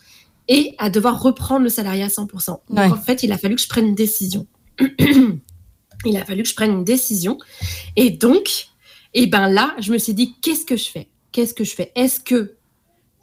et 0.48 0.74
à 0.78 0.90
devoir 0.90 1.22
reprendre 1.22 1.62
le 1.62 1.68
salariat 1.68 2.06
à 2.06 2.08
100%. 2.08 2.46
Donc 2.46 2.60
Ouais. 2.70 2.84
en 2.90 2.96
fait, 2.96 3.22
il 3.22 3.32
a 3.32 3.38
fallu 3.38 3.54
que 3.56 3.62
je 3.62 3.68
prenne 3.68 3.86
une 3.88 3.94
décision. 3.94 4.46
il 6.04 6.16
a 6.16 6.24
fallu 6.24 6.42
que 6.42 6.48
je 6.48 6.54
prenne 6.54 6.72
une 6.72 6.84
décision. 6.84 7.38
Et 7.96 8.10
donc, 8.10 8.68
et 9.14 9.26
ben 9.26 9.48
là, 9.48 9.74
je 9.78 9.92
me 9.92 9.98
suis 9.98 10.14
dit, 10.14 10.34
qu'est-ce 10.40 10.64
que 10.64 10.76
je 10.76 10.88
fais? 10.90 11.08
Qu'est-ce 11.32 11.54
que 11.54 11.64
je 11.64 11.74
fais? 11.74 11.92
Est-ce 11.94 12.20
que, 12.20 12.56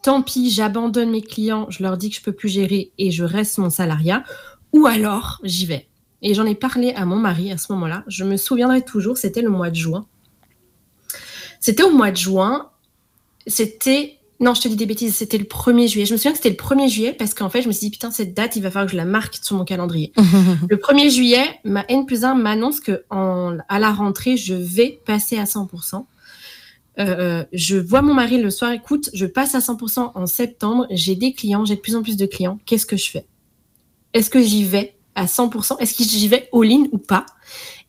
tant 0.06 0.22
pis, 0.22 0.52
j'abandonne 0.52 1.10
mes 1.10 1.22
clients, 1.22 1.66
je 1.70 1.82
leur 1.84 1.98
dis 1.98 2.10
que 2.12 2.16
je 2.16 2.22
peux 2.22 2.32
plus 2.32 2.50
gérer 2.50 2.92
et 2.98 3.10
je 3.12 3.24
reste 3.24 3.58
mon 3.58 3.70
salariat, 3.70 4.24
ou 4.72 4.86
alors 4.86 5.40
j'y 5.44 5.66
vais 5.66 5.88
Et 6.22 6.34
j'en 6.34 6.46
ai 6.46 6.56
parlé 6.56 6.92
à 6.94 7.06
mon 7.06 7.16
mari 7.16 7.52
à 7.52 7.58
ce 7.58 7.72
moment-là. 7.74 8.04
Je 8.08 8.24
me 8.24 8.38
souviendrai 8.38 8.84
toujours, 8.84 9.18
c'était 9.18 9.42
le 9.42 9.50
mois 9.50 9.70
de 9.70 9.76
juin. 9.76 10.06
C'était 11.60 11.84
au 11.84 11.92
mois 11.92 12.12
de 12.12 12.18
juin. 12.18 12.70
C'était. 13.48 14.20
Non, 14.42 14.54
je 14.54 14.62
te 14.62 14.68
dis 14.68 14.76
des 14.76 14.86
bêtises, 14.86 15.16
c'était 15.16 15.38
le 15.38 15.46
1er 15.46 15.88
juillet. 15.88 16.06
Je 16.06 16.12
me 16.12 16.18
souviens 16.18 16.32
que 16.34 16.38
c'était 16.38 16.50
le 16.50 16.56
1er 16.56 16.90
juillet 16.90 17.14
parce 17.14 17.34
qu'en 17.34 17.50
fait, 17.50 17.62
je 17.62 17.68
me 17.68 17.72
suis 17.74 17.86
dit, 17.88 17.92
putain, 17.92 18.12
cette 18.12 18.34
date, 18.34 18.56
il 18.58 18.62
va 18.64 18.70
falloir 18.70 18.86
que 18.88 18.92
je 18.92 18.98
la 18.98 19.06
marque 19.06 19.36
sur 19.42 19.56
mon 19.56 19.64
calendrier. 19.64 20.12
Le 20.70 20.76
1er 20.76 21.10
juillet, 21.10 21.60
ma 21.64 21.86
N 21.88 22.06
plus 22.06 22.26
1 22.26 22.36
m'annonce 22.36 22.82
que 22.82 23.06
en- 23.10 23.58
à 23.70 23.80
la 23.80 23.94
rentrée, 23.94 24.36
je 24.36 24.54
vais 24.54 25.00
passer 25.06 25.38
à 25.38 25.46
100%. 25.46 26.06
Euh, 27.00 27.44
je 27.52 27.78
vois 27.78 28.02
mon 28.02 28.14
mari 28.14 28.42
le 28.42 28.50
soir, 28.50 28.72
écoute, 28.72 29.10
je 29.14 29.26
passe 29.26 29.56
à 29.56 29.60
100% 29.60 30.12
en 30.16 30.26
septembre, 30.26 30.88
j'ai 30.90 31.16
des 31.16 31.34
clients, 31.34 31.66
j'ai 31.66 31.76
de 31.76 31.82
plus 31.82 31.96
en 31.96 32.04
plus 32.04 32.18
de 32.18 32.26
clients, 32.26 32.60
qu'est-ce 32.66 32.86
que 32.86 32.98
je 32.98 33.10
fais? 33.10 33.26
Est-ce 34.14 34.30
que 34.30 34.42
j'y 34.42 34.64
vais 34.64 34.96
à 35.14 35.26
100% 35.26 35.78
Est-ce 35.80 35.98
que 35.98 36.04
j'y 36.04 36.28
vais 36.28 36.50
all-in 36.54 36.86
ou 36.92 36.98
pas? 36.98 37.26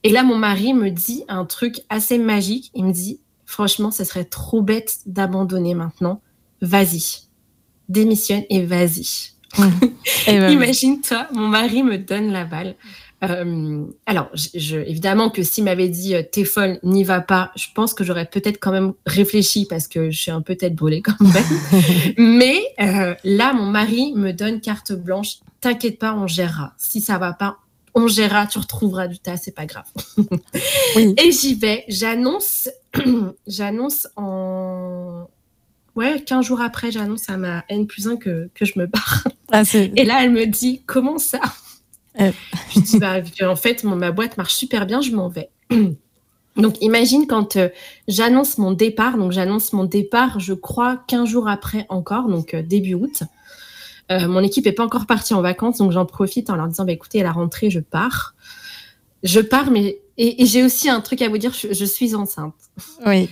Et 0.02 0.10
là, 0.10 0.22
mon 0.22 0.36
mari 0.36 0.74
me 0.74 0.90
dit 0.90 1.24
un 1.28 1.44
truc 1.44 1.80
assez 1.88 2.18
magique, 2.18 2.70
il 2.74 2.84
me 2.84 2.92
dit, 2.92 3.20
franchement, 3.44 3.90
ce 3.90 4.04
serait 4.04 4.24
trop 4.24 4.60
bête 4.60 4.98
d'abandonner 5.06 5.74
maintenant, 5.74 6.20
vas-y, 6.60 7.28
démissionne 7.88 8.44
et 8.50 8.64
vas-y. 8.64 9.32
Ben, 10.26 10.50
Imagine-toi, 10.50 11.28
mon 11.32 11.48
mari 11.48 11.82
me 11.82 11.98
donne 11.98 12.30
la 12.30 12.44
balle. 12.44 12.74
Euh, 13.24 13.84
alors, 14.04 14.28
je, 14.34 14.48
je- 14.58 14.76
évidemment 14.76 15.30
que 15.30 15.42
s'il 15.42 15.64
m'avait 15.64 15.88
dit 15.88 16.14
euh, 16.14 16.22
t'es 16.30 16.44
folle, 16.44 16.78
n'y 16.82 17.02
va 17.02 17.20
pas, 17.22 17.50
je 17.56 17.66
pense 17.74 17.94
que 17.94 18.04
j'aurais 18.04 18.26
peut-être 18.26 18.58
quand 18.60 18.72
même 18.72 18.92
réfléchi 19.06 19.64
parce 19.64 19.88
que 19.88 20.10
je 20.10 20.20
suis 20.20 20.30
un 20.30 20.42
peu 20.42 20.54
tête 20.54 20.74
brûlée 20.74 21.00
quand 21.00 21.18
même. 21.20 21.44
Mais 22.18 22.60
euh, 22.80 23.14
là, 23.24 23.54
mon 23.54 23.66
mari 23.66 24.12
me 24.14 24.32
donne 24.32 24.60
carte 24.60 24.92
blanche. 24.92 25.36
T'inquiète 25.62 25.98
pas, 25.98 26.14
on 26.14 26.26
gérera. 26.26 26.74
Si 26.76 27.00
ça 27.00 27.16
va 27.16 27.32
pas, 27.32 27.56
on 27.94 28.06
gérera. 28.06 28.46
Tu 28.46 28.58
retrouveras 28.58 29.06
du 29.08 29.18
tas, 29.18 29.38
c'est 29.38 29.54
pas 29.54 29.64
grave. 29.64 29.86
Oui. 30.96 31.14
Et 31.24 31.32
j'y 31.32 31.54
vais. 31.54 31.84
J'annonce, 31.88 32.68
j'annonce 33.46 34.06
en 34.16 35.26
ouais, 35.96 36.20
15 36.20 36.44
jours 36.44 36.60
après, 36.60 36.90
j'annonce 36.92 37.28
à 37.30 37.38
ma 37.38 37.64
N 37.70 37.86
plus 37.86 38.06
1 38.08 38.16
que, 38.16 38.50
que 38.54 38.64
je 38.66 38.78
me 38.78 38.86
barre. 38.86 39.26
ah, 39.52 39.62
Et 39.74 40.04
là, 40.04 40.22
elle 40.22 40.32
me 40.32 40.44
dit 40.46 40.82
Comment 40.86 41.16
ça? 41.18 41.40
Je 42.74 42.80
dis 42.80 42.98
bah, 42.98 43.16
En 43.42 43.56
fait, 43.56 43.84
mon- 43.84 43.96
ma 43.96 44.10
boîte 44.10 44.36
marche 44.36 44.54
super 44.54 44.86
bien, 44.86 45.00
je 45.00 45.12
m'en 45.12 45.28
vais. 45.28 45.50
Donc, 46.56 46.80
imagine 46.80 47.26
quand 47.26 47.56
euh, 47.56 47.68
j'annonce 48.08 48.58
mon 48.58 48.72
départ. 48.72 49.18
Donc, 49.18 49.32
j'annonce 49.32 49.72
mon 49.72 49.84
départ, 49.84 50.40
je 50.40 50.54
crois, 50.54 51.02
15 51.06 51.28
jours 51.28 51.48
après 51.48 51.86
encore, 51.88 52.28
donc 52.28 52.54
euh, 52.54 52.62
début 52.62 52.94
août. 52.94 53.22
Euh, 54.10 54.28
mon 54.28 54.40
équipe 54.40 54.64
n'est 54.64 54.72
pas 54.72 54.84
encore 54.84 55.06
partie 55.06 55.34
en 55.34 55.42
vacances, 55.42 55.78
donc 55.78 55.92
j'en 55.92 56.06
profite 56.06 56.48
en 56.48 56.56
leur 56.56 56.68
disant 56.68 56.84
bah, 56.84 56.92
écoutez, 56.92 57.20
à 57.20 57.24
la 57.24 57.32
rentrée, 57.32 57.70
je 57.70 57.80
pars. 57.80 58.34
Je 59.22 59.40
pars, 59.40 59.70
mais 59.70 59.98
Et, 60.16 60.46
j'ai 60.46 60.62
aussi 60.62 60.88
un 60.88 61.00
truc 61.00 61.20
à 61.20 61.28
vous 61.28 61.38
dire, 61.38 61.52
je, 61.52 61.84
suis 61.84 62.14
enceinte. 62.14 62.54
Oui. 63.04 63.28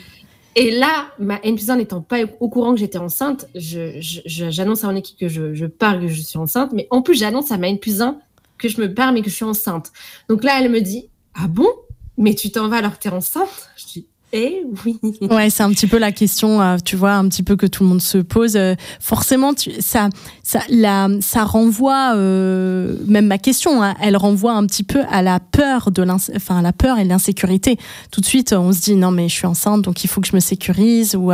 Et 0.57 0.71
là, 0.71 1.07
ma 1.19 1.41
N 1.43 1.57
plus 1.57 1.71
1 1.71 1.77
n'étant 1.77 2.01
pas 2.01 2.19
au 2.41 2.49
courant 2.49 2.75
que 2.75 2.81
j'étais 2.81 2.99
enceinte, 2.99 3.47
j'annonce 3.55 4.85
à 4.85 4.89
mon 4.89 4.97
équipe 4.97 5.19
que 5.19 5.29
je, 5.29 5.55
je 5.55 5.67
pars, 5.67 5.99
que 5.99 6.09
je 6.09 6.21
suis 6.21 6.39
enceinte, 6.39 6.73
mais 6.73 6.87
en 6.91 7.03
plus, 7.03 7.15
j'annonce 7.15 7.51
à 7.53 7.59
ma 7.59 7.69
N 7.69 7.79
plus 7.79 8.03
1 8.03 8.19
que 8.65 8.75
je 8.75 8.81
me 8.81 8.93
pars, 8.93 9.13
mais 9.13 9.23
que 9.23 9.29
je 9.29 9.35
suis 9.35 9.45
enceinte. 9.45 9.93
Donc 10.29 10.43
là, 10.43 10.59
elle 10.61 10.71
me 10.71 10.81
dit, 10.81 11.11
ah 11.35 11.49
bon? 11.49 11.69
Mais 12.17 12.35
tu 12.35 12.51
t'en 12.51 12.69
vas 12.69 12.79
alors 12.79 12.97
que 12.97 13.03
tu 13.03 13.09
es 13.09 13.13
enceinte 13.13 13.71
Je 13.77 13.85
dis, 13.85 14.09
eh 14.37 14.65
oui. 14.85 14.99
Ouais, 15.31 15.49
c'est 15.49 15.63
un 15.63 15.71
petit 15.71 15.87
peu 15.87 15.97
la 15.97 16.11
question, 16.11 16.61
euh, 16.61 16.77
tu 16.85 16.97
vois, 16.97 17.13
un 17.13 17.29
petit 17.29 17.45
peu 17.45 17.55
que 17.55 17.67
tout 17.67 17.85
le 17.85 17.89
monde 17.89 18.03
se 18.03 18.19
pose. 18.19 18.57
Euh, 18.57 18.75
forcément, 18.99 19.53
ça, 19.79 20.09
ça, 20.43 21.45
renvoie, 21.45 22.17
euh, 22.17 22.97
même 23.07 23.27
ma 23.27 23.39
question, 23.39 23.81
hein, 23.81 23.95
elle 24.03 24.17
renvoie 24.17 24.53
un 24.55 24.67
petit 24.67 24.83
peu 24.83 25.03
à 25.09 25.23
la 25.23 25.39
peur 25.39 25.93
de 25.93 26.05
enfin, 26.35 26.63
la 26.63 26.73
peur 26.73 26.99
et 26.99 27.05
l'insécurité. 27.05 27.79
Tout 28.11 28.21
de 28.21 28.27
suite, 28.27 28.53
on 28.53 28.73
se 28.73 28.81
dit 28.81 28.97
non 28.97 29.13
mais 29.13 29.29
je 29.29 29.35
suis 29.35 29.47
enceinte, 29.47 29.83
donc 29.83 30.03
il 30.03 30.09
faut 30.09 30.21
que 30.21 30.27
je 30.27 30.35
me 30.35 30.41
sécurise 30.41 31.15
ou, 31.15 31.31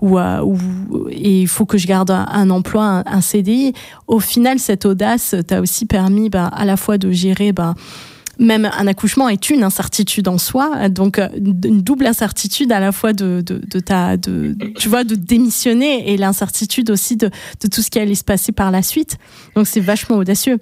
ou, 0.00 0.18
ou 0.20 1.08
et 1.10 1.40
il 1.40 1.48
faut 1.48 1.66
que 1.66 1.76
je 1.76 1.88
garde 1.88 2.12
un, 2.12 2.50
emploi, 2.50 3.02
un, 3.04 3.20
CDI. 3.20 3.72
Au 4.06 4.20
final, 4.20 4.60
cette 4.60 4.86
audace 4.86 5.34
t'a 5.48 5.60
aussi 5.60 5.86
permis, 5.86 6.30
bah, 6.30 6.46
à 6.46 6.64
la 6.64 6.76
fois 6.76 6.98
de 6.98 7.10
gérer, 7.10 7.52
bah, 7.52 7.74
même 8.38 8.64
un 8.64 8.86
accouchement 8.86 9.28
est 9.28 9.50
une 9.50 9.62
incertitude 9.62 10.28
en 10.28 10.38
soi, 10.38 10.88
donc 10.88 11.18
euh, 11.18 11.28
une 11.36 11.82
double 11.82 12.06
incertitude 12.06 12.72
à 12.72 12.80
la 12.80 12.92
fois 12.92 13.12
de, 13.12 13.42
de, 13.44 13.80
ta, 13.80 14.16
de, 14.16 14.56
tu 14.76 14.88
vois, 14.88 15.04
de 15.04 15.14
démissionner 15.14 16.12
et 16.12 16.16
l'incertitude 16.16 16.90
aussi 16.90 17.16
de, 17.16 17.30
de 17.60 17.68
tout 17.68 17.82
ce 17.82 17.90
qui 17.90 17.98
allait 17.98 18.14
se 18.14 18.24
passer 18.24 18.52
par 18.52 18.70
la 18.70 18.82
suite. 18.82 19.18
Donc 19.54 19.66
c'est 19.66 19.80
vachement 19.80 20.16
audacieux. 20.16 20.58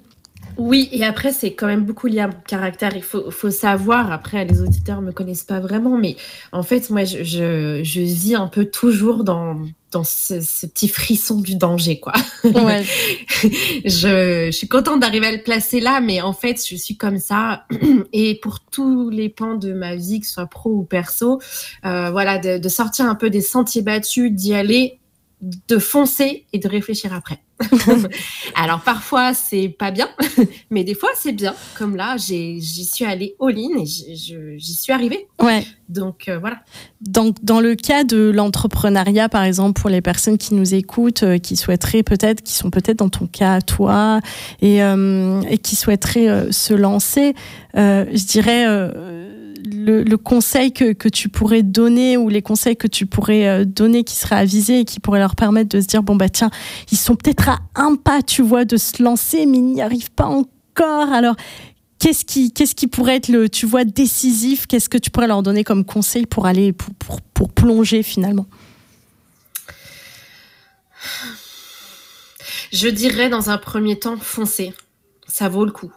Oui, 0.57 0.89
et 0.91 1.03
après, 1.03 1.31
c'est 1.31 1.53
quand 1.53 1.67
même 1.67 1.83
beaucoup 1.83 2.07
lié 2.07 2.19
à 2.19 2.27
mon 2.27 2.33
caractère. 2.47 2.95
Il 2.95 3.03
faut, 3.03 3.31
faut 3.31 3.49
savoir, 3.49 4.11
après, 4.11 4.45
les 4.45 4.61
auditeurs 4.61 5.01
ne 5.01 5.07
me 5.07 5.11
connaissent 5.11 5.43
pas 5.43 5.59
vraiment, 5.59 5.97
mais 5.97 6.15
en 6.51 6.63
fait, 6.63 6.89
moi, 6.89 7.03
je, 7.03 7.23
je, 7.23 7.81
je 7.83 8.01
vis 8.01 8.35
un 8.35 8.47
peu 8.47 8.65
toujours 8.65 9.23
dans, 9.23 9.57
dans 9.91 10.03
ce, 10.03 10.65
petit 10.65 10.87
frisson 10.87 11.39
du 11.39 11.55
danger, 11.55 11.99
quoi. 11.99 12.13
Ouais. 12.43 12.83
je, 13.85 14.47
je, 14.47 14.51
suis 14.51 14.67
contente 14.67 14.99
d'arriver 14.99 15.27
à 15.27 15.31
le 15.31 15.43
placer 15.43 15.79
là, 15.79 16.01
mais 16.01 16.21
en 16.21 16.33
fait, 16.33 16.63
je 16.67 16.75
suis 16.75 16.97
comme 16.97 17.19
ça. 17.19 17.65
Et 18.13 18.39
pour 18.41 18.59
tous 18.59 19.09
les 19.09 19.29
pans 19.29 19.55
de 19.55 19.73
ma 19.73 19.95
vie, 19.95 20.19
que 20.19 20.27
ce 20.27 20.33
soit 20.33 20.47
pro 20.47 20.71
ou 20.71 20.83
perso, 20.83 21.39
euh, 21.85 22.11
voilà, 22.11 22.37
de, 22.37 22.57
de 22.57 22.69
sortir 22.69 23.05
un 23.05 23.15
peu 23.15 23.29
des 23.29 23.41
sentiers 23.41 23.81
battus, 23.81 24.31
d'y 24.31 24.53
aller 24.53 24.99
de 25.67 25.77
foncer 25.77 26.45
et 26.53 26.59
de 26.59 26.67
réfléchir 26.67 27.13
après. 27.13 27.39
Alors 28.55 28.81
parfois 28.81 29.33
c'est 29.33 29.69
pas 29.69 29.91
bien, 29.91 30.09
mais 30.69 30.83
des 30.83 30.95
fois 30.95 31.09
c'est 31.15 31.31
bien. 31.31 31.53
Comme 31.77 31.95
là, 31.95 32.15
j'y 32.17 32.61
suis 32.61 33.05
allée 33.05 33.35
all-in 33.39 33.79
et 33.79 33.85
j'y 33.85 34.73
suis 34.73 34.93
arrivée. 34.93 35.27
Ouais. 35.41 35.65
Donc 35.89 36.27
euh, 36.27 36.39
voilà. 36.39 36.57
Donc 37.01 37.37
dans 37.43 37.59
le 37.59 37.75
cas 37.75 38.03
de 38.03 38.31
l'entrepreneuriat, 38.33 39.29
par 39.29 39.43
exemple, 39.43 39.79
pour 39.79 39.89
les 39.89 40.01
personnes 40.01 40.37
qui 40.37 40.53
nous 40.55 40.73
écoutent, 40.73 41.23
euh, 41.23 41.37
qui 41.37 41.55
souhaiteraient 41.55 42.03
peut-être, 42.03 42.41
qui 42.41 42.53
sont 42.53 42.69
peut-être 42.69 42.99
dans 42.99 43.09
ton 43.09 43.27
cas, 43.27 43.61
toi, 43.61 44.19
et, 44.61 44.81
euh, 44.83 45.41
et 45.49 45.57
qui 45.57 45.75
souhaiteraient 45.75 46.51
se 46.51 46.73
lancer, 46.73 47.33
je 47.75 48.25
dirais 48.25 48.65
le, 49.65 50.15
conseil 50.15 50.71
que, 50.71 50.93
que, 50.93 51.09
tu 51.09 51.29
pourrais 51.29 51.63
donner 51.63 52.17
ou 52.17 52.29
les 52.29 52.41
conseils 52.41 52.75
que 52.75 52.87
tu 52.87 53.05
pourrais 53.05 53.47
euh, 53.47 53.65
donner 53.65 54.03
qui 54.03 54.15
seraient 54.15 54.37
avisés 54.37 54.79
et 54.79 54.85
qui 54.85 54.99
pourraient 54.99 55.19
leur 55.19 55.35
permettre 55.35 55.69
de 55.69 55.81
se 55.81 55.87
dire 55.87 56.03
bon 56.03 56.15
bah 56.15 56.29
tiens 56.29 56.51
ils 56.91 56.97
sont 56.97 57.15
peut-être 57.15 57.49
à 57.49 57.59
un 57.75 57.95
pas 57.95 58.21
tu 58.21 58.41
vois 58.41 58.65
de 58.65 58.77
se 58.77 59.01
lancer 59.01 59.45
mais 59.45 59.57
ils 59.57 59.65
n'y 59.65 59.81
arrivent 59.81 60.11
pas 60.11 60.25
encore. 60.25 61.11
Alors 61.11 61.35
qu'est-ce 61.99 62.25
qui 62.25 62.51
qu'est-ce 62.51 62.75
qui 62.75 62.87
pourrait 62.87 63.15
être 63.17 63.29
le 63.29 63.49
tu 63.49 63.65
vois 63.65 63.85
décisif? 63.85 64.67
Qu'est-ce 64.67 64.89
que 64.89 64.97
tu 64.97 65.09
pourrais 65.09 65.27
leur 65.27 65.43
donner 65.43 65.63
comme 65.63 65.85
conseil 65.85 66.25
pour 66.25 66.45
aller 66.45 66.73
pour, 66.73 66.93
pour, 66.95 67.21
pour 67.21 67.49
plonger 67.49 68.03
finalement? 68.03 68.45
Je 72.71 72.87
dirais 72.87 73.29
dans 73.29 73.49
un 73.49 73.57
premier 73.57 73.99
temps 73.99 74.17
foncer. 74.17 74.73
Ça 75.27 75.47
vaut 75.47 75.65
le 75.65 75.71
coup 75.71 75.91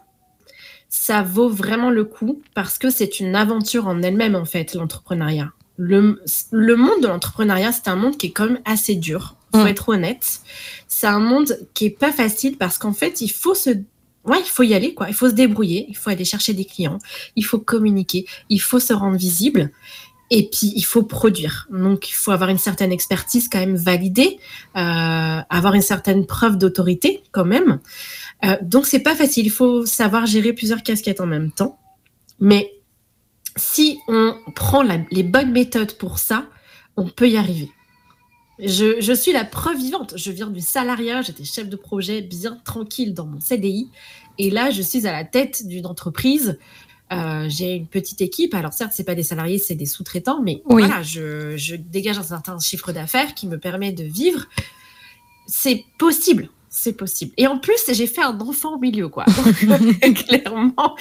ça 0.98 1.22
vaut 1.22 1.50
vraiment 1.50 1.90
le 1.90 2.04
coup 2.04 2.42
parce 2.54 2.78
que 2.78 2.88
c'est 2.90 3.20
une 3.20 3.36
aventure 3.36 3.86
en 3.86 4.02
elle-même, 4.02 4.34
en 4.34 4.46
fait, 4.46 4.74
l'entrepreneuriat. 4.74 5.52
Le, 5.76 6.22
le, 6.50 6.76
monde 6.76 7.02
de 7.02 7.06
l'entrepreneuriat, 7.06 7.70
c'est 7.70 7.88
un 7.88 7.96
monde 7.96 8.16
qui 8.16 8.28
est 8.28 8.30
quand 8.30 8.46
même 8.46 8.62
assez 8.64 8.94
dur, 8.94 9.36
faut 9.54 9.64
mm. 9.64 9.68
être 9.68 9.88
honnête. 9.90 10.40
C'est 10.88 11.06
un 11.06 11.20
monde 11.20 11.58
qui 11.74 11.84
est 11.84 11.90
pas 11.90 12.12
facile 12.12 12.56
parce 12.56 12.78
qu'en 12.78 12.94
fait, 12.94 13.20
il 13.20 13.28
faut 13.28 13.54
se 13.54 13.70
ouais, 14.24 14.40
il 14.40 14.48
faut 14.48 14.62
y 14.62 14.74
aller, 14.74 14.94
quoi. 14.94 15.08
Il 15.08 15.14
faut 15.14 15.28
se 15.28 15.34
débrouiller, 15.34 15.84
il 15.88 15.96
faut 15.96 16.08
aller 16.08 16.24
chercher 16.24 16.54
des 16.54 16.64
clients, 16.64 16.98
il 17.36 17.44
faut 17.44 17.58
communiquer, 17.58 18.26
il 18.48 18.60
faut 18.60 18.80
se 18.80 18.94
rendre 18.94 19.16
visible. 19.16 19.70
Et 20.30 20.48
puis, 20.50 20.72
il 20.74 20.82
faut 20.82 21.04
produire. 21.04 21.68
Donc, 21.70 22.08
il 22.08 22.12
faut 22.12 22.32
avoir 22.32 22.50
une 22.50 22.58
certaine 22.58 22.90
expertise 22.90 23.48
quand 23.48 23.60
même 23.60 23.76
validée, 23.76 24.38
euh, 24.76 25.40
avoir 25.48 25.74
une 25.74 25.82
certaine 25.82 26.26
preuve 26.26 26.58
d'autorité 26.58 27.22
quand 27.30 27.44
même. 27.44 27.78
Euh, 28.44 28.56
donc 28.62 28.86
c'est 28.86 29.00
pas 29.00 29.14
facile. 29.14 29.46
Il 29.46 29.50
faut 29.50 29.86
savoir 29.86 30.26
gérer 30.26 30.52
plusieurs 30.52 30.82
casquettes 30.82 31.20
en 31.20 31.26
même 31.26 31.50
temps. 31.50 31.78
Mais 32.40 32.72
si 33.56 33.98
on 34.08 34.34
prend 34.54 34.82
les 35.10 35.22
bonnes 35.22 35.52
méthodes 35.52 35.96
pour 35.96 36.18
ça, 36.18 36.46
on 36.96 37.08
peut 37.08 37.28
y 37.28 37.36
arriver. 37.36 37.70
Je, 38.58 39.12
suis 39.14 39.32
la 39.32 39.44
preuve 39.44 39.76
vivante. 39.76 40.14
Je 40.16 40.30
viens 40.30 40.48
du 40.48 40.60
salariat, 40.60 41.22
j'étais 41.22 41.44
chef 41.44 41.68
de 41.68 41.76
projet 41.76 42.22
bien 42.22 42.58
tranquille 42.64 43.12
dans 43.12 43.26
mon 43.26 43.40
CDI. 43.40 43.90
Et 44.38 44.50
là, 44.50 44.70
je 44.70 44.82
suis 44.82 45.06
à 45.06 45.12
la 45.12 45.24
tête 45.24 45.66
d'une 45.66 45.86
entreprise. 45.86 46.58
Euh, 47.12 47.46
j'ai 47.48 47.74
une 47.74 47.86
petite 47.86 48.20
équipe. 48.20 48.54
Alors 48.54 48.72
certes, 48.72 48.92
c'est 48.94 49.04
pas 49.04 49.14
des 49.14 49.22
salariés, 49.22 49.58
c'est 49.58 49.74
des 49.74 49.86
sous-traitants, 49.86 50.42
mais 50.42 50.62
voilà, 50.64 51.02
je, 51.02 51.56
je, 51.56 51.76
dégage 51.76 52.18
un 52.18 52.22
certain 52.22 52.58
chiffre 52.58 52.92
d'affaires 52.92 53.34
qui 53.34 53.46
me 53.46 53.58
permet 53.58 53.92
de 53.92 54.04
vivre. 54.04 54.46
C'est 55.46 55.84
possible 55.98 56.48
c'est 56.76 56.92
possible. 56.92 57.32
Et 57.38 57.46
en 57.46 57.58
plus, 57.58 57.78
j'ai 57.90 58.06
fait 58.06 58.22
un 58.22 58.38
enfant 58.38 58.74
au 58.74 58.78
milieu, 58.78 59.08
quoi. 59.08 59.24
clairement, 60.28 60.94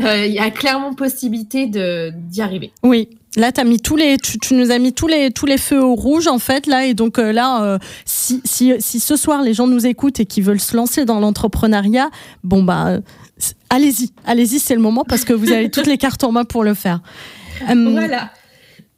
euh, 0.00 0.24
il 0.24 0.32
y 0.32 0.38
a 0.38 0.50
clairement 0.50 0.94
possibilité 0.94 1.66
d'y 1.66 2.40
arriver. 2.40 2.72
Oui. 2.84 3.08
Là, 3.36 3.50
as 3.56 3.64
mis 3.64 3.80
tous 3.80 3.96
les, 3.96 4.16
tu, 4.16 4.54
nous 4.54 4.70
as 4.70 4.78
mis 4.78 4.92
tous 4.92 5.06
les, 5.08 5.30
tous 5.30 5.44
les 5.44 5.58
feux 5.58 5.82
au 5.82 5.94
rouge, 5.94 6.28
en 6.28 6.38
fait, 6.38 6.66
là. 6.66 6.86
Et 6.86 6.94
donc, 6.94 7.18
euh, 7.18 7.32
là, 7.32 7.62
euh, 7.64 7.78
si, 8.04 8.40
si, 8.44 8.72
si, 8.78 9.00
ce 9.00 9.16
soir, 9.16 9.42
les 9.42 9.54
gens 9.54 9.66
nous 9.66 9.86
écoutent 9.86 10.20
et 10.20 10.24
qui 10.24 10.40
veulent 10.40 10.60
se 10.60 10.76
lancer 10.76 11.04
dans 11.04 11.18
l'entrepreneuriat, 11.18 12.10
bon, 12.44 12.62
bah, 12.62 12.98
allez-y. 13.70 14.12
Allez-y, 14.24 14.60
c'est 14.60 14.74
le 14.74 14.80
moment 14.80 15.04
parce 15.04 15.24
que 15.24 15.32
vous 15.32 15.50
avez 15.50 15.68
toutes 15.70 15.88
les 15.88 15.98
cartes 15.98 16.22
en 16.22 16.32
main 16.32 16.44
pour 16.44 16.62
le 16.62 16.74
faire. 16.74 17.00
voilà. 17.66 18.30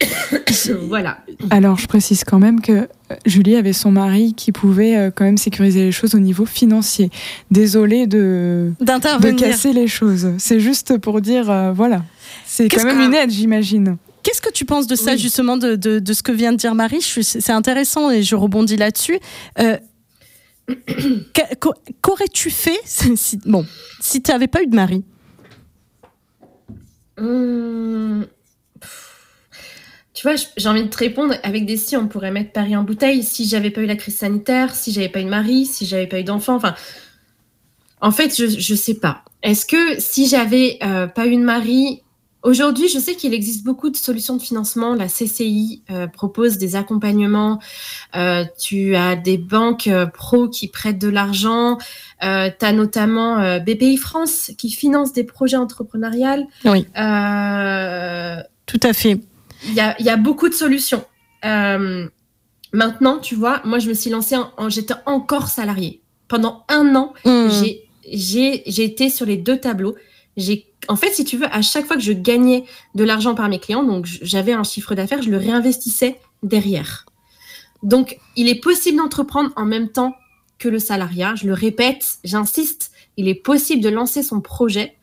voilà. 0.89 1.19
Alors, 1.51 1.79
je 1.79 1.87
précise 1.87 2.25
quand 2.25 2.39
même 2.39 2.61
que 2.61 2.73
euh, 2.73 2.87
Julie 3.27 3.57
avait 3.57 3.73
son 3.73 3.91
mari 3.91 4.35
qui 4.35 4.53
pouvait 4.53 4.97
euh, 4.97 5.11
quand 5.15 5.25
même 5.25 5.39
sécuriser 5.39 5.81
les 5.83 5.93
choses 5.93 6.15
au 6.15 6.19
niveau 6.19 6.47
financier. 6.47 7.11
Désolée 7.51 8.07
de, 8.07 8.73
de 8.81 9.39
casser 9.39 9.73
les 9.73 9.89
choses. 9.89 10.35
C'est 10.39 10.61
juste 10.61 10.99
pour 10.99 11.21
dire, 11.21 11.51
euh, 11.51 11.73
voilà. 11.73 12.05
C'est 12.47 12.69
quand 12.69 12.85
même 12.85 13.01
une 13.01 13.15
aide, 13.15 13.31
j'imagine. 13.31 13.97
Qu'est-ce 14.23 14.43
que 14.43 14.51
tu 14.51 14.65
penses 14.65 14.87
de 14.87 14.97
ça, 14.97 15.17
justement, 15.17 15.57
de, 15.57 15.77
de, 15.77 16.13
ce 16.13 16.23
que 16.23 16.33
vient 16.33 16.53
de 16.53 16.59
dire 16.59 16.75
Marie? 16.75 17.01
C'est 17.01 17.53
intéressant 17.53 18.11
et 18.11 18.23
je 18.23 18.37
rebondis 18.37 18.77
là-dessus. 18.77 19.19
Qu'aurais-tu 22.03 22.51
fait 22.51 22.79
si, 22.85 23.39
bon, 23.47 23.65
si 24.01 24.23
tu 24.23 24.31
n'avais 24.31 24.47
pas 24.47 24.63
eu 24.63 24.67
de 24.67 24.77
mari? 24.77 25.05
Hum, 27.19 28.27
tu 30.21 30.29
vois, 30.29 30.37
j'ai 30.59 30.69
envie 30.69 30.83
de 30.83 30.89
te 30.89 30.99
répondre 30.99 31.35
avec 31.43 31.65
des 31.65 31.79
si, 31.79 31.97
on 31.97 32.07
pourrait 32.07 32.31
mettre 32.31 32.53
Paris 32.53 32.77
en 32.77 32.83
bouteille. 32.83 33.23
Si 33.23 33.49
j'avais 33.49 33.71
pas 33.71 33.81
eu 33.81 33.87
la 33.87 33.97
crise 33.97 34.19
sanitaire, 34.19 34.75
si 34.75 34.93
j'avais 34.93 35.09
pas 35.09 35.21
eu 35.21 35.25
de 35.25 35.31
mari, 35.31 35.65
si 35.65 35.87
j'avais 35.87 36.07
pas 36.07 36.21
eu 36.21 36.25
d'enfant, 36.25 36.57
enfin, 36.57 36.75
en 38.03 38.11
fait, 38.11 38.37
je, 38.37 38.47
je 38.47 38.75
sais 38.75 38.97
pas. 38.97 39.25
Est-ce 39.43 39.65
que 39.65 39.99
si 39.99 40.29
j'avais 40.29 40.79
euh, 40.83 41.07
pas 41.07 41.27
eu 41.27 41.37
de 41.37 41.43
mari, 41.43 42.03
aujourd'hui, 42.43 42.91
je 42.91 42.99
sais 42.99 43.15
qu'il 43.15 43.33
existe 43.33 43.65
beaucoup 43.65 43.89
de 43.89 43.97
solutions 43.97 44.37
de 44.37 44.43
financement. 44.43 44.95
La 44.95 45.07
CCI 45.07 45.85
euh, 45.91 46.07
propose 46.07 46.59
des 46.59 46.77
accompagnements. 46.77 47.59
Euh, 48.15 48.45
tu 48.59 48.97
as 48.97 49.17
des 49.17 49.39
banques 49.39 49.89
pro 50.13 50.51
qui 50.51 50.69
prêtent 50.69 51.01
de 51.01 51.09
l'argent. 51.09 51.79
tu 52.21 52.27
as 52.27 52.73
notamment 52.75 53.59
BPI 53.59 53.97
France 53.97 54.51
qui 54.59 54.71
finance 54.71 55.15
des 55.15 55.25
projets 55.25 55.57
entrepreneuriaux. 55.57 56.47
Oui. 56.67 56.85
Tout 58.67 58.81
à 58.83 58.93
fait. 58.93 59.19
Il 59.65 59.75
y 59.75 59.81
a, 59.81 60.17
beaucoup 60.17 60.49
de 60.49 60.55
solutions. 60.55 61.05
Euh, 61.45 62.09
maintenant, 62.73 63.19
tu 63.19 63.35
vois, 63.35 63.61
moi, 63.65 63.79
je 63.79 63.89
me 63.89 63.95
suis 63.95 64.11
lancée, 64.11 64.37
en, 64.37 64.69
j'étais 64.69 64.95
encore 65.07 65.49
salariée. 65.49 66.01
Pendant 66.29 66.65
un 66.69 66.95
an, 66.95 67.13
hmm. 67.25 67.49
j'ai 68.05 68.85
été 68.85 69.11
sur 69.11 69.27
les 69.27 69.37
deux 69.37 69.59
tableaux. 69.59 69.97
En 70.89 70.97
fait, 70.97 71.13
si 71.13 71.25
tu 71.25 71.37
veux, 71.37 71.53
à 71.53 71.63
chaque 71.63 71.87
fois 71.87 71.97
que 71.97 72.03
je 72.03 72.13
gagnais 72.13 72.65
de 72.95 73.05
l'argent 73.05 73.35
par 73.35 73.49
mes 73.49 73.59
clients, 73.59 73.85
donc 73.85 74.07
j'avais 74.07 74.53
un 74.53 74.65
chiffre 74.65 74.95
d'affaires, 74.95 75.23
je 75.23 75.31
le 75.31 75.37
réinvestissais 75.37 76.21
derrière. 76.43 77.07
Donc, 77.83 78.19
il 78.37 78.49
est 78.49 78.61
possible 78.61 78.99
d'entreprendre 78.99 79.51
en 79.57 79.65
même 79.65 79.89
temps 79.91 80.17
que 80.59 80.69
le 80.69 80.79
salariat. 80.79 81.35
Je 81.35 81.47
le 81.47 81.55
répète, 81.55 82.19
j'insiste, 82.25 82.93
il 83.17 83.29
est 83.29 83.35
possible 83.35 83.83
de 83.83 83.89
lancer 83.89 84.23
son 84.23 84.41
projet 84.41 84.97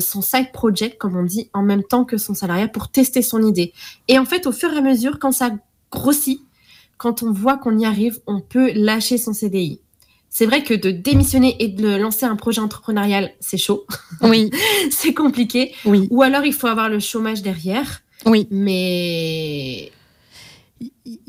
son 0.00 0.22
side 0.22 0.52
project, 0.52 0.98
comme 0.98 1.16
on 1.16 1.22
dit, 1.22 1.50
en 1.52 1.62
même 1.62 1.84
temps 1.84 2.04
que 2.04 2.18
son 2.18 2.34
salariat 2.34 2.68
pour 2.68 2.88
tester 2.88 3.22
son 3.22 3.42
idée. 3.42 3.72
Et 4.08 4.18
en 4.18 4.24
fait, 4.24 4.46
au 4.46 4.52
fur 4.52 4.72
et 4.72 4.78
à 4.78 4.80
mesure, 4.80 5.18
quand 5.18 5.32
ça 5.32 5.50
grossit, 5.90 6.40
quand 6.98 7.22
on 7.22 7.32
voit 7.32 7.56
qu'on 7.58 7.78
y 7.78 7.84
arrive, 7.84 8.20
on 8.26 8.40
peut 8.40 8.72
lâcher 8.74 9.18
son 9.18 9.32
CDI. 9.32 9.80
C'est 10.30 10.46
vrai 10.46 10.62
que 10.62 10.74
de 10.74 10.90
démissionner 10.90 11.56
et 11.60 11.68
de 11.68 11.96
lancer 11.96 12.26
un 12.26 12.36
projet 12.36 12.60
entrepreneurial, 12.60 13.32
c'est 13.40 13.56
chaud. 13.56 13.86
Oui. 14.22 14.50
c'est 14.90 15.14
compliqué. 15.14 15.72
Oui. 15.84 16.08
Ou 16.10 16.22
alors 16.22 16.44
il 16.44 16.52
faut 16.52 16.66
avoir 16.66 16.88
le 16.88 17.00
chômage 17.00 17.42
derrière. 17.42 18.02
Oui. 18.26 18.46
Mais 18.50 19.92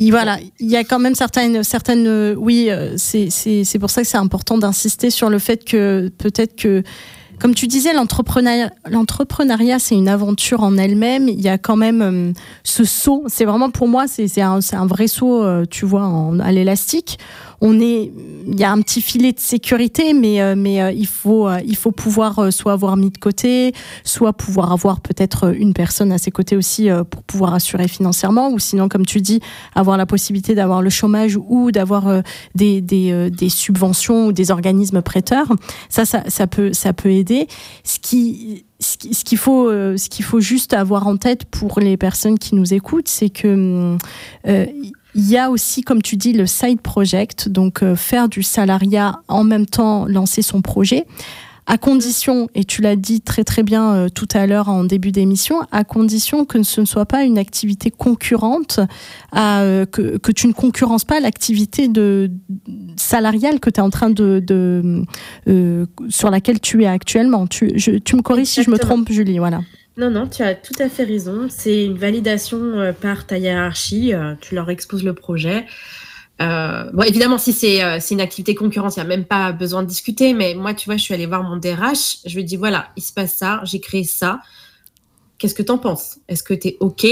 voilà, 0.10 0.39
il 0.60 0.70
y 0.70 0.76
a 0.76 0.84
quand 0.84 1.00
même 1.00 1.16
certaines, 1.16 1.64
certaines, 1.64 2.36
oui, 2.38 2.70
euh, 2.70 2.95
c'est 2.98 3.80
pour 3.80 3.89
ça 3.89 4.02
que 4.02 4.08
c'est 4.08 4.18
important 4.18 4.58
d'insister 4.58 5.10
sur 5.10 5.30
le 5.30 5.39
fait 5.39 5.64
que 5.64 6.10
peut-être 6.18 6.56
que 6.56 6.84
comme 7.40 7.54
tu 7.54 7.68
disais, 7.68 7.92
l'entrepreneuriat, 7.94 9.80
c'est 9.80 9.96
une 9.96 10.10
aventure 10.10 10.64
en 10.64 10.78
elle-même. 10.78 11.30
Il 11.30 11.42
y 11.42 11.50
a 11.50 11.58
quand 11.58 11.76
même 11.76 12.02
euh, 12.02 12.34
ce 12.64 12.84
saut. 12.84 13.24
C'est 13.28 13.46
vraiment 13.46 13.70
pour 13.70 13.88
moi, 13.88 14.06
c'est 14.08 14.42
un, 14.42 14.60
vrai 14.86 15.08
saut, 15.08 15.44
euh, 15.44 15.66
tu 15.70 15.86
vois, 15.86 16.12
à 16.42 16.52
l'élastique 16.52 17.20
on 17.62 17.80
est, 17.80 18.12
il 18.47 18.60
y 18.60 18.64
a 18.64 18.72
un 18.72 18.82
petit 18.82 19.01
filet 19.01 19.32
de 19.32 19.39
sécurité, 19.39 20.14
mais 20.14 20.41
euh, 20.41 20.55
mais 20.55 20.82
euh, 20.82 20.91
il 20.91 21.08
faut 21.08 21.47
euh, 21.47 21.60
il 21.66 21.76
faut 21.76 21.91
pouvoir 21.91 22.53
soit 22.53 22.74
avoir 22.74 22.97
mis 22.97 23.10
de 23.10 23.18
côté, 23.18 23.74
soit 24.03 24.34
pouvoir 24.34 24.72
avoir 24.72 25.01
peut-être 25.01 25.55
une 25.55 25.74
personne 25.74 26.12
à 26.12 26.18
ses 26.18 26.30
côtés 26.30 26.55
aussi 26.55 26.89
pour 27.10 27.24
pouvoir 27.24 27.53
assurer 27.53 27.88
financièrement, 27.88 28.49
ou 28.49 28.60
sinon 28.60 28.89
comme 28.89 29.05
tu 29.05 29.22
dis 29.22 29.39
avoir 29.74 29.97
la 29.97 30.05
possibilité 30.05 30.53
d'avoir 30.53 30.82
le 30.82 30.89
chômage 30.89 31.38
ou 31.38 31.72
d'avoir 31.72 32.22
des, 32.55 32.82
des, 32.82 33.30
des 33.32 33.49
subventions 33.49 34.28
ou 34.28 34.32
des 34.32 34.51
organismes 34.51 35.01
prêteurs. 35.01 35.51
Ça, 35.89 36.05
ça 36.05 36.24
ça 36.28 36.47
peut 36.47 36.74
ça 36.74 36.93
peut 36.93 37.12
aider. 37.12 37.47
Ce 37.84 37.99
qui 37.99 38.66
ce 38.80 39.24
qu'il 39.24 39.39
faut, 39.39 39.72
ce 39.72 40.08
qu'il 40.08 40.24
faut 40.24 40.39
juste 40.39 40.74
avoir 40.74 41.08
en 41.08 41.18
tête 41.18 41.45
pour 41.45 41.80
les 41.80 41.97
personnes 41.97 42.38
qui 42.38 42.53
nous 42.53 42.76
écoutent, 42.76 43.08
c'est 43.08 43.30
que 43.30 43.97
il 45.18 45.28
y 45.28 45.38
a 45.38 45.49
aussi, 45.49 45.82
comme 45.82 46.03
tu 46.03 46.15
dis, 46.15 46.32
le 46.32 46.45
side 46.45 46.80
project, 46.80 47.49
donc 47.49 47.82
euh, 47.82 47.95
faire 47.95 48.30
du 48.30 48.43
salariat 48.43 49.20
en 49.28 49.43
même 49.43 49.65
temps 49.65 50.05
lancer 50.05 50.43
son 50.43 50.61
projet 50.61 51.05
à 51.70 51.78
condition, 51.78 52.47
et 52.55 52.63
tu 52.63 52.82
l'as 52.82 52.95
dit 52.95 53.20
très 53.20 53.43
très 53.43 53.61
bien 53.61 53.93
euh, 53.93 54.09
tout 54.09 54.28
à 54.34 54.47
l'heure 54.47 54.70
en 54.70 54.86
début 54.86 55.11
d'émission, 55.11 55.59
à 55.74 55.84
condition 55.84 56.45
que 56.45 56.63
ce 56.63 56.80
ne 56.80 56.86
soit 56.86 57.05
pas 57.05 57.24
une 57.24 57.38
activité 57.38 57.91
concurrente, 57.91 58.80
à, 59.34 59.63
euh, 59.63 59.86
que, 59.86 60.18
que, 60.18 60.32
tu 60.32 60.47
ne 60.47 60.53
concurrences 60.53 61.03
pas 61.03 61.20
l'activité 61.20 61.89
de, 61.89 62.32
salariale 62.95 63.59
que 63.59 63.70
tu 63.70 63.82
es 63.82 63.84
en 63.84 63.89
train 63.89 64.11
de, 64.11 64.39
de 64.39 65.03
sur 66.07 66.30
laquelle 66.30 66.61
tu 66.61 66.84
es 66.84 66.88
actuellement. 66.88 67.47
Tu, 67.47 67.74
tu 68.05 68.15
me 68.15 68.22
corriges 68.22 68.47
si 68.47 68.63
je 68.63 68.70
me 68.70 68.78
trompe, 68.78 69.11
Julie. 69.11 69.39
Voilà. 69.39 69.59
Non, 69.98 70.12
non, 70.12 70.28
tu 70.28 70.43
as 70.43 70.54
tout 70.54 70.76
à 70.78 70.89
fait 70.89 71.04
raison. 71.04 71.48
C'est 71.50 71.86
une 71.86 71.98
validation 71.98 72.60
euh, 72.80 72.93
par 72.93 73.26
ta 73.26 73.39
hiérarchie. 73.39 74.14
Euh, 74.14 74.36
tu 74.39 74.54
leur 74.54 74.70
exposes 74.70 75.04
le 75.04 75.14
projet. 75.14 75.66
Euh, 76.39 76.91
bon, 76.93 77.02
évidemment, 77.02 77.39
si 77.39 77.52
c'est 77.52 77.82
une 78.12 78.22
activité 78.22 78.54
concurrente, 78.54 78.95
il 78.95 79.00
n'y 79.00 79.06
a 79.06 79.08
même 79.08 79.26
pas 79.26 79.52
besoin 79.52 79.82
de 79.82 79.88
discuter. 79.88 80.36
Mais 80.36 80.54
moi, 80.54 80.76
tu 80.76 80.86
vois, 80.86 80.98
je 80.98 81.02
suis 81.02 81.16
allée 81.16 81.26
voir 81.26 81.41
mon 81.41 81.58
DRH. 81.58 82.20
Je 82.28 82.36
lui 82.36 82.41
ai 82.41 82.43
dit 82.43 82.58
voilà, 82.58 82.89
il 82.95 83.02
se 83.02 83.12
passe 83.12 83.34
ça, 83.36 83.62
j'ai 83.64 83.80
créé 83.80 84.04
ça. 84.04 84.41
Qu'est-ce 85.39 85.56
que 85.56 85.64
tu 85.64 85.72
en 85.72 85.80
penses? 85.80 86.20
Est-ce 86.28 86.43
que 86.43 86.54
tu 86.54 86.68
es 86.70 86.78
OK? 86.80 87.06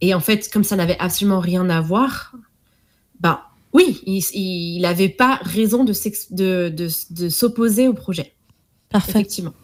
Et 0.00 0.14
en 0.14 0.20
fait, 0.20 0.48
comme 0.52 0.64
ça 0.64 0.76
n'avait 0.76 0.98
absolument 1.00 1.40
rien 1.40 1.68
à 1.70 1.80
voir, 1.80 2.34
bah 3.18 3.48
oui, 3.72 4.00
il 4.06 4.80
n'avait 4.80 5.08
pas 5.08 5.40
raison 5.42 5.82
de, 5.82 5.92
de, 6.30 6.68
de, 6.68 6.88
de 7.10 7.28
s'opposer 7.28 7.88
au 7.88 7.94
projet. 7.94 8.34
Parfait. 8.90 9.10
Effectivement. 9.10 9.54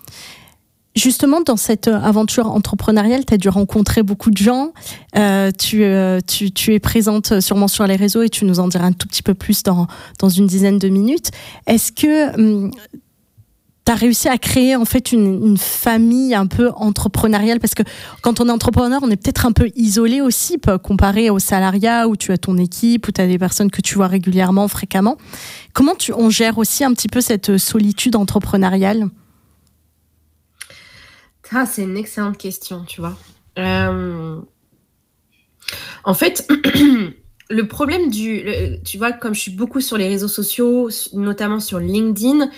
Justement, 0.95 1.41
dans 1.41 1.57
cette 1.57 1.89
euh, 1.89 1.99
aventure 1.99 2.51
entrepreneuriale, 2.51 3.25
tu 3.25 3.33
as 3.33 3.39
dû 3.39 3.49
rencontrer 3.49 4.03
beaucoup 4.03 4.31
de 4.31 4.37
gens. 4.37 4.73
Euh, 5.17 5.51
tu, 5.51 5.85
euh, 5.85 6.21
tu, 6.21 6.75
es 6.75 6.79
présente 6.81 7.41
sûrement 7.41 7.69
sur 7.69 7.87
les 7.87 7.97
réseaux 7.97 8.23
et 8.23 8.29
tu 8.29 8.45
nous 8.45 8.61
en 8.61 8.69
diras 8.69 8.87
un 8.87 8.93
tout 8.93 9.09
petit 9.09 9.23
peu 9.23 9.33
plus 9.33 9.63
dans, 9.63 9.87
dans 10.19 10.29
une 10.29 10.47
dizaine 10.47 10.79
de 10.79 10.89
minutes. 10.89 11.31
Est-ce 11.67 11.93
que 11.93 12.35
hum, 12.35 12.71
tu 13.87 13.91
as 13.93 13.95
réussi 13.95 14.29
à 14.29 14.37
créer 14.37 14.77
en 14.77 14.85
fait 14.85 15.13
une, 15.13 15.47
une, 15.47 15.57
famille 15.57 16.35
un 16.35 16.47
peu 16.47 16.71
entrepreneuriale? 16.77 17.59
Parce 17.59 17.75
que 17.75 17.85
quand 18.21 18.41
on 18.41 18.49
est 18.49 18.53
entrepreneur, 18.53 19.01
on 19.03 19.11
est 19.11 19.17
peut-être 19.17 19.47
un 19.47 19.53
peu 19.53 19.71
isolé 19.75 20.21
aussi 20.21 20.59
comparé 20.83 21.31
au 21.31 21.39
salariat 21.39 22.07
où 22.07 22.17
tu 22.17 22.33
as 22.33 22.39
ton 22.39 22.59
équipe, 22.59 23.09
où 23.09 23.13
tu 23.13 23.21
as 23.23 23.27
des 23.27 23.39
personnes 23.39 23.71
que 23.71 23.81
tu 23.81 23.95
vois 23.95 24.09
régulièrement, 24.09 24.69
fréquemment. 24.69 25.17
Comment 25.73 25.95
tu, 25.95 26.13
on 26.13 26.29
gère 26.29 26.59
aussi 26.59 26.85
un 26.85 26.93
petit 26.93 27.09
peu 27.09 27.23
cette 27.23 27.57
solitude 27.57 28.15
entrepreneuriale? 28.15 29.09
Ah, 31.55 31.67
c'est 31.67 31.83
une 31.83 31.97
excellente 31.97 32.39
question, 32.39 32.85
tu 32.85 33.01
vois. 33.01 33.17
Euh, 33.59 34.41
en 36.05 36.15
fait, 36.15 36.51
le 37.51 37.69
problème 37.69 38.11
du, 38.11 38.45
tu 38.85 38.99
vois, 38.99 39.13
comme 39.13 39.35
je 39.35 39.41
suis 39.41 39.51
beaucoup 39.51 39.81
sur 39.81 39.99
les 39.99 40.09
réseaux 40.09 40.29
sociaux, 40.29 40.89
notamment 41.13 41.61
sur 41.61 41.79
LinkedIn, 41.79 42.49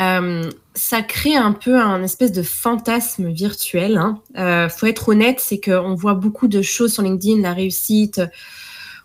euh, 0.00 0.50
ça 0.74 1.02
crée 1.02 1.36
un 1.36 1.52
peu 1.52 1.80
un 1.80 2.02
espèce 2.02 2.32
de 2.32 2.42
fantasme 2.42 3.30
virtuel. 3.30 3.92
Il 3.92 3.98
hein. 3.98 4.22
euh, 4.38 4.68
faut 4.68 4.86
être 4.86 5.08
honnête, 5.08 5.40
c'est 5.40 5.60
qu'on 5.60 5.94
voit 5.94 6.14
beaucoup 6.14 6.48
de 6.48 6.62
choses 6.62 6.92
sur 6.94 7.02
LinkedIn, 7.02 7.42
la 7.42 7.52
réussite, 7.52 8.20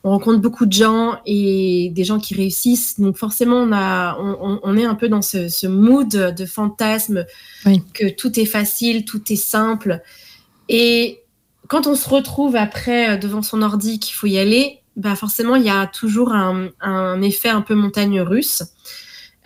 on 0.04 0.12
rencontre 0.12 0.40
beaucoup 0.40 0.66
de 0.66 0.72
gens 0.72 1.20
et 1.26 1.92
des 1.94 2.04
gens 2.04 2.20
qui 2.20 2.34
réussissent. 2.34 3.00
Donc 3.00 3.18
forcément, 3.18 3.58
on, 3.58 3.72
a, 3.74 4.18
on, 4.18 4.78
est 4.78 4.86
un 4.86 4.96
peu 4.96 5.10
dans 5.10 5.22
ce, 5.22 5.68
mood 5.68 6.10
de 6.10 6.46
fantasme, 6.46 7.26
que 7.94 8.10
tout 8.10 8.40
est 8.40 8.46
facile, 8.46 9.06
tout 9.06 9.22
est 9.32 9.36
simple. 9.36 10.02
Et 10.70 11.22
quand 11.68 11.88
on 11.88 11.96
se 11.96 12.08
retrouve 12.08 12.56
après 12.56 13.12
euh, 13.12 13.18
devant 13.18 13.42
son 13.42 13.62
ordi 13.62 14.00
qu'il 14.00 14.16
faut 14.16 14.28
y 14.28 14.38
aller, 14.38 14.80
bah 14.96 15.16
forcément, 15.16 15.56
il 15.56 15.64
y 15.64 15.70
a 15.70 15.88
toujours 15.88 16.34
un, 16.34 16.70
un 16.82 17.22
effet 17.22 17.50
un 17.50 17.62
peu 17.62 17.76
montagne 17.76 18.22
russe. 18.22 18.64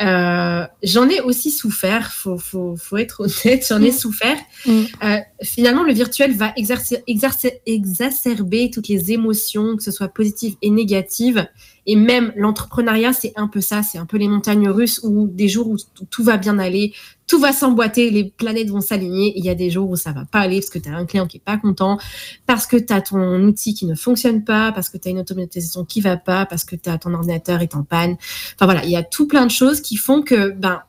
Euh, 0.02 0.66
j'en 0.82 1.08
ai 1.08 1.22
aussi 1.22 1.52
souffert, 1.52 2.12
faut, 2.12 2.38
faut, 2.38 2.76
faut 2.76 2.98
être 2.98 3.22
honnête, 3.22 3.66
j'en 3.68 3.82
ai 3.82 3.92
mm. 3.92 3.94
souffert. 3.94 4.38
Mm. 4.66 4.82
Euh, 5.04 5.18
finalement, 5.44 5.84
le 5.84 5.94
virtuel 5.94 6.36
va 6.36 6.52
exercer, 6.58 7.04
exercer, 7.08 7.62
exacerber 7.66 8.72
toutes 8.74 8.88
les 8.88 9.12
émotions, 9.12 9.78
que 9.78 9.84
ce 9.84 9.92
soit 9.92 10.08
positives 10.08 10.56
et 10.62 10.72
négatives. 10.72 11.48
Et 11.86 11.96
même 11.96 12.34
l'entrepreneuriat, 12.36 13.14
c'est 13.14 13.34
un 13.36 13.48
peu 13.48 13.62
ça, 13.62 13.84
c'est 13.84 13.98
un 13.98 14.06
peu 14.06 14.18
les 14.18 14.28
montagnes 14.28 14.70
russes 14.70 15.02
où 15.04 15.28
des 15.28 15.48
jours 15.48 15.70
où 15.70 15.78
tout 16.10 16.24
va 16.24 16.38
bien 16.38 16.58
aller, 16.58 16.94
tout 17.34 17.40
va 17.40 17.52
s'emboîter, 17.52 18.12
les 18.12 18.26
planètes 18.26 18.70
vont 18.70 18.80
s'aligner. 18.80 19.34
Il 19.36 19.44
y 19.44 19.50
a 19.50 19.56
des 19.56 19.72
jours 19.72 19.90
où 19.90 19.96
ça 19.96 20.12
va 20.12 20.24
pas 20.24 20.42
aller 20.42 20.60
parce 20.60 20.70
que 20.70 20.78
tu 20.78 20.88
as 20.88 20.96
un 20.96 21.08
client 21.08 21.26
qui 21.26 21.38
est 21.38 21.44
pas 21.44 21.58
content, 21.58 21.98
parce 22.46 22.68
que 22.68 22.78
tu 22.78 22.94
as 22.94 23.02
ton 23.02 23.42
outil 23.42 23.74
qui 23.74 23.88
ne 23.88 23.96
fonctionne 23.96 24.44
pas, 24.44 24.72
parce 24.72 24.88
que 24.88 25.00
tu 25.00 25.08
as 25.08 25.12
une 25.12 25.18
automatisation 25.18 25.84
qui 25.84 26.00
va 26.00 26.16
pas, 26.16 26.46
parce 26.46 26.64
que 26.64 26.76
as 26.86 26.98
ton 27.00 27.12
ordinateur 27.12 27.64
est 27.64 27.76
en 27.76 27.82
panne. 27.82 28.18
Enfin 28.54 28.66
voilà, 28.66 28.86
il 28.86 28.92
y 28.92 28.96
a 28.96 29.02
tout 29.02 29.28
plein 29.28 29.48
de 29.48 29.52
choses 29.52 29.82
qui 29.82 29.96
font 29.96 30.22
que 30.22 30.52
ben 30.52 30.84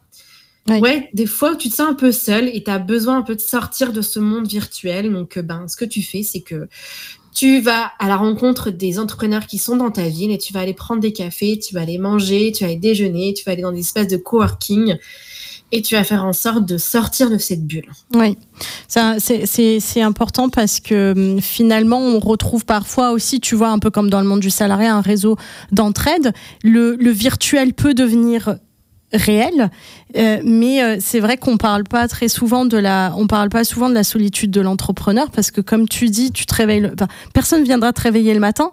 Ouais. 0.68 1.08
des 1.14 1.26
fois 1.26 1.56
tu 1.56 1.70
te 1.70 1.74
sens 1.74 1.90
un 1.90 1.94
peu 1.94 2.12
seul 2.12 2.48
et 2.48 2.62
tu 2.62 2.70
as 2.70 2.78
besoin 2.78 3.16
un 3.18 3.22
peu 3.22 3.36
de 3.36 3.40
sortir 3.40 3.94
de 3.94 4.02
ce 4.02 4.18
monde 4.18 4.46
virtuel. 4.46 5.10
Donc, 5.10 5.38
ben, 5.38 5.66
ce 5.66 5.76
que 5.76 5.86
tu 5.86 6.02
fais, 6.02 6.22
c'est 6.22 6.40
que 6.42 6.68
tu 7.34 7.60
vas 7.60 7.90
à 7.98 8.08
la 8.08 8.16
rencontre 8.16 8.70
des 8.70 8.98
entrepreneurs 8.98 9.46
qui 9.46 9.56
sont 9.56 9.76
dans 9.76 9.90
ta 9.90 10.08
ville 10.08 10.30
et 10.30 10.38
tu 10.38 10.52
vas 10.52 10.60
aller 10.60 10.74
prendre 10.74 11.00
des 11.00 11.14
cafés, 11.14 11.58
tu 11.58 11.72
vas 11.72 11.80
aller 11.80 11.96
manger, 11.96 12.52
tu 12.52 12.64
vas 12.64 12.70
aller 12.70 12.78
déjeuner, 12.78 13.32
tu 13.32 13.44
vas 13.44 13.52
aller 13.52 13.62
dans 13.62 13.72
des 13.72 13.80
espaces 13.80 14.08
de 14.08 14.18
coworking 14.18 14.96
et 15.74 15.82
tu 15.82 15.96
vas 15.96 16.04
faire 16.04 16.24
en 16.24 16.32
sorte 16.32 16.66
de 16.66 16.78
sortir 16.78 17.30
de 17.30 17.36
cette 17.36 17.66
bulle. 17.66 17.90
Oui, 18.14 18.38
c'est 18.86 20.02
important 20.02 20.48
parce 20.48 20.78
que 20.78 21.12
hum, 21.16 21.40
finalement, 21.40 21.98
on 21.98 22.20
retrouve 22.20 22.64
parfois 22.64 23.10
aussi, 23.10 23.40
tu 23.40 23.56
vois, 23.56 23.70
un 23.70 23.80
peu 23.80 23.90
comme 23.90 24.08
dans 24.08 24.20
le 24.20 24.26
monde 24.28 24.38
du 24.38 24.50
salarié, 24.50 24.86
un 24.86 25.00
réseau 25.00 25.36
d'entraide. 25.72 26.32
Le, 26.62 26.94
le 26.94 27.10
virtuel 27.10 27.74
peut 27.74 27.92
devenir 27.92 28.56
réel. 29.12 29.70
Euh, 30.16 30.40
mais 30.44 30.82
euh, 30.82 30.96
c'est 31.00 31.20
vrai 31.20 31.36
qu'on 31.36 31.56
parle 31.56 31.84
pas 31.84 32.06
très 32.06 32.28
souvent 32.28 32.64
de 32.64 32.76
la, 32.76 33.12
on 33.16 33.26
parle 33.26 33.48
pas 33.48 33.64
souvent 33.64 33.88
de 33.88 33.94
la 33.94 34.04
solitude 34.04 34.50
de 34.50 34.60
l'entrepreneur 34.60 35.30
parce 35.30 35.50
que 35.50 35.60
comme 35.60 35.88
tu 35.88 36.08
dis, 36.08 36.30
tu 36.30 36.46
te 36.46 36.54
réveilles, 36.54 36.88
enfin, 36.92 37.08
personne 37.32 37.64
viendra 37.64 37.92
te 37.92 38.00
réveiller 38.00 38.34
le 38.34 38.40
matin. 38.40 38.70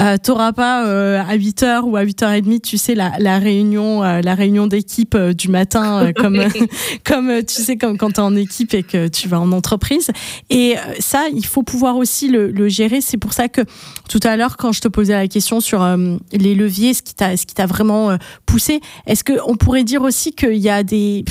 Euh, 0.00 0.16
T'auras 0.22 0.52
pas 0.52 0.86
euh, 0.86 1.20
à 1.26 1.34
8 1.34 1.62
h 1.62 1.80
ou 1.82 1.96
à 1.96 2.04
8h30, 2.04 2.60
tu 2.60 2.78
sais 2.78 2.94
la, 2.94 3.12
la 3.18 3.38
réunion, 3.38 4.02
la 4.02 4.34
réunion 4.34 4.66
d'équipe 4.66 5.16
du 5.16 5.48
matin, 5.48 6.12
comme 6.16 6.42
comme 7.04 7.42
tu 7.44 7.62
sais 7.62 7.76
comme 7.76 7.98
quand 7.98 8.12
tu 8.12 8.20
es 8.20 8.24
en 8.24 8.36
équipe 8.36 8.74
et 8.74 8.82
que 8.82 9.08
tu 9.08 9.28
vas 9.28 9.40
en 9.40 9.52
entreprise. 9.52 10.10
Et 10.50 10.76
ça, 10.98 11.26
il 11.32 11.44
faut 11.44 11.62
pouvoir 11.62 11.96
aussi 11.96 12.28
le, 12.28 12.50
le 12.50 12.68
gérer. 12.68 13.00
C'est 13.00 13.16
pour 13.16 13.32
ça 13.32 13.48
que 13.48 13.62
tout 14.08 14.20
à 14.22 14.36
l'heure, 14.36 14.56
quand 14.56 14.72
je 14.72 14.80
te 14.80 14.88
posais 14.88 15.12
la 15.12 15.28
question 15.28 15.60
sur 15.60 15.86
les 16.32 16.54
leviers, 16.54 16.94
ce 16.94 17.02
qui 17.02 17.14
t'a, 17.14 17.36
ce 17.36 17.44
qui 17.44 17.54
t'a 17.54 17.66
vraiment 17.66 18.16
poussé, 18.46 18.80
est-ce 19.06 19.24
que 19.24 19.34
on 19.46 19.56
pourrait 19.56 19.84
dire 19.84 20.02
aussi 20.02 20.32
qu'il 20.32 20.56
y 20.56 20.70
a 20.70 20.77
des 20.82 21.24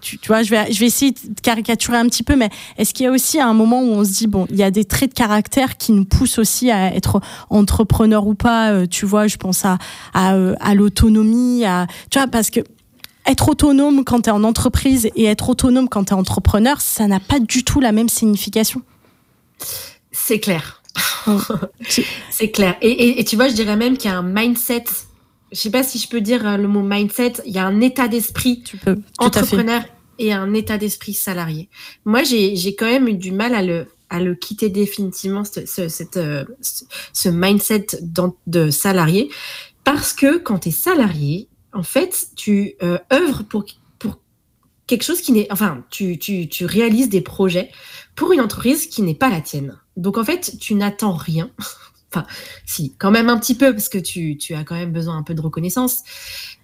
tu, 0.00 0.18
vois, 0.28 0.42
je 0.42 0.50
vais, 0.50 0.72
je 0.72 0.78
vais 0.78 0.86
essayer 0.86 1.10
de 1.10 1.40
caricaturer 1.42 1.96
un 1.96 2.06
petit 2.06 2.22
peu, 2.22 2.36
mais 2.36 2.50
est-ce 2.76 2.94
qu'il 2.94 3.04
y 3.04 3.06
a 3.08 3.12
aussi 3.12 3.40
un 3.40 3.52
moment 3.52 3.82
où 3.82 3.92
on 3.92 4.04
se 4.04 4.10
dit, 4.10 4.26
bon, 4.26 4.46
il 4.50 4.56
y 4.56 4.62
a 4.62 4.70
des 4.70 4.84
traits 4.84 5.10
de 5.10 5.14
caractère 5.14 5.76
qui 5.76 5.92
nous 5.92 6.04
poussent 6.04 6.38
aussi 6.38 6.70
à 6.70 6.94
être 6.94 7.20
entrepreneur 7.50 8.26
ou 8.26 8.34
pas, 8.34 8.70
euh, 8.70 8.86
tu 8.86 9.06
vois, 9.06 9.26
je 9.26 9.36
pense 9.36 9.64
à, 9.64 9.78
à, 10.14 10.34
euh, 10.34 10.54
à 10.60 10.74
l'autonomie, 10.74 11.64
à, 11.64 11.86
tu 12.10 12.18
vois, 12.18 12.28
parce 12.28 12.50
que 12.50 12.60
être 13.26 13.48
autonome 13.48 14.04
quand 14.04 14.22
tu 14.22 14.30
es 14.30 14.32
en 14.32 14.44
entreprise 14.44 15.10
et 15.14 15.24
être 15.24 15.50
autonome 15.50 15.88
quand 15.88 16.04
tu 16.04 16.10
es 16.10 16.16
entrepreneur, 16.16 16.80
ça 16.80 17.06
n'a 17.06 17.20
pas 17.20 17.40
du 17.40 17.62
tout 17.62 17.80
la 17.80 17.92
même 17.92 18.08
signification. 18.08 18.82
C'est 20.12 20.40
clair. 20.40 20.82
c'est 22.30 22.50
clair. 22.50 22.76
Et, 22.80 23.22
tu 23.24 23.36
vois, 23.36 23.48
je 23.48 23.54
dirais 23.54 23.76
même 23.76 23.96
qu'il 23.96 24.10
y 24.10 24.14
a 24.14 24.18
un 24.18 24.22
mindset. 24.22 24.84
Je 25.52 25.58
sais 25.58 25.70
pas 25.70 25.82
si 25.82 25.98
je 25.98 26.08
peux 26.08 26.20
dire 26.20 26.46
euh, 26.46 26.56
le 26.56 26.68
mot 26.68 26.82
mindset. 26.82 27.34
Il 27.46 27.52
y 27.52 27.58
a 27.58 27.66
un 27.66 27.80
état 27.80 28.08
d'esprit 28.08 28.64
entrepreneur 29.18 29.82
et 30.18 30.32
un 30.32 30.52
état 30.54 30.78
d'esprit 30.78 31.14
salarié. 31.14 31.68
Moi, 32.04 32.22
j'ai 32.24 32.74
quand 32.74 32.86
même 32.86 33.08
eu 33.08 33.14
du 33.14 33.32
mal 33.32 33.54
à 33.54 33.62
le, 33.62 33.86
à 34.10 34.20
le 34.20 34.34
quitter 34.34 34.68
définitivement, 34.68 35.44
ce, 35.44 35.88
cette, 35.88 36.16
euh, 36.16 36.44
ce 37.12 37.28
mindset 37.28 37.86
de 38.46 38.70
salarié. 38.70 39.30
Parce 39.84 40.12
que 40.12 40.38
quand 40.38 40.60
tu 40.60 40.68
es 40.68 40.72
salarié, 40.72 41.48
en 41.72 41.82
fait, 41.82 42.28
tu 42.36 42.74
euh, 42.82 42.98
œuvres 43.12 43.42
pour, 43.42 43.64
pour 43.98 44.18
quelque 44.86 45.04
chose 45.04 45.20
qui 45.20 45.32
n'est. 45.32 45.46
Enfin, 45.50 45.84
tu, 45.90 46.18
tu, 46.18 46.48
tu 46.48 46.64
réalises 46.64 47.08
des 47.08 47.20
projets 47.20 47.70
pour 48.16 48.32
une 48.32 48.40
entreprise 48.40 48.86
qui 48.86 49.02
n'est 49.02 49.14
pas 49.14 49.30
la 49.30 49.40
tienne. 49.40 49.78
Donc, 49.96 50.18
en 50.18 50.24
fait, 50.24 50.56
tu 50.60 50.74
n'attends 50.74 51.14
rien. 51.14 51.50
Enfin, 52.10 52.26
si, 52.64 52.94
quand 52.96 53.10
même 53.10 53.28
un 53.28 53.38
petit 53.38 53.54
peu, 53.54 53.72
parce 53.72 53.90
que 53.90 53.98
tu, 53.98 54.38
tu, 54.38 54.54
as 54.54 54.64
quand 54.64 54.74
même 54.74 54.92
besoin 54.92 55.18
un 55.18 55.22
peu 55.22 55.34
de 55.34 55.42
reconnaissance. 55.42 56.02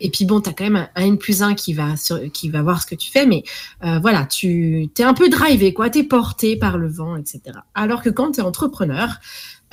Et 0.01 0.11
puis 0.11 0.24
bon, 0.24 0.40
tu 0.40 0.49
as 0.49 0.55
quand 0.55 0.64
même 0.64 0.88
un, 0.95 1.03
N 1.03 1.18
plus 1.18 1.42
1 1.42 1.55
qui 1.55 1.74
va, 1.74 1.95
qui 2.32 2.49
va 2.49 2.62
voir 2.62 2.80
ce 2.80 2.86
que 2.86 2.95
tu 2.95 3.11
fais, 3.11 3.26
mais 3.26 3.45
euh, 3.84 3.99
voilà, 3.99 4.24
tu 4.24 4.88
es 4.99 5.03
un 5.03 5.12
peu 5.12 5.28
drivé, 5.28 5.74
quoi, 5.74 5.90
tu 5.90 5.99
es 5.99 6.05
porté 6.05 6.57
par 6.57 6.78
le 6.78 6.88
vent, 6.88 7.16
etc. 7.16 7.59
Alors 7.74 8.03
que 8.03 8.09
quand 8.09 8.32
tu 8.32 8.40
es 8.40 8.42
entrepreneur, 8.42 9.20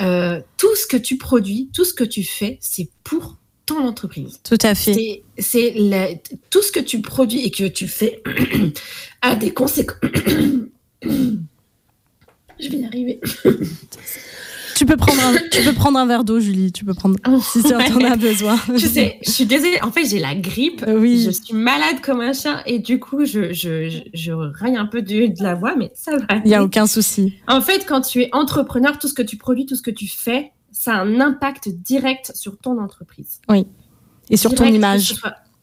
euh, 0.01 0.41
tout 0.57 0.75
ce 0.75 0.85
que 0.87 0.97
tu 0.97 1.17
produis, 1.17 1.69
tout 1.73 1.85
ce 1.85 1.93
que 1.93 2.03
tu 2.03 2.23
fais, 2.23 2.57
c'est 2.59 2.89
pour 3.03 3.37
ton 3.65 3.87
entreprise. 3.87 4.41
Tout 4.43 4.57
à 4.63 4.75
fait. 4.75 5.23
C'est 5.37 6.21
tout 6.49 6.61
ce 6.61 6.71
que 6.71 6.79
tu 6.81 7.01
produis 7.01 7.45
et 7.45 7.51
que 7.51 7.67
tu 7.67 7.87
fais 7.87 8.21
a 9.21 9.35
des 9.35 9.53
conséquences. 9.53 9.99
Je 11.03 12.69
vais 12.69 12.77
y 12.77 12.85
arriver. 12.85 13.21
tu 14.81 14.87
peux 14.87 14.97
prendre 14.97 15.23
un, 15.23 15.35
tu 15.51 15.61
peux 15.63 15.73
prendre 15.73 15.99
un 15.99 16.07
verre 16.07 16.23
d'eau, 16.23 16.39
Julie. 16.39 16.71
Tu 16.71 16.83
peux 16.85 16.95
prendre 16.95 17.15
si 17.43 17.61
tu 17.61 17.71
en 17.71 17.79
as 17.79 18.15
besoin. 18.15 18.57
Je 18.75 18.87
sais, 18.87 19.19
je 19.21 19.29
suis 19.29 19.45
désolée. 19.45 19.79
En 19.83 19.91
fait, 19.91 20.05
j'ai 20.05 20.17
la 20.17 20.33
grippe. 20.33 20.83
Oui. 20.87 21.21
Je 21.23 21.29
suis 21.29 21.53
malade 21.53 22.01
comme 22.01 22.19
un 22.19 22.33
chien 22.33 22.63
et 22.65 22.79
du 22.79 22.99
coup, 22.99 23.23
je, 23.23 23.53
je, 23.53 24.01
je, 24.11 24.31
raille 24.31 24.77
un 24.77 24.87
peu 24.87 25.03
de, 25.03 25.27
de, 25.27 25.43
la 25.43 25.53
voix, 25.53 25.75
mais 25.75 25.91
ça 25.93 26.17
va. 26.17 26.25
Il 26.43 26.47
n'y 26.47 26.55
a 26.55 26.63
aucun 26.63 26.87
souci. 26.87 27.35
En 27.47 27.61
fait, 27.61 27.85
quand 27.87 28.01
tu 28.01 28.23
es 28.23 28.29
entrepreneur, 28.33 28.97
tout 28.97 29.07
ce 29.07 29.13
que 29.13 29.21
tu 29.21 29.37
produis, 29.37 29.67
tout 29.67 29.75
ce 29.75 29.83
que 29.83 29.91
tu 29.91 30.07
fais, 30.07 30.51
ça 30.71 30.95
a 30.95 31.01
un 31.01 31.19
impact 31.19 31.69
direct 31.69 32.31
sur 32.33 32.57
ton 32.57 32.81
entreprise. 32.81 33.39
Oui. 33.49 33.67
Et 34.31 34.37
sur 34.37 34.55
ton 34.55 34.65
image. 34.65 35.13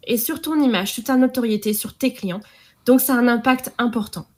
et 0.06 0.16
sur 0.16 0.40
ton 0.40 0.62
image, 0.62 0.92
sur 0.92 1.02
ta 1.02 1.16
notoriété, 1.16 1.74
sur 1.74 1.94
tes 1.94 2.12
clients. 2.12 2.40
Donc, 2.86 3.00
ça 3.00 3.14
a 3.14 3.16
un 3.16 3.26
impact 3.26 3.72
important. 3.78 4.28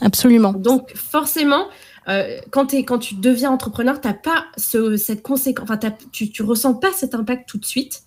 Absolument. 0.00 0.54
Donc, 0.54 0.90
forcément, 0.96 1.66
euh, 2.08 2.40
quand, 2.50 2.74
es, 2.74 2.84
quand 2.84 2.98
tu 2.98 3.14
deviens 3.14 3.50
entrepreneur, 3.50 4.00
t'as 4.00 4.14
pas 4.14 4.46
ce, 4.56 4.96
cette 4.96 5.22
conséquence, 5.22 5.68
enfin, 5.68 5.78
tu, 6.10 6.30
tu 6.30 6.42
ressens 6.42 6.74
pas 6.74 6.92
cet 6.92 7.14
impact 7.14 7.48
tout 7.48 7.58
de 7.58 7.64
suite. 7.64 8.02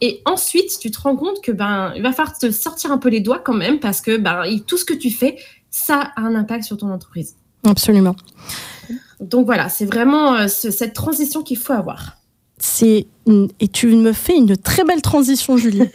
Et 0.00 0.22
ensuite, 0.24 0.78
tu 0.80 0.90
te 0.90 1.00
rends 1.00 1.16
compte 1.16 1.40
que 1.42 1.52
ben, 1.52 1.92
il 1.96 2.02
va 2.02 2.12
falloir 2.12 2.36
te 2.36 2.50
sortir 2.50 2.90
un 2.92 2.98
peu 2.98 3.08
les 3.08 3.20
doigts 3.20 3.38
quand 3.38 3.54
même 3.54 3.80
parce 3.80 4.00
que 4.00 4.16
ben, 4.16 4.44
tout 4.66 4.76
ce 4.76 4.84
que 4.84 4.94
tu 4.94 5.10
fais, 5.10 5.38
ça 5.70 6.12
a 6.16 6.22
un 6.22 6.34
impact 6.34 6.64
sur 6.64 6.76
ton 6.76 6.90
entreprise. 6.90 7.36
Absolument. 7.64 8.16
Donc 9.20 9.46
voilà, 9.46 9.68
c'est 9.68 9.86
vraiment 9.86 10.34
euh, 10.34 10.48
cette 10.48 10.92
transition 10.92 11.42
qu'il 11.42 11.56
faut 11.56 11.72
avoir. 11.72 12.18
C'est 12.58 13.06
et 13.58 13.68
tu 13.68 13.86
me 13.86 14.12
fais 14.12 14.36
une 14.36 14.54
très 14.56 14.84
belle 14.84 15.00
transition, 15.00 15.56
Julie. 15.56 15.88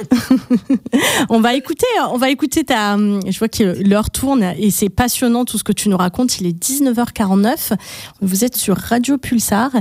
on 1.29 1.39
va 1.39 1.53
écouter, 1.53 1.85
on 2.11 2.17
va 2.17 2.31
écouter 2.31 2.63
ta. 2.63 2.97
Je 2.97 3.37
vois 3.37 3.47
que 3.47 3.87
l'heure 3.87 4.09
tourne 4.09 4.43
et 4.57 4.71
c'est 4.71 4.89
passionnant 4.89 5.45
tout 5.45 5.59
ce 5.59 5.63
que 5.63 5.71
tu 5.71 5.89
nous 5.89 5.97
racontes. 5.97 6.39
Il 6.39 6.47
est 6.47 6.59
19h49. 6.59 7.73
Vous 8.21 8.43
êtes 8.43 8.55
sur 8.55 8.77
Radio 8.77 9.19
Pulsar 9.19 9.71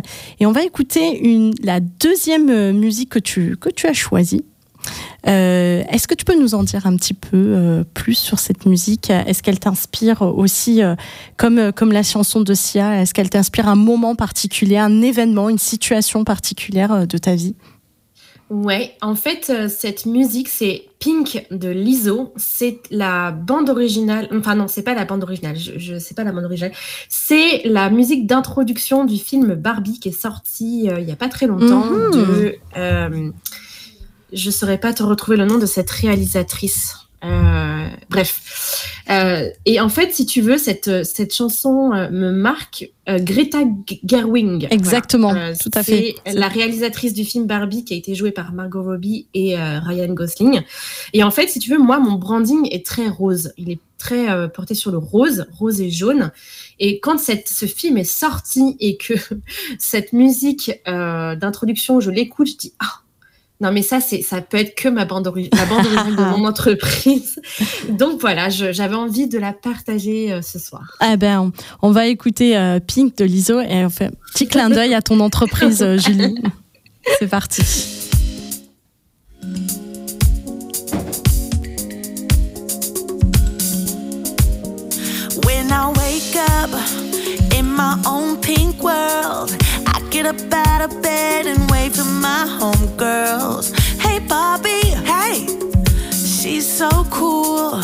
et 0.41 0.47
on 0.47 0.53
va 0.53 0.62
écouter 0.62 1.18
une, 1.26 1.55
la 1.62 1.81
deuxième 1.81 2.72
musique 2.72 3.09
que 3.09 3.18
tu 3.18 3.57
que 3.57 3.70
tu 3.70 3.87
as 3.87 3.95
choisie. 3.95 4.45
Euh, 5.26 5.82
est-ce 5.91 6.07
que 6.07 6.14
tu 6.14 6.24
peux 6.24 6.39
nous 6.39 6.55
en 6.55 6.62
dire 6.62 6.86
un 6.86 6.97
petit 6.97 7.14
peu 7.14 7.36
euh, 7.36 7.84
plus 7.95 8.14
sur 8.14 8.39
cette 8.39 8.66
musique? 8.66 9.11
Est-ce 9.11 9.43
qu'elle 9.43 9.59
t'inspire 9.59 10.22
aussi, 10.22 10.82
euh, 10.82 10.95
comme, 11.36 11.72
comme 11.72 11.93
la 11.93 12.03
chanson 12.03 12.41
de 12.41 12.55
Sia, 12.55 13.01
est-ce 13.03 13.12
qu'elle 13.12 13.30
t'inspire 13.30 13.68
un 13.68 13.76
moment 13.76 14.14
particulier, 14.14 14.78
un 14.78 15.03
événement, 15.03 15.49
une 15.49 15.59
situation 15.59 16.24
particulière 16.24 17.07
de 17.07 17.18
ta 17.18 17.34
vie? 17.34 17.55
Ouais, 18.51 18.95
en 19.03 19.14
fait, 19.14 19.53
cette 19.68 20.07
musique, 20.07 20.49
c'est 20.49 20.84
Pink 21.01 21.47
de 21.51 21.68
Lizzo. 21.68 22.32
C'est 22.36 22.80
la 22.91 23.30
bande 23.30 23.68
originale. 23.68 24.26
Enfin, 24.32 24.55
non, 24.55 24.68
c'est 24.68 24.82
pas 24.82 24.95
la 24.95 25.05
bande 25.05 25.22
originale. 25.22 25.57
Je, 25.59 25.93
ne 25.93 25.99
sais 25.99 26.14
pas 26.14 26.24
la 26.24 26.32
bande 26.32 26.45
originale. 26.45 26.72
C'est 27.11 27.61
la 27.66 27.91
musique 27.91 28.26
d'introduction 28.26 29.05
du 29.05 29.18
film 29.18 29.55
Barbie 29.55 30.01
qui 30.01 30.09
est 30.09 30.18
sorti 30.18 30.84
il 30.84 31.05
y 31.07 31.12
a 31.12 31.16
pas 31.16 31.28
très 31.28 31.47
longtemps 31.47 31.84
mhm. 31.84 32.11
de 32.12 33.32
je 34.33 34.51
saurais 34.51 34.79
pas 34.79 34.93
te 34.93 35.03
retrouver 35.03 35.37
le 35.37 35.45
nom 35.45 35.59
de 35.59 35.66
cette 35.66 35.91
réalisatrice. 35.91 37.09
Euh, 37.24 37.89
bref. 38.11 39.03
Euh, 39.11 39.49
et 39.64 39.81
en 39.81 39.89
fait, 39.89 40.12
si 40.12 40.24
tu 40.24 40.41
veux, 40.41 40.57
cette, 40.57 41.05
cette 41.05 41.35
chanson 41.35 41.93
euh, 41.93 42.11
me 42.11 42.31
marque 42.31 42.91
Greta 43.09 43.59
Gerwig. 44.05 44.68
Exactement, 44.70 45.33
tout 45.59 45.70
à 45.74 45.83
fait. 45.83 46.14
C'est 46.26 46.35
la 46.35 46.49
réalisatrice 46.49 47.14
du 47.14 47.24
film 47.24 47.47
Barbie 47.47 47.85
qui 47.85 47.95
a 47.95 47.97
été 47.97 48.14
jouée 48.14 48.33
par 48.33 48.53
Margot 48.53 48.83
Robbie 48.83 49.29
et 49.33 49.57
Ryan 49.57 50.12
Gosling. 50.12 50.61
Et 51.14 51.22
en 51.24 51.31
fait, 51.31 51.49
si 51.49 51.59
tu 51.59 51.70
veux, 51.70 51.79
moi, 51.79 52.01
mon 52.01 52.16
branding 52.16 52.68
est 52.70 52.85
très 52.85 53.09
rose. 53.09 53.53
Il 53.57 53.70
est 53.70 53.81
très 53.97 54.51
porté 54.51 54.74
sur 54.74 54.91
le 54.91 54.99
rose, 54.99 55.47
rose 55.59 55.81
et 55.81 55.91
jaune. 55.91 56.33
Et 56.79 57.01
quand 57.01 57.18
cette, 57.18 57.49
ce 57.49 57.64
film 57.64 57.97
est 57.97 58.05
sorti 58.05 58.76
et 58.79 58.99
que 58.99 59.14
cette 59.79 60.12
musique 60.12 60.70
d'introduction, 60.85 62.01
je 62.01 62.11
l'écoute, 62.11 62.49
je 62.49 62.57
dis, 62.59 62.74
ah, 62.79 63.01
non, 63.61 63.73
mais 63.73 63.83
ça, 63.83 64.01
c'est, 64.01 64.23
ça 64.23 64.41
peut 64.41 64.57
être 64.57 64.77
que 64.77 64.89
ma 64.89 65.05
bande, 65.05 65.27
la 65.27 65.67
bande 65.67 65.85
originale 65.85 66.15
de 66.15 66.23
mon 66.23 66.45
entreprise. 66.49 67.41
Donc 67.89 68.21
voilà, 68.21 68.51
j'avais 68.51 68.95
envie 68.95 69.27
de 69.27 69.39
la 69.39 69.53
partager 69.53 70.33
euh, 70.33 70.43
ce 70.43 70.61
soir. 70.61 70.97
Ah 71.01 71.17
ben, 71.17 71.51
on, 71.83 71.91
va 71.91 72.07
écouter 72.07 72.57
euh, 72.57 72.79
Pink 72.79 73.17
de 73.17 73.25
l'ISO 73.25 73.61
et 73.61 73.85
on 73.85 73.91
fait 73.91 74.07
un 74.07 74.13
petit 74.33 74.47
clin 74.47 74.71
d'œil 74.71 74.95
à 74.95 75.03
ton 75.03 75.19
entreprise, 75.19 75.83
euh, 75.83 75.99
Julie. 75.99 76.37
C'est 77.19 77.27
parti. 77.27 77.63
When 85.45 85.73
I 85.73 85.93
wake 85.97 86.37
up 86.37 86.71
in 87.59 87.65
my 87.65 87.97
own 88.07 88.37
pink 88.41 88.85
world. 88.85 89.68
Get 90.23 90.27
up 90.27 90.53
out 90.53 90.83
of 90.83 91.01
bed 91.01 91.47
and 91.47 91.71
wave 91.71 91.95
to 91.95 92.03
my 92.03 92.45
homegirls. 92.59 93.66
Hey, 94.01 94.19
Bobby, 94.19 94.81
hey, 95.12 95.47
she's 96.11 96.66
so 96.66 96.91
cool. 97.09 97.81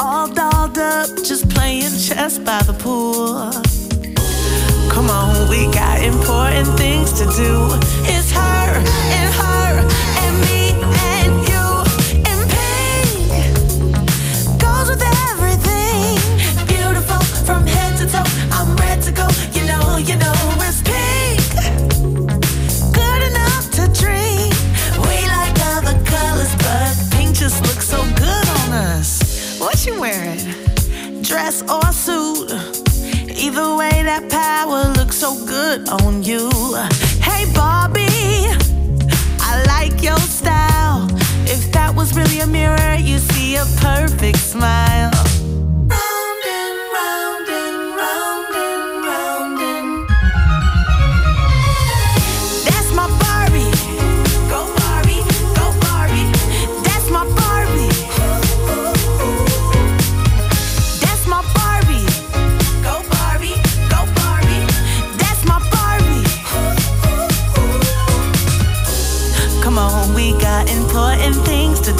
All 0.00 0.26
dolled 0.26 0.78
up, 0.78 1.08
just 1.22 1.48
playing 1.48 1.92
chess 2.06 2.38
by 2.38 2.60
the 2.64 2.72
pool. 2.72 3.52
Come 4.90 5.10
on, 5.10 5.48
we 5.48 5.72
got 5.72 6.02
important 6.02 6.66
things 6.76 7.12
to 7.20 7.24
do. 7.36 7.52
It's 8.12 8.32
Dress 31.50 31.62
or 31.68 31.92
suit? 31.92 32.52
Either 33.28 33.74
way, 33.74 33.90
that 34.04 34.30
power 34.30 34.92
looks 34.92 35.16
so 35.16 35.34
good 35.46 35.88
on 35.88 36.22
you. 36.22 36.48
Hey, 37.20 37.52
Barbie, 37.52 38.06
I 39.40 39.60
like 39.66 40.00
your 40.00 40.18
style. 40.18 41.08
If 41.46 41.72
that 41.72 41.92
was 41.96 42.14
really 42.14 42.38
a 42.38 42.46
mirror, 42.46 42.94
you'd 42.94 43.18
see 43.32 43.56
a 43.56 43.64
perfect 43.80 44.38
smile. 44.38 45.39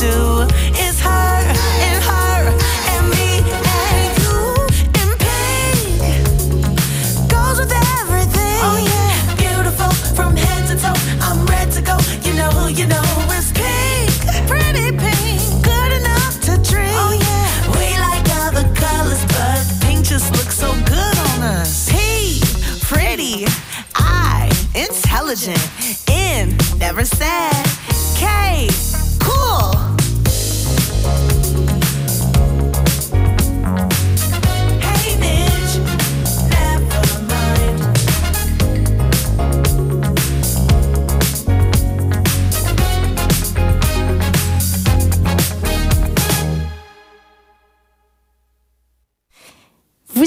Do. 0.01 0.39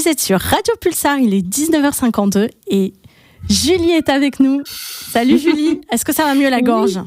Vous 0.04 0.10
êtes 0.10 0.20
sur 0.20 0.38
Radio 0.38 0.74
Pulsar, 0.82 1.18
il 1.18 1.32
est 1.32 1.40
19h52 1.40 2.50
et 2.66 2.92
Julie 3.48 3.92
est 3.92 4.10
avec 4.10 4.38
nous. 4.38 4.60
Salut 4.66 5.38
Julie, 5.42 5.80
est-ce 5.90 6.04
que 6.04 6.12
ça 6.12 6.24
va 6.24 6.34
mieux 6.34 6.50
la 6.50 6.60
gorge? 6.60 7.00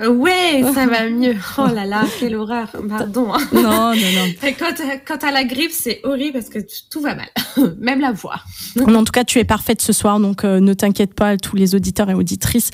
Ouais, 0.00 0.62
ça 0.74 0.86
va 0.86 1.08
mieux. 1.10 1.36
Oh 1.58 1.66
là 1.72 1.84
là, 1.84 2.02
quelle 2.18 2.34
horreur. 2.36 2.68
Pardon. 2.88 3.28
Non, 3.52 3.62
non, 3.62 3.92
non. 3.94 4.50
Quand, 4.58 4.74
quand 5.06 5.24
à 5.24 5.30
la 5.30 5.44
grippe, 5.44 5.70
c'est 5.72 6.00
horrible 6.04 6.32
parce 6.34 6.48
que 6.48 6.58
tout 6.90 7.00
va 7.00 7.14
mal. 7.14 7.28
Même 7.78 8.00
la 8.00 8.12
voix. 8.12 8.40
En 8.80 9.04
tout 9.04 9.12
cas, 9.12 9.24
tu 9.24 9.38
es 9.38 9.44
parfaite 9.44 9.80
ce 9.80 9.92
soir, 9.92 10.18
donc 10.20 10.44
euh, 10.44 10.60
ne 10.60 10.74
t'inquiète 10.74 11.14
pas, 11.14 11.36
tous 11.36 11.56
les 11.56 11.74
auditeurs 11.74 12.10
et 12.10 12.14
auditrices 12.14 12.70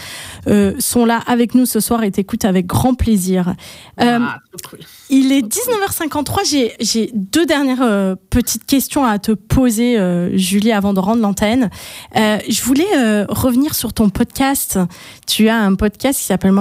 euh, 0.47 0.75
sont 0.79 1.05
là 1.05 1.21
avec 1.27 1.55
nous 1.55 1.67
ce 1.67 1.81
soir 1.81 2.03
et 2.05 2.11
t'écoutent 2.11 2.45
avec 2.45 2.67
grand 2.67 2.95
plaisir. 2.95 3.55
Euh, 4.01 4.19
ah, 4.21 4.39
cool. 4.69 4.81
Il 5.11 5.33
est 5.33 5.43
19h53, 5.43 6.75
j'ai- 6.81 7.11
deux 7.15 7.47
dernières 7.47 7.83
euh, 7.83 8.15
petites 8.31 8.65
questions 8.65 9.05
à 9.05 9.19
te 9.19 9.33
poser, 9.33 9.99
euh, 9.99 10.37
Julie, 10.37 10.73
avant 10.73 10.93
de 10.95 11.01
rendre 11.01 11.21
l'antenne. 11.23 11.71
Euh, 12.17 12.39
je 12.49 12.63
voulais 12.63 12.87
euh, 12.97 13.27
revenir 13.29 13.75
sur 13.75 13.93
ton 13.93 14.09
podcast. 14.11 14.79
Tu 15.27 15.49
as 15.49 15.57
un 15.59 15.75
podcast 15.75 16.19
qui 16.19 16.25
s'appelle 16.27 16.53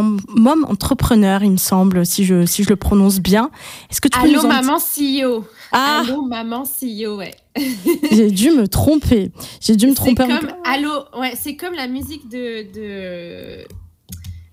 Mom, 0.50 0.66
Entrepreneur, 0.68 1.44
il 1.44 1.52
me 1.52 1.58
semble, 1.58 2.06
si 2.08 2.26
je, 2.26 2.46
si 2.48 2.64
je 2.64 2.70
le 2.70 2.76
prononce 2.76 3.20
bien. 3.20 3.52
Est-ce 3.92 4.02
que 4.02 4.08
tu 4.08 4.18
peux 4.20 4.26
Allô, 4.26 4.40
nous 4.42 4.46
en 4.46 4.48
maman 4.48 4.78
CEO. 4.78 5.46
Ah, 5.72 6.02
Allô, 6.04 6.24
maman 6.24 6.64
CEO, 6.64 7.18
ouais. 7.18 7.36
j'ai 8.12 8.32
dû 8.32 8.50
me 8.52 8.68
tromper. 8.68 9.32
J'ai 9.62 9.76
dû 9.76 9.86
me 9.88 9.94
tromper. 9.94 10.26
comme, 10.28 10.50
allô, 10.66 10.92
ouais, 11.20 11.34
c'est 11.40 11.56
comme 11.56 11.74
la 11.76 11.88
musique 11.88 12.28
de, 12.30 12.64
de 12.74 13.64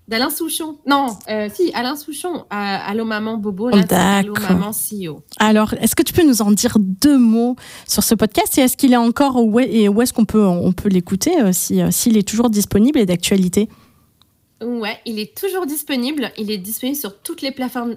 d'Alain 0.07 0.29
Souchon. 0.29 0.77
Non, 0.85 1.07
euh, 1.31 1.49
si, 1.53 1.71
Alain 1.73 1.95
Souchon. 1.95 2.45
Allô, 2.51 3.03
maman 3.03 3.37
Bobo. 3.37 3.69
Là, 3.69 3.77
Oh, 3.89 3.93
Allô, 3.95 4.33
maman 4.49 4.71
CEO. 4.71 5.23
Alors, 5.39 5.73
est-ce 5.81 5.95
que 5.95 6.03
tu 6.03 6.13
peux 6.13 6.23
nous 6.27 6.43
en 6.43 6.51
dire 6.51 6.77
deux 6.79 7.17
mots 7.17 7.55
sur 7.87 8.03
ce 8.03 8.13
podcast 8.13 8.55
et 8.59 8.61
est-ce 8.61 8.77
qu'il 8.77 8.93
est 8.93 8.97
encore 8.97 9.43
où 9.43 9.59
est- 9.59 9.73
et 9.73 9.89
où 9.89 9.99
est-ce 10.03 10.13
qu'on 10.13 10.25
peut 10.25 10.45
on 10.45 10.71
peut 10.73 10.89
l'écouter 10.89 11.41
euh, 11.41 11.51
si 11.51 11.81
euh, 11.81 11.89
s'il 11.89 12.17
est 12.17 12.27
toujours 12.27 12.49
disponible 12.51 12.99
et 12.99 13.05
d'actualité? 13.07 13.67
Ouais, 14.59 14.97
il 15.05 15.19
est 15.19 15.37
toujours 15.37 15.67
disponible. 15.67 16.31
Il 16.35 16.49
est 16.49 16.57
disponible 16.57 16.97
sur 16.97 17.19
toutes 17.21 17.43
les 17.43 17.51
plateformes, 17.51 17.95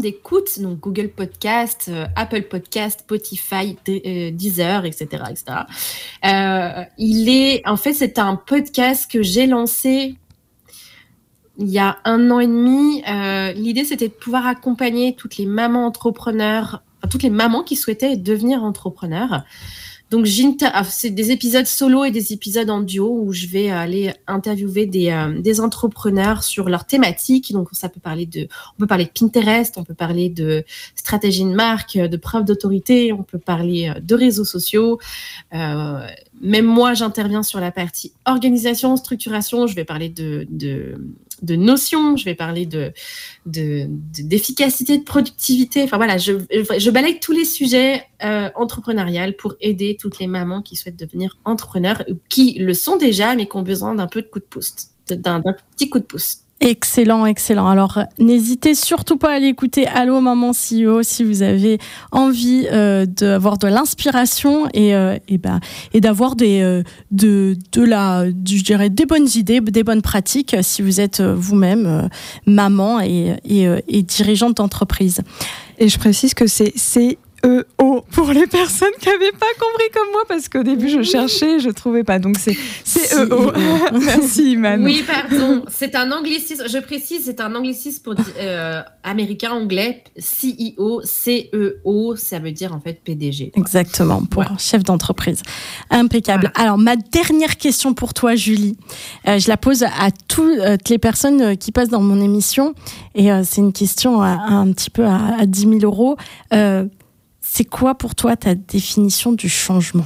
d'écoute, 0.00 0.60
donc 0.60 0.80
Google 0.80 1.08
Podcast, 1.08 1.86
euh, 1.88 2.06
Apple 2.16 2.42
Podcast, 2.42 3.00
Spotify, 3.00 3.78
euh, 3.88 4.30
Deezer, 4.30 4.84
etc., 4.84 5.06
etc. 5.30 5.44
Euh, 6.24 6.84
il 6.98 7.30
est, 7.30 7.66
en 7.66 7.78
fait, 7.78 7.94
c'est 7.94 8.18
un 8.18 8.36
podcast 8.36 9.10
que 9.10 9.22
j'ai 9.22 9.46
lancé 9.46 10.16
il 11.58 11.68
y 11.68 11.78
a 11.78 11.96
un 12.04 12.30
an 12.30 12.40
et 12.40 12.46
demi. 12.46 13.02
L'idée, 13.58 13.84
c'était 13.84 14.08
de 14.08 14.12
pouvoir 14.12 14.46
accompagner 14.46 15.16
toutes 15.16 15.38
les 15.38 15.46
mamans 15.46 15.86
entrepreneurs, 15.86 16.82
enfin, 16.98 17.08
toutes 17.08 17.22
les 17.22 17.30
mamans 17.30 17.62
qui 17.62 17.76
souhaitaient 17.76 18.18
devenir 18.18 18.62
entrepreneurs. 18.62 19.44
Donc, 20.10 20.28
ah, 20.62 20.84
c'est 20.84 21.10
des 21.10 21.32
épisodes 21.32 21.66
solo 21.66 22.04
et 22.04 22.12
des 22.12 22.32
épisodes 22.32 22.70
en 22.70 22.80
duo 22.80 23.22
où 23.24 23.32
je 23.32 23.46
vais 23.48 23.70
aller 23.70 24.14
interviewer 24.28 24.86
des, 24.86 25.10
euh, 25.10 25.60
entrepreneurs 25.60 26.44
sur 26.44 26.68
leurs 26.68 26.84
thématiques. 26.84 27.52
Donc, 27.52 27.68
ça 27.72 27.88
peut 27.88 27.98
parler 27.98 28.24
de, 28.24 28.46
on 28.76 28.80
peut 28.80 28.86
parler 28.86 29.06
de 29.06 29.10
Pinterest, 29.10 29.76
on 29.78 29.84
peut 29.84 29.94
parler 29.94 30.28
de 30.28 30.64
stratégie 30.94 31.42
de 31.44 31.54
marque, 31.54 31.98
de 31.98 32.16
preuve 32.16 32.44
d'autorité, 32.44 33.12
on 33.12 33.24
peut 33.24 33.38
parler 33.38 33.88
euh, 33.88 34.00
de 34.00 34.14
réseaux 34.14 34.44
sociaux. 34.44 35.00
Euh, 35.54 36.06
même 36.40 36.66
moi, 36.66 36.94
j'interviens 36.94 37.42
sur 37.42 37.58
la 37.58 37.72
partie 37.72 38.12
organisation, 38.26 38.96
structuration. 38.96 39.66
Je 39.66 39.74
vais 39.74 39.84
parler 39.84 40.08
de, 40.08 40.46
de 41.42 41.56
notions, 41.56 42.16
je 42.16 42.24
vais 42.24 42.34
parler 42.34 42.66
de, 42.66 42.92
de, 43.46 43.86
de- 43.88 44.22
d'efficacité, 44.22 44.98
de 44.98 45.04
productivité. 45.04 45.82
Enfin 45.82 45.96
voilà, 45.96 46.16
je, 46.18 46.90
balaye 46.90 47.20
tous 47.20 47.32
les 47.32 47.44
sujets 47.44 48.04
euh, 48.24 48.48
entrepreneuriales 48.54 49.36
pour 49.36 49.54
aider 49.60 49.96
toutes 50.00 50.18
les 50.18 50.26
mamans 50.26 50.62
qui 50.62 50.76
souhaitent 50.76 50.98
devenir 50.98 51.38
entrepreneurs, 51.44 52.04
qui 52.28 52.54
le 52.58 52.74
sont 52.74 52.96
déjà, 52.96 53.34
mais 53.34 53.46
qui 53.46 53.56
ont 53.56 53.62
besoin 53.62 53.94
d'un 53.94 54.06
peu 54.06 54.22
de 54.22 54.26
coup 54.28 54.38
de 54.40 54.44
pouce, 54.44 54.74
d'un 55.08 55.42
petit 55.76 55.90
coup 55.90 55.98
de 55.98 56.04
pouce. 56.04 56.45
Excellent, 56.60 57.26
excellent. 57.26 57.68
Alors, 57.68 57.98
euh, 57.98 58.04
n'hésitez 58.18 58.74
surtout 58.74 59.18
pas 59.18 59.32
à 59.32 59.34
aller 59.34 59.48
écouter 59.48 59.86
Allô 59.86 60.20
Maman 60.20 60.52
CEO 60.52 61.02
si 61.02 61.22
vous 61.22 61.42
avez 61.42 61.78
envie 62.12 62.66
euh, 62.72 63.04
d'avoir 63.04 63.58
de 63.58 63.68
l'inspiration 63.68 64.66
et, 64.72 64.94
euh, 64.94 65.18
et, 65.28 65.36
ben, 65.36 65.60
et 65.92 66.00
d'avoir 66.00 66.34
des, 66.34 66.62
euh, 66.62 66.82
de, 67.10 67.58
de 67.72 67.82
la, 67.82 68.26
je 68.28 68.62
dirais, 68.62 68.88
des 68.88 69.04
bonnes 69.04 69.28
idées, 69.34 69.60
des 69.60 69.84
bonnes 69.84 70.00
pratiques 70.00 70.56
si 70.62 70.80
vous 70.80 70.98
êtes 70.98 71.20
vous-même 71.20 72.08
maman 72.46 73.00
et, 73.00 73.36
et, 73.44 73.68
et 73.88 74.02
dirigeante 74.02 74.56
d'entreprise. 74.56 75.20
Et 75.78 75.90
je 75.90 75.98
précise 75.98 76.32
que 76.32 76.46
c'est 76.46 77.18
C-E-O 77.44 78.02
pour 78.12 78.30
les 78.32 78.46
personnes 78.46 78.88
qui 79.00 79.08
n'avaient 79.08 79.32
pas 79.32 79.46
compris 79.60 79.88
comme 79.94 80.10
moi, 80.12 80.22
parce 80.28 80.48
qu'au 80.48 80.62
début 80.62 80.88
je 80.88 81.02
cherchais, 81.02 81.60
je 81.60 81.70
trouvais 81.70 82.04
pas. 82.04 82.18
Donc 82.18 82.36
c'est 82.38 82.56
C-E-O. 82.84 83.52
Merci 84.00 84.52
Iman. 84.52 84.82
Oui, 84.82 85.04
pardon, 85.06 85.62
c'est 85.70 85.94
un 85.94 86.10
anglicisme, 86.12 86.64
je 86.68 86.78
précise, 86.78 87.22
c'est 87.24 87.40
un 87.40 87.54
anglicisme 87.54 88.02
pour 88.02 88.14
euh, 88.40 88.80
américain, 89.02 89.50
anglais, 89.52 90.02
CEO, 90.18 91.00
C-E-O, 91.04 92.16
ça 92.16 92.38
veut 92.38 92.52
dire 92.52 92.74
en 92.74 92.80
fait 92.80 93.00
PDG. 93.04 93.50
quoi. 93.50 93.60
Exactement, 93.62 94.22
pour 94.24 94.42
Voilà. 94.42 94.58
chef 94.58 94.82
d'entreprise. 94.82 95.42
Impeccable. 95.90 96.50
Alors, 96.54 96.78
ma 96.78 96.96
dernière 96.96 97.56
question 97.56 97.94
pour 97.94 98.14
toi, 98.14 98.34
Julie, 98.34 98.76
euh, 99.28 99.38
je 99.38 99.48
la 99.48 99.56
pose 99.56 99.82
à 99.84 100.10
toutes 100.28 100.88
les 100.88 100.98
personnes 100.98 101.40
euh, 101.42 101.54
qui 101.54 101.72
passent 101.72 101.88
dans 101.88 102.00
mon 102.00 102.20
émission. 102.20 102.74
Et 103.14 103.30
euh, 103.32 103.42
c'est 103.44 103.60
une 103.60 103.72
question 103.72 104.20
à- 104.22 104.28
à 104.30 104.52
un 104.52 104.72
petit 104.72 104.90
peu 104.90 105.04
à, 105.04 105.36
à 105.40 105.46
10 105.46 105.60
000 105.60 105.72
euros. 105.82 106.16
Euh, 106.52 106.84
c'est 107.56 107.64
quoi 107.64 107.94
pour 107.94 108.14
toi 108.14 108.36
ta 108.36 108.54
définition 108.54 109.32
du 109.32 109.48
changement? 109.48 110.04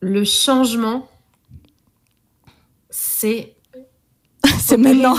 Le 0.00 0.22
changement, 0.22 1.08
c'est 2.90 3.56
C'est 4.58 4.76
maintenant. 4.76 5.16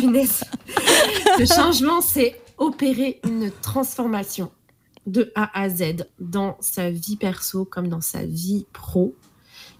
Le 0.02 1.44
changement, 1.44 2.00
c'est 2.00 2.40
opérer 2.56 3.20
une 3.24 3.50
transformation 3.60 4.50
de 5.06 5.30
A 5.34 5.50
à 5.52 5.68
Z 5.68 6.06
dans 6.18 6.56
sa 6.60 6.90
vie 6.90 7.18
perso 7.18 7.66
comme 7.66 7.88
dans 7.88 8.00
sa 8.00 8.24
vie 8.24 8.64
pro. 8.72 9.14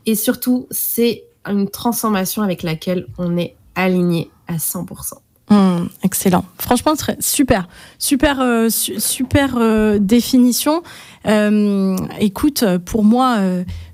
Et 0.04 0.16
surtout, 0.16 0.66
c'est 0.70 1.24
une 1.46 1.70
transformation 1.70 2.42
avec 2.42 2.62
laquelle 2.62 3.06
on 3.16 3.38
est 3.38 3.56
aligné 3.74 4.30
à 4.48 4.58
100%. 4.58 5.14
Hum, 5.50 5.88
excellent. 6.02 6.44
Franchement, 6.58 6.94
super, 7.20 7.68
super, 7.98 8.40
euh, 8.40 8.70
su- 8.70 8.98
super 9.00 9.56
euh, 9.56 9.98
définition. 10.00 10.82
Euh, 11.26 11.96
écoute, 12.20 12.64
pour 12.86 13.04
moi, 13.04 13.38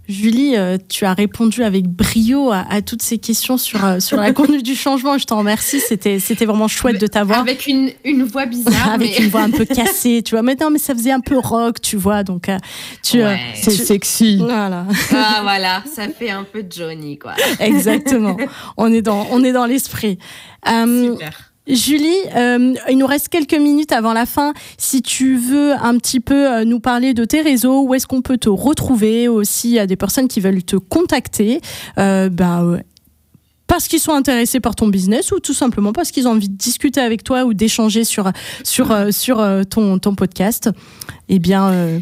Julie, 0.08 0.56
euh, 0.56 0.78
tu 0.88 1.04
as 1.04 1.12
répondu 1.12 1.62
avec 1.62 1.86
brio 1.86 2.50
à, 2.50 2.64
à 2.70 2.80
toutes 2.80 3.02
ces 3.02 3.18
questions 3.18 3.58
sur 3.58 3.84
euh, 3.84 4.00
sur 4.00 4.16
la 4.16 4.32
conduite 4.32 4.64
du 4.64 4.74
changement. 4.74 5.18
Je 5.18 5.24
t'en 5.26 5.38
remercie. 5.38 5.80
C'était 5.80 6.18
c'était 6.18 6.46
vraiment 6.46 6.66
chouette 6.66 6.98
de 6.98 7.06
t'avoir. 7.06 7.40
Avec 7.40 7.66
une, 7.66 7.90
une 8.04 8.24
voix 8.24 8.46
bizarre. 8.46 8.88
Avec 8.92 9.18
mais- 9.18 9.24
une 9.24 9.30
voix 9.30 9.42
un 9.42 9.50
peu 9.50 9.66
cassée, 9.66 10.22
tu 10.24 10.34
vois. 10.34 10.42
Mais 10.42 10.56
non, 10.58 10.70
mais 10.70 10.78
ça 10.78 10.94
faisait 10.94 11.12
un 11.12 11.20
peu 11.20 11.36
rock, 11.38 11.80
tu 11.82 11.96
vois. 11.98 12.22
Donc, 12.24 12.48
euh, 12.48 12.56
tu, 13.02 13.20
euh, 13.20 13.28
Ouais. 13.28 13.40
C'est 13.54 13.70
tu- 13.72 13.84
sexy. 13.84 14.38
Voilà, 14.38 14.86
Ah 15.12 15.40
voilà, 15.42 15.82
ça 15.94 16.08
fait 16.08 16.30
un 16.30 16.44
peu 16.44 16.64
Johnny, 16.68 17.18
quoi. 17.18 17.34
exactement. 17.60 18.36
On 18.78 18.90
est 18.92 19.02
dans, 19.02 19.26
on 19.30 19.44
est 19.44 19.52
dans 19.52 19.66
l'esprit. 19.66 20.18
Euh, 20.68 21.12
Super. 21.12 21.47
Julie, 21.68 22.16
euh, 22.34 22.74
il 22.88 22.96
nous 22.96 23.06
reste 23.06 23.28
quelques 23.28 23.54
minutes 23.54 23.92
avant 23.92 24.14
la 24.14 24.24
fin. 24.24 24.54
Si 24.78 25.02
tu 25.02 25.36
veux 25.36 25.72
un 25.72 25.98
petit 25.98 26.20
peu 26.20 26.50
euh, 26.50 26.64
nous 26.64 26.80
parler 26.80 27.12
de 27.12 27.24
tes 27.24 27.42
réseaux, 27.42 27.82
où 27.82 27.94
est-ce 27.94 28.06
qu'on 28.06 28.22
peut 28.22 28.38
te 28.38 28.48
retrouver 28.48 29.28
aussi 29.28 29.78
a 29.78 29.86
des 29.86 29.96
personnes 29.96 30.28
qui 30.28 30.40
veulent 30.40 30.62
te 30.62 30.76
contacter. 30.76 31.60
Euh, 31.98 32.30
bah, 32.30 32.64
parce 33.66 33.86
qu'ils 33.86 34.00
sont 34.00 34.12
intéressés 34.12 34.60
par 34.60 34.74
ton 34.74 34.88
business 34.88 35.30
ou 35.30 35.40
tout 35.40 35.52
simplement 35.52 35.92
parce 35.92 36.10
qu'ils 36.10 36.26
ont 36.26 36.30
envie 36.30 36.48
de 36.48 36.56
discuter 36.56 37.00
avec 37.00 37.22
toi 37.22 37.44
ou 37.44 37.52
d'échanger 37.52 38.04
sur, 38.04 38.32
ton, 38.64 40.14
podcast. 40.16 40.70
Eh 41.28 41.38
bien, 41.38 42.00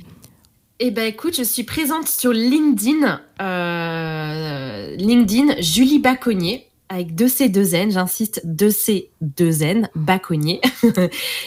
Eh 0.79 0.93
ben 0.93 1.07
écoute, 1.07 1.35
je 1.37 1.43
suis 1.43 1.65
présente 1.65 2.07
sur 2.07 2.33
LinkedIn, 2.33 3.21
LinkedIn 4.97 5.61
Julie 5.61 5.99
Baconnier. 5.99 6.69
Avec 6.89 7.15
deux 7.15 7.29
C, 7.29 7.49
deux 7.49 7.75
N, 7.75 7.91
j'insiste, 7.91 8.43
deux 8.45 8.71
C, 8.71 9.11
deux 9.21 9.63
N, 9.63 9.89
Baconnier. 9.95 10.61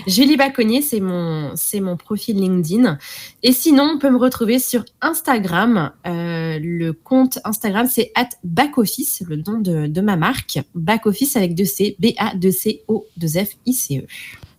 Julie 0.07 0.37
Baconnier, 0.37 0.81
c'est 0.81 0.99
mon, 0.99 1.53
profil 1.97 2.37
LinkedIn. 2.37 2.97
Et 3.43 3.53
sinon, 3.53 3.91
on 3.95 3.99
peut 3.99 4.09
me 4.09 4.17
retrouver 4.17 4.59
sur 4.59 4.83
Instagram. 5.01 5.91
Euh, 6.05 6.59
le 6.61 6.91
compte 6.91 7.39
Instagram, 7.43 7.87
c'est 7.89 8.11
at 8.15 8.29
backoffice, 8.43 9.23
le 9.27 9.37
nom 9.37 9.59
de, 9.59 10.01
ma 10.01 10.17
marque. 10.17 10.59
Backoffice 10.75 11.35
avec 11.35 11.55
deux 11.55 11.65
C, 11.65 11.95
B-A-2-C-O-2-F-I-C-E. 11.99 14.05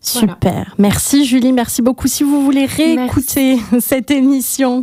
Super. 0.01 0.74
Merci 0.78 1.26
Julie, 1.26 1.53
merci 1.53 1.82
beaucoup. 1.82 2.09
Si 2.09 2.22
vous 2.22 2.42
voulez 2.42 2.64
réécouter 2.64 3.59
cette 3.80 4.11
émission, 4.11 4.82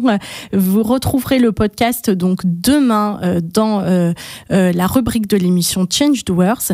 vous 0.53 0.83
retrouverez 0.83 1.39
le 1.39 1.51
podcast 1.51 2.11
donc 2.11 2.41
demain 2.43 3.19
euh, 3.23 3.41
dans 3.41 3.81
euh, 3.81 4.13
euh, 4.51 4.71
la 4.71 4.85
rubrique 4.85 5.27
de 5.27 5.37
l'émission 5.37 5.87
Change 5.89 6.23
the 6.23 6.29
Words. 6.29 6.73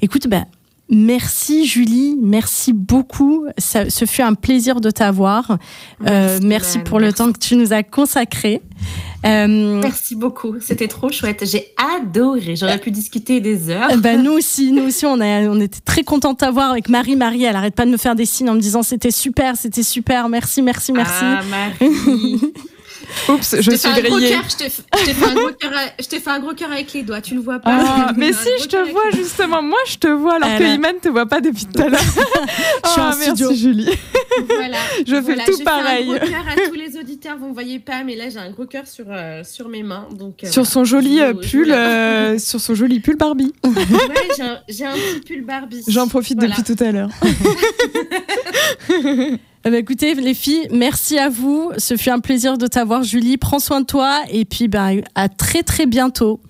Écoute, 0.00 0.26
bah, 0.26 0.46
Merci 0.92 1.66
Julie, 1.66 2.16
merci 2.20 2.72
beaucoup. 2.72 3.46
Ça, 3.58 3.88
ce 3.88 4.04
fut 4.04 4.22
un 4.22 4.34
plaisir 4.34 4.80
de 4.80 4.90
t'avoir. 4.90 5.58
Merci, 6.00 6.78
pour 6.80 7.00
le 7.00 7.12
temps 7.12 7.32
que 7.32 7.38
tu 7.38 7.56
nous 7.56 7.72
as 7.72 7.82
consacré. 7.82 8.60
Euh, 9.24 9.80
Merci 9.80 10.16
beaucoup, 10.16 10.56
c'était 10.60 10.88
trop 10.88 11.10
chouette. 11.10 11.44
J'ai 11.46 11.68
adoré. 11.96 12.56
J'aurais 12.56 12.78
pu 12.78 12.90
discuter 12.90 13.40
des 13.40 13.70
heures. 13.70 13.96
Bah, 13.98 14.16
nous 14.16 14.32
aussi, 14.32 14.72
nous 14.72 14.82
aussi, 14.82 15.06
on, 15.06 15.20
a, 15.20 15.42
on 15.48 15.60
était 15.60 15.80
très 15.80 16.02
contents 16.02 16.32
de 16.32 16.38
t'avoir 16.38 16.72
avec 16.72 16.88
Marie. 16.88 17.14
Marie, 17.14 17.44
elle 17.44 17.54
arrête 17.54 17.74
pas 17.74 17.86
de 17.86 17.90
me 17.90 17.96
faire 17.96 18.16
des 18.16 18.26
signes 18.26 18.50
en 18.50 18.54
me 18.54 18.60
disant 18.60 18.82
c'était 18.82 19.12
super, 19.12 19.56
c'était 19.56 19.84
super. 19.84 20.28
Merci, 20.28 20.60
merci, 20.62 20.92
merci. 20.92 21.22
Ah, 21.22 21.42
Marie. 21.48 22.40
Oups, 23.28 23.56
je, 23.60 23.70
suis 23.70 23.90
grillée. 23.90 24.38
Je 24.48 24.56
t'ai 24.56 26.18
fait, 26.20 26.30
un 26.30 26.40
gros 26.40 26.54
cœur 26.54 26.70
avec 26.72 26.92
les 26.92 27.02
doigts, 27.02 27.20
tu 27.20 27.34
le 27.34 27.40
vois 27.40 27.58
pas. 27.58 27.70
Ah, 27.72 28.12
mais 28.16 28.32
si, 28.32 28.48
je 28.60 28.66
te 28.66 28.90
vois 28.90 29.10
justement. 29.12 29.62
Moi, 29.62 29.78
je 29.86 29.96
te 29.96 30.08
vois 30.08 30.34
alors 30.36 30.58
que 30.58 30.74
Iman 30.74 30.94
te 31.00 31.08
voit 31.08 31.26
pas 31.26 31.40
depuis 31.40 31.66
tout 31.66 31.82
à 31.82 31.88
l'heure. 31.88 32.00
je 32.84 32.88
suis 32.88 33.00
oh, 33.00 33.16
merci 33.18 33.56
Julie. 33.56 33.88
Voilà. 34.46 34.78
je 35.06 35.22
fais 35.22 35.44
tout 35.44 35.64
pareil. 35.64 36.10
Un 36.10 36.16
gros 36.16 36.26
cœur 36.26 36.44
à 36.48 36.68
tous 36.68 36.74
les 36.74 36.98
auditeurs, 36.98 37.36
vous 37.38 37.48
ne 37.48 37.54
voyez 37.54 37.78
pas, 37.78 38.04
mais 38.04 38.16
là 38.16 38.28
j'ai 38.28 38.38
un 38.38 38.50
gros 38.50 38.66
cœur 38.66 38.86
sur, 38.86 39.06
euh, 39.08 39.42
sur 39.44 39.68
mes 39.68 39.82
mains. 39.82 40.08
Donc, 40.16 40.44
euh, 40.44 40.50
sur 40.50 40.66
son 40.66 40.84
joli 40.84 41.20
euh, 41.20 41.34
pull, 41.34 41.68
sur 42.40 42.60
son 42.60 42.74
joli 42.74 43.00
pull 43.00 43.16
Barbie. 43.16 43.52
ouais, 43.64 43.72
j'ai 44.68 44.84
un, 44.84 44.94
petit 44.94 45.34
pull 45.34 45.44
Barbie. 45.44 45.82
J'en 45.88 46.08
profite 46.08 46.38
depuis 46.38 46.62
tout 46.62 46.82
à 46.82 46.92
l'heure. 46.92 47.10
Eh 49.64 49.70
ben, 49.70 49.76
écoutez, 49.76 50.14
les 50.14 50.34
filles, 50.34 50.66
merci 50.72 51.20
à 51.20 51.28
vous. 51.28 51.70
Ce 51.78 51.96
fut 51.96 52.10
un 52.10 52.18
plaisir 52.18 52.58
de 52.58 52.66
t'avoir, 52.66 53.04
Julie. 53.04 53.36
Prends 53.36 53.60
soin 53.60 53.80
de 53.80 53.86
toi 53.86 54.22
et 54.28 54.44
puis 54.44 54.66
ben, 54.66 55.02
à 55.14 55.28
très 55.28 55.62
très 55.62 55.86
bientôt. 55.86 56.40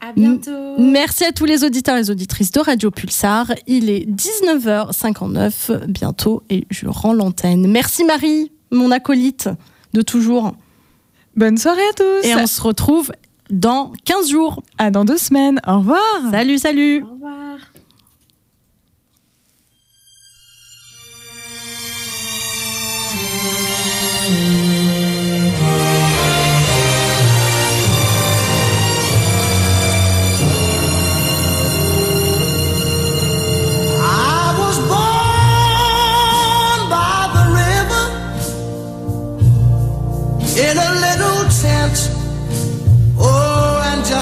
À 0.00 0.12
bientôt. 0.12 0.78
Merci 0.78 1.24
à 1.24 1.32
tous 1.32 1.44
les 1.44 1.64
auditeurs 1.64 1.96
et 1.96 2.00
les 2.00 2.10
auditrices 2.10 2.52
de 2.52 2.60
Radio 2.60 2.90
Pulsar. 2.90 3.52
Il 3.66 3.90
est 3.90 4.08
19h59 4.08 5.86
bientôt 5.86 6.42
et 6.50 6.66
je 6.70 6.86
rends 6.86 7.14
l'antenne. 7.14 7.66
Merci 7.70 8.04
Marie, 8.04 8.52
mon 8.70 8.90
acolyte 8.90 9.48
de 9.94 10.02
toujours. 10.02 10.54
Bonne 11.34 11.58
soirée 11.58 11.80
à 11.90 11.92
tous. 11.94 12.28
Et 12.28 12.34
on 12.34 12.46
se 12.46 12.60
retrouve 12.62 13.12
dans 13.50 13.92
15 14.04 14.30
jours. 14.30 14.62
À 14.78 14.90
dans 14.90 15.04
deux 15.04 15.18
semaines. 15.18 15.60
Au 15.66 15.78
revoir. 15.78 16.00
Salut, 16.30 16.58
salut. 16.58 17.02
Au 17.02 17.14
revoir. 17.14 17.45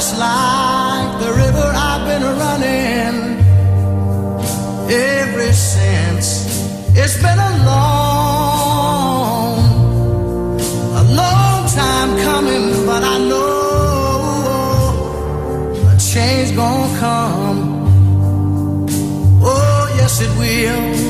Just 0.05 0.19
like 0.19 1.19
the 1.19 1.33
river, 1.33 1.73
I've 1.75 2.05
been 2.07 2.25
running 2.43 3.39
ever 4.91 5.53
since. 5.53 6.27
It's 6.95 7.17
been 7.17 7.39
a 7.39 7.65
long, 7.65 9.59
a 11.01 11.05
long 11.21 11.69
time 11.69 12.19
coming, 12.19 12.85
but 12.85 13.03
I 13.03 13.19
know 13.31 13.65
a 15.89 15.97
change 15.99 16.55
gonna 16.55 16.99
come. 16.99 17.61
Oh, 19.43 19.95
yes, 19.97 20.21
it 20.21 20.33
will. 20.39 21.04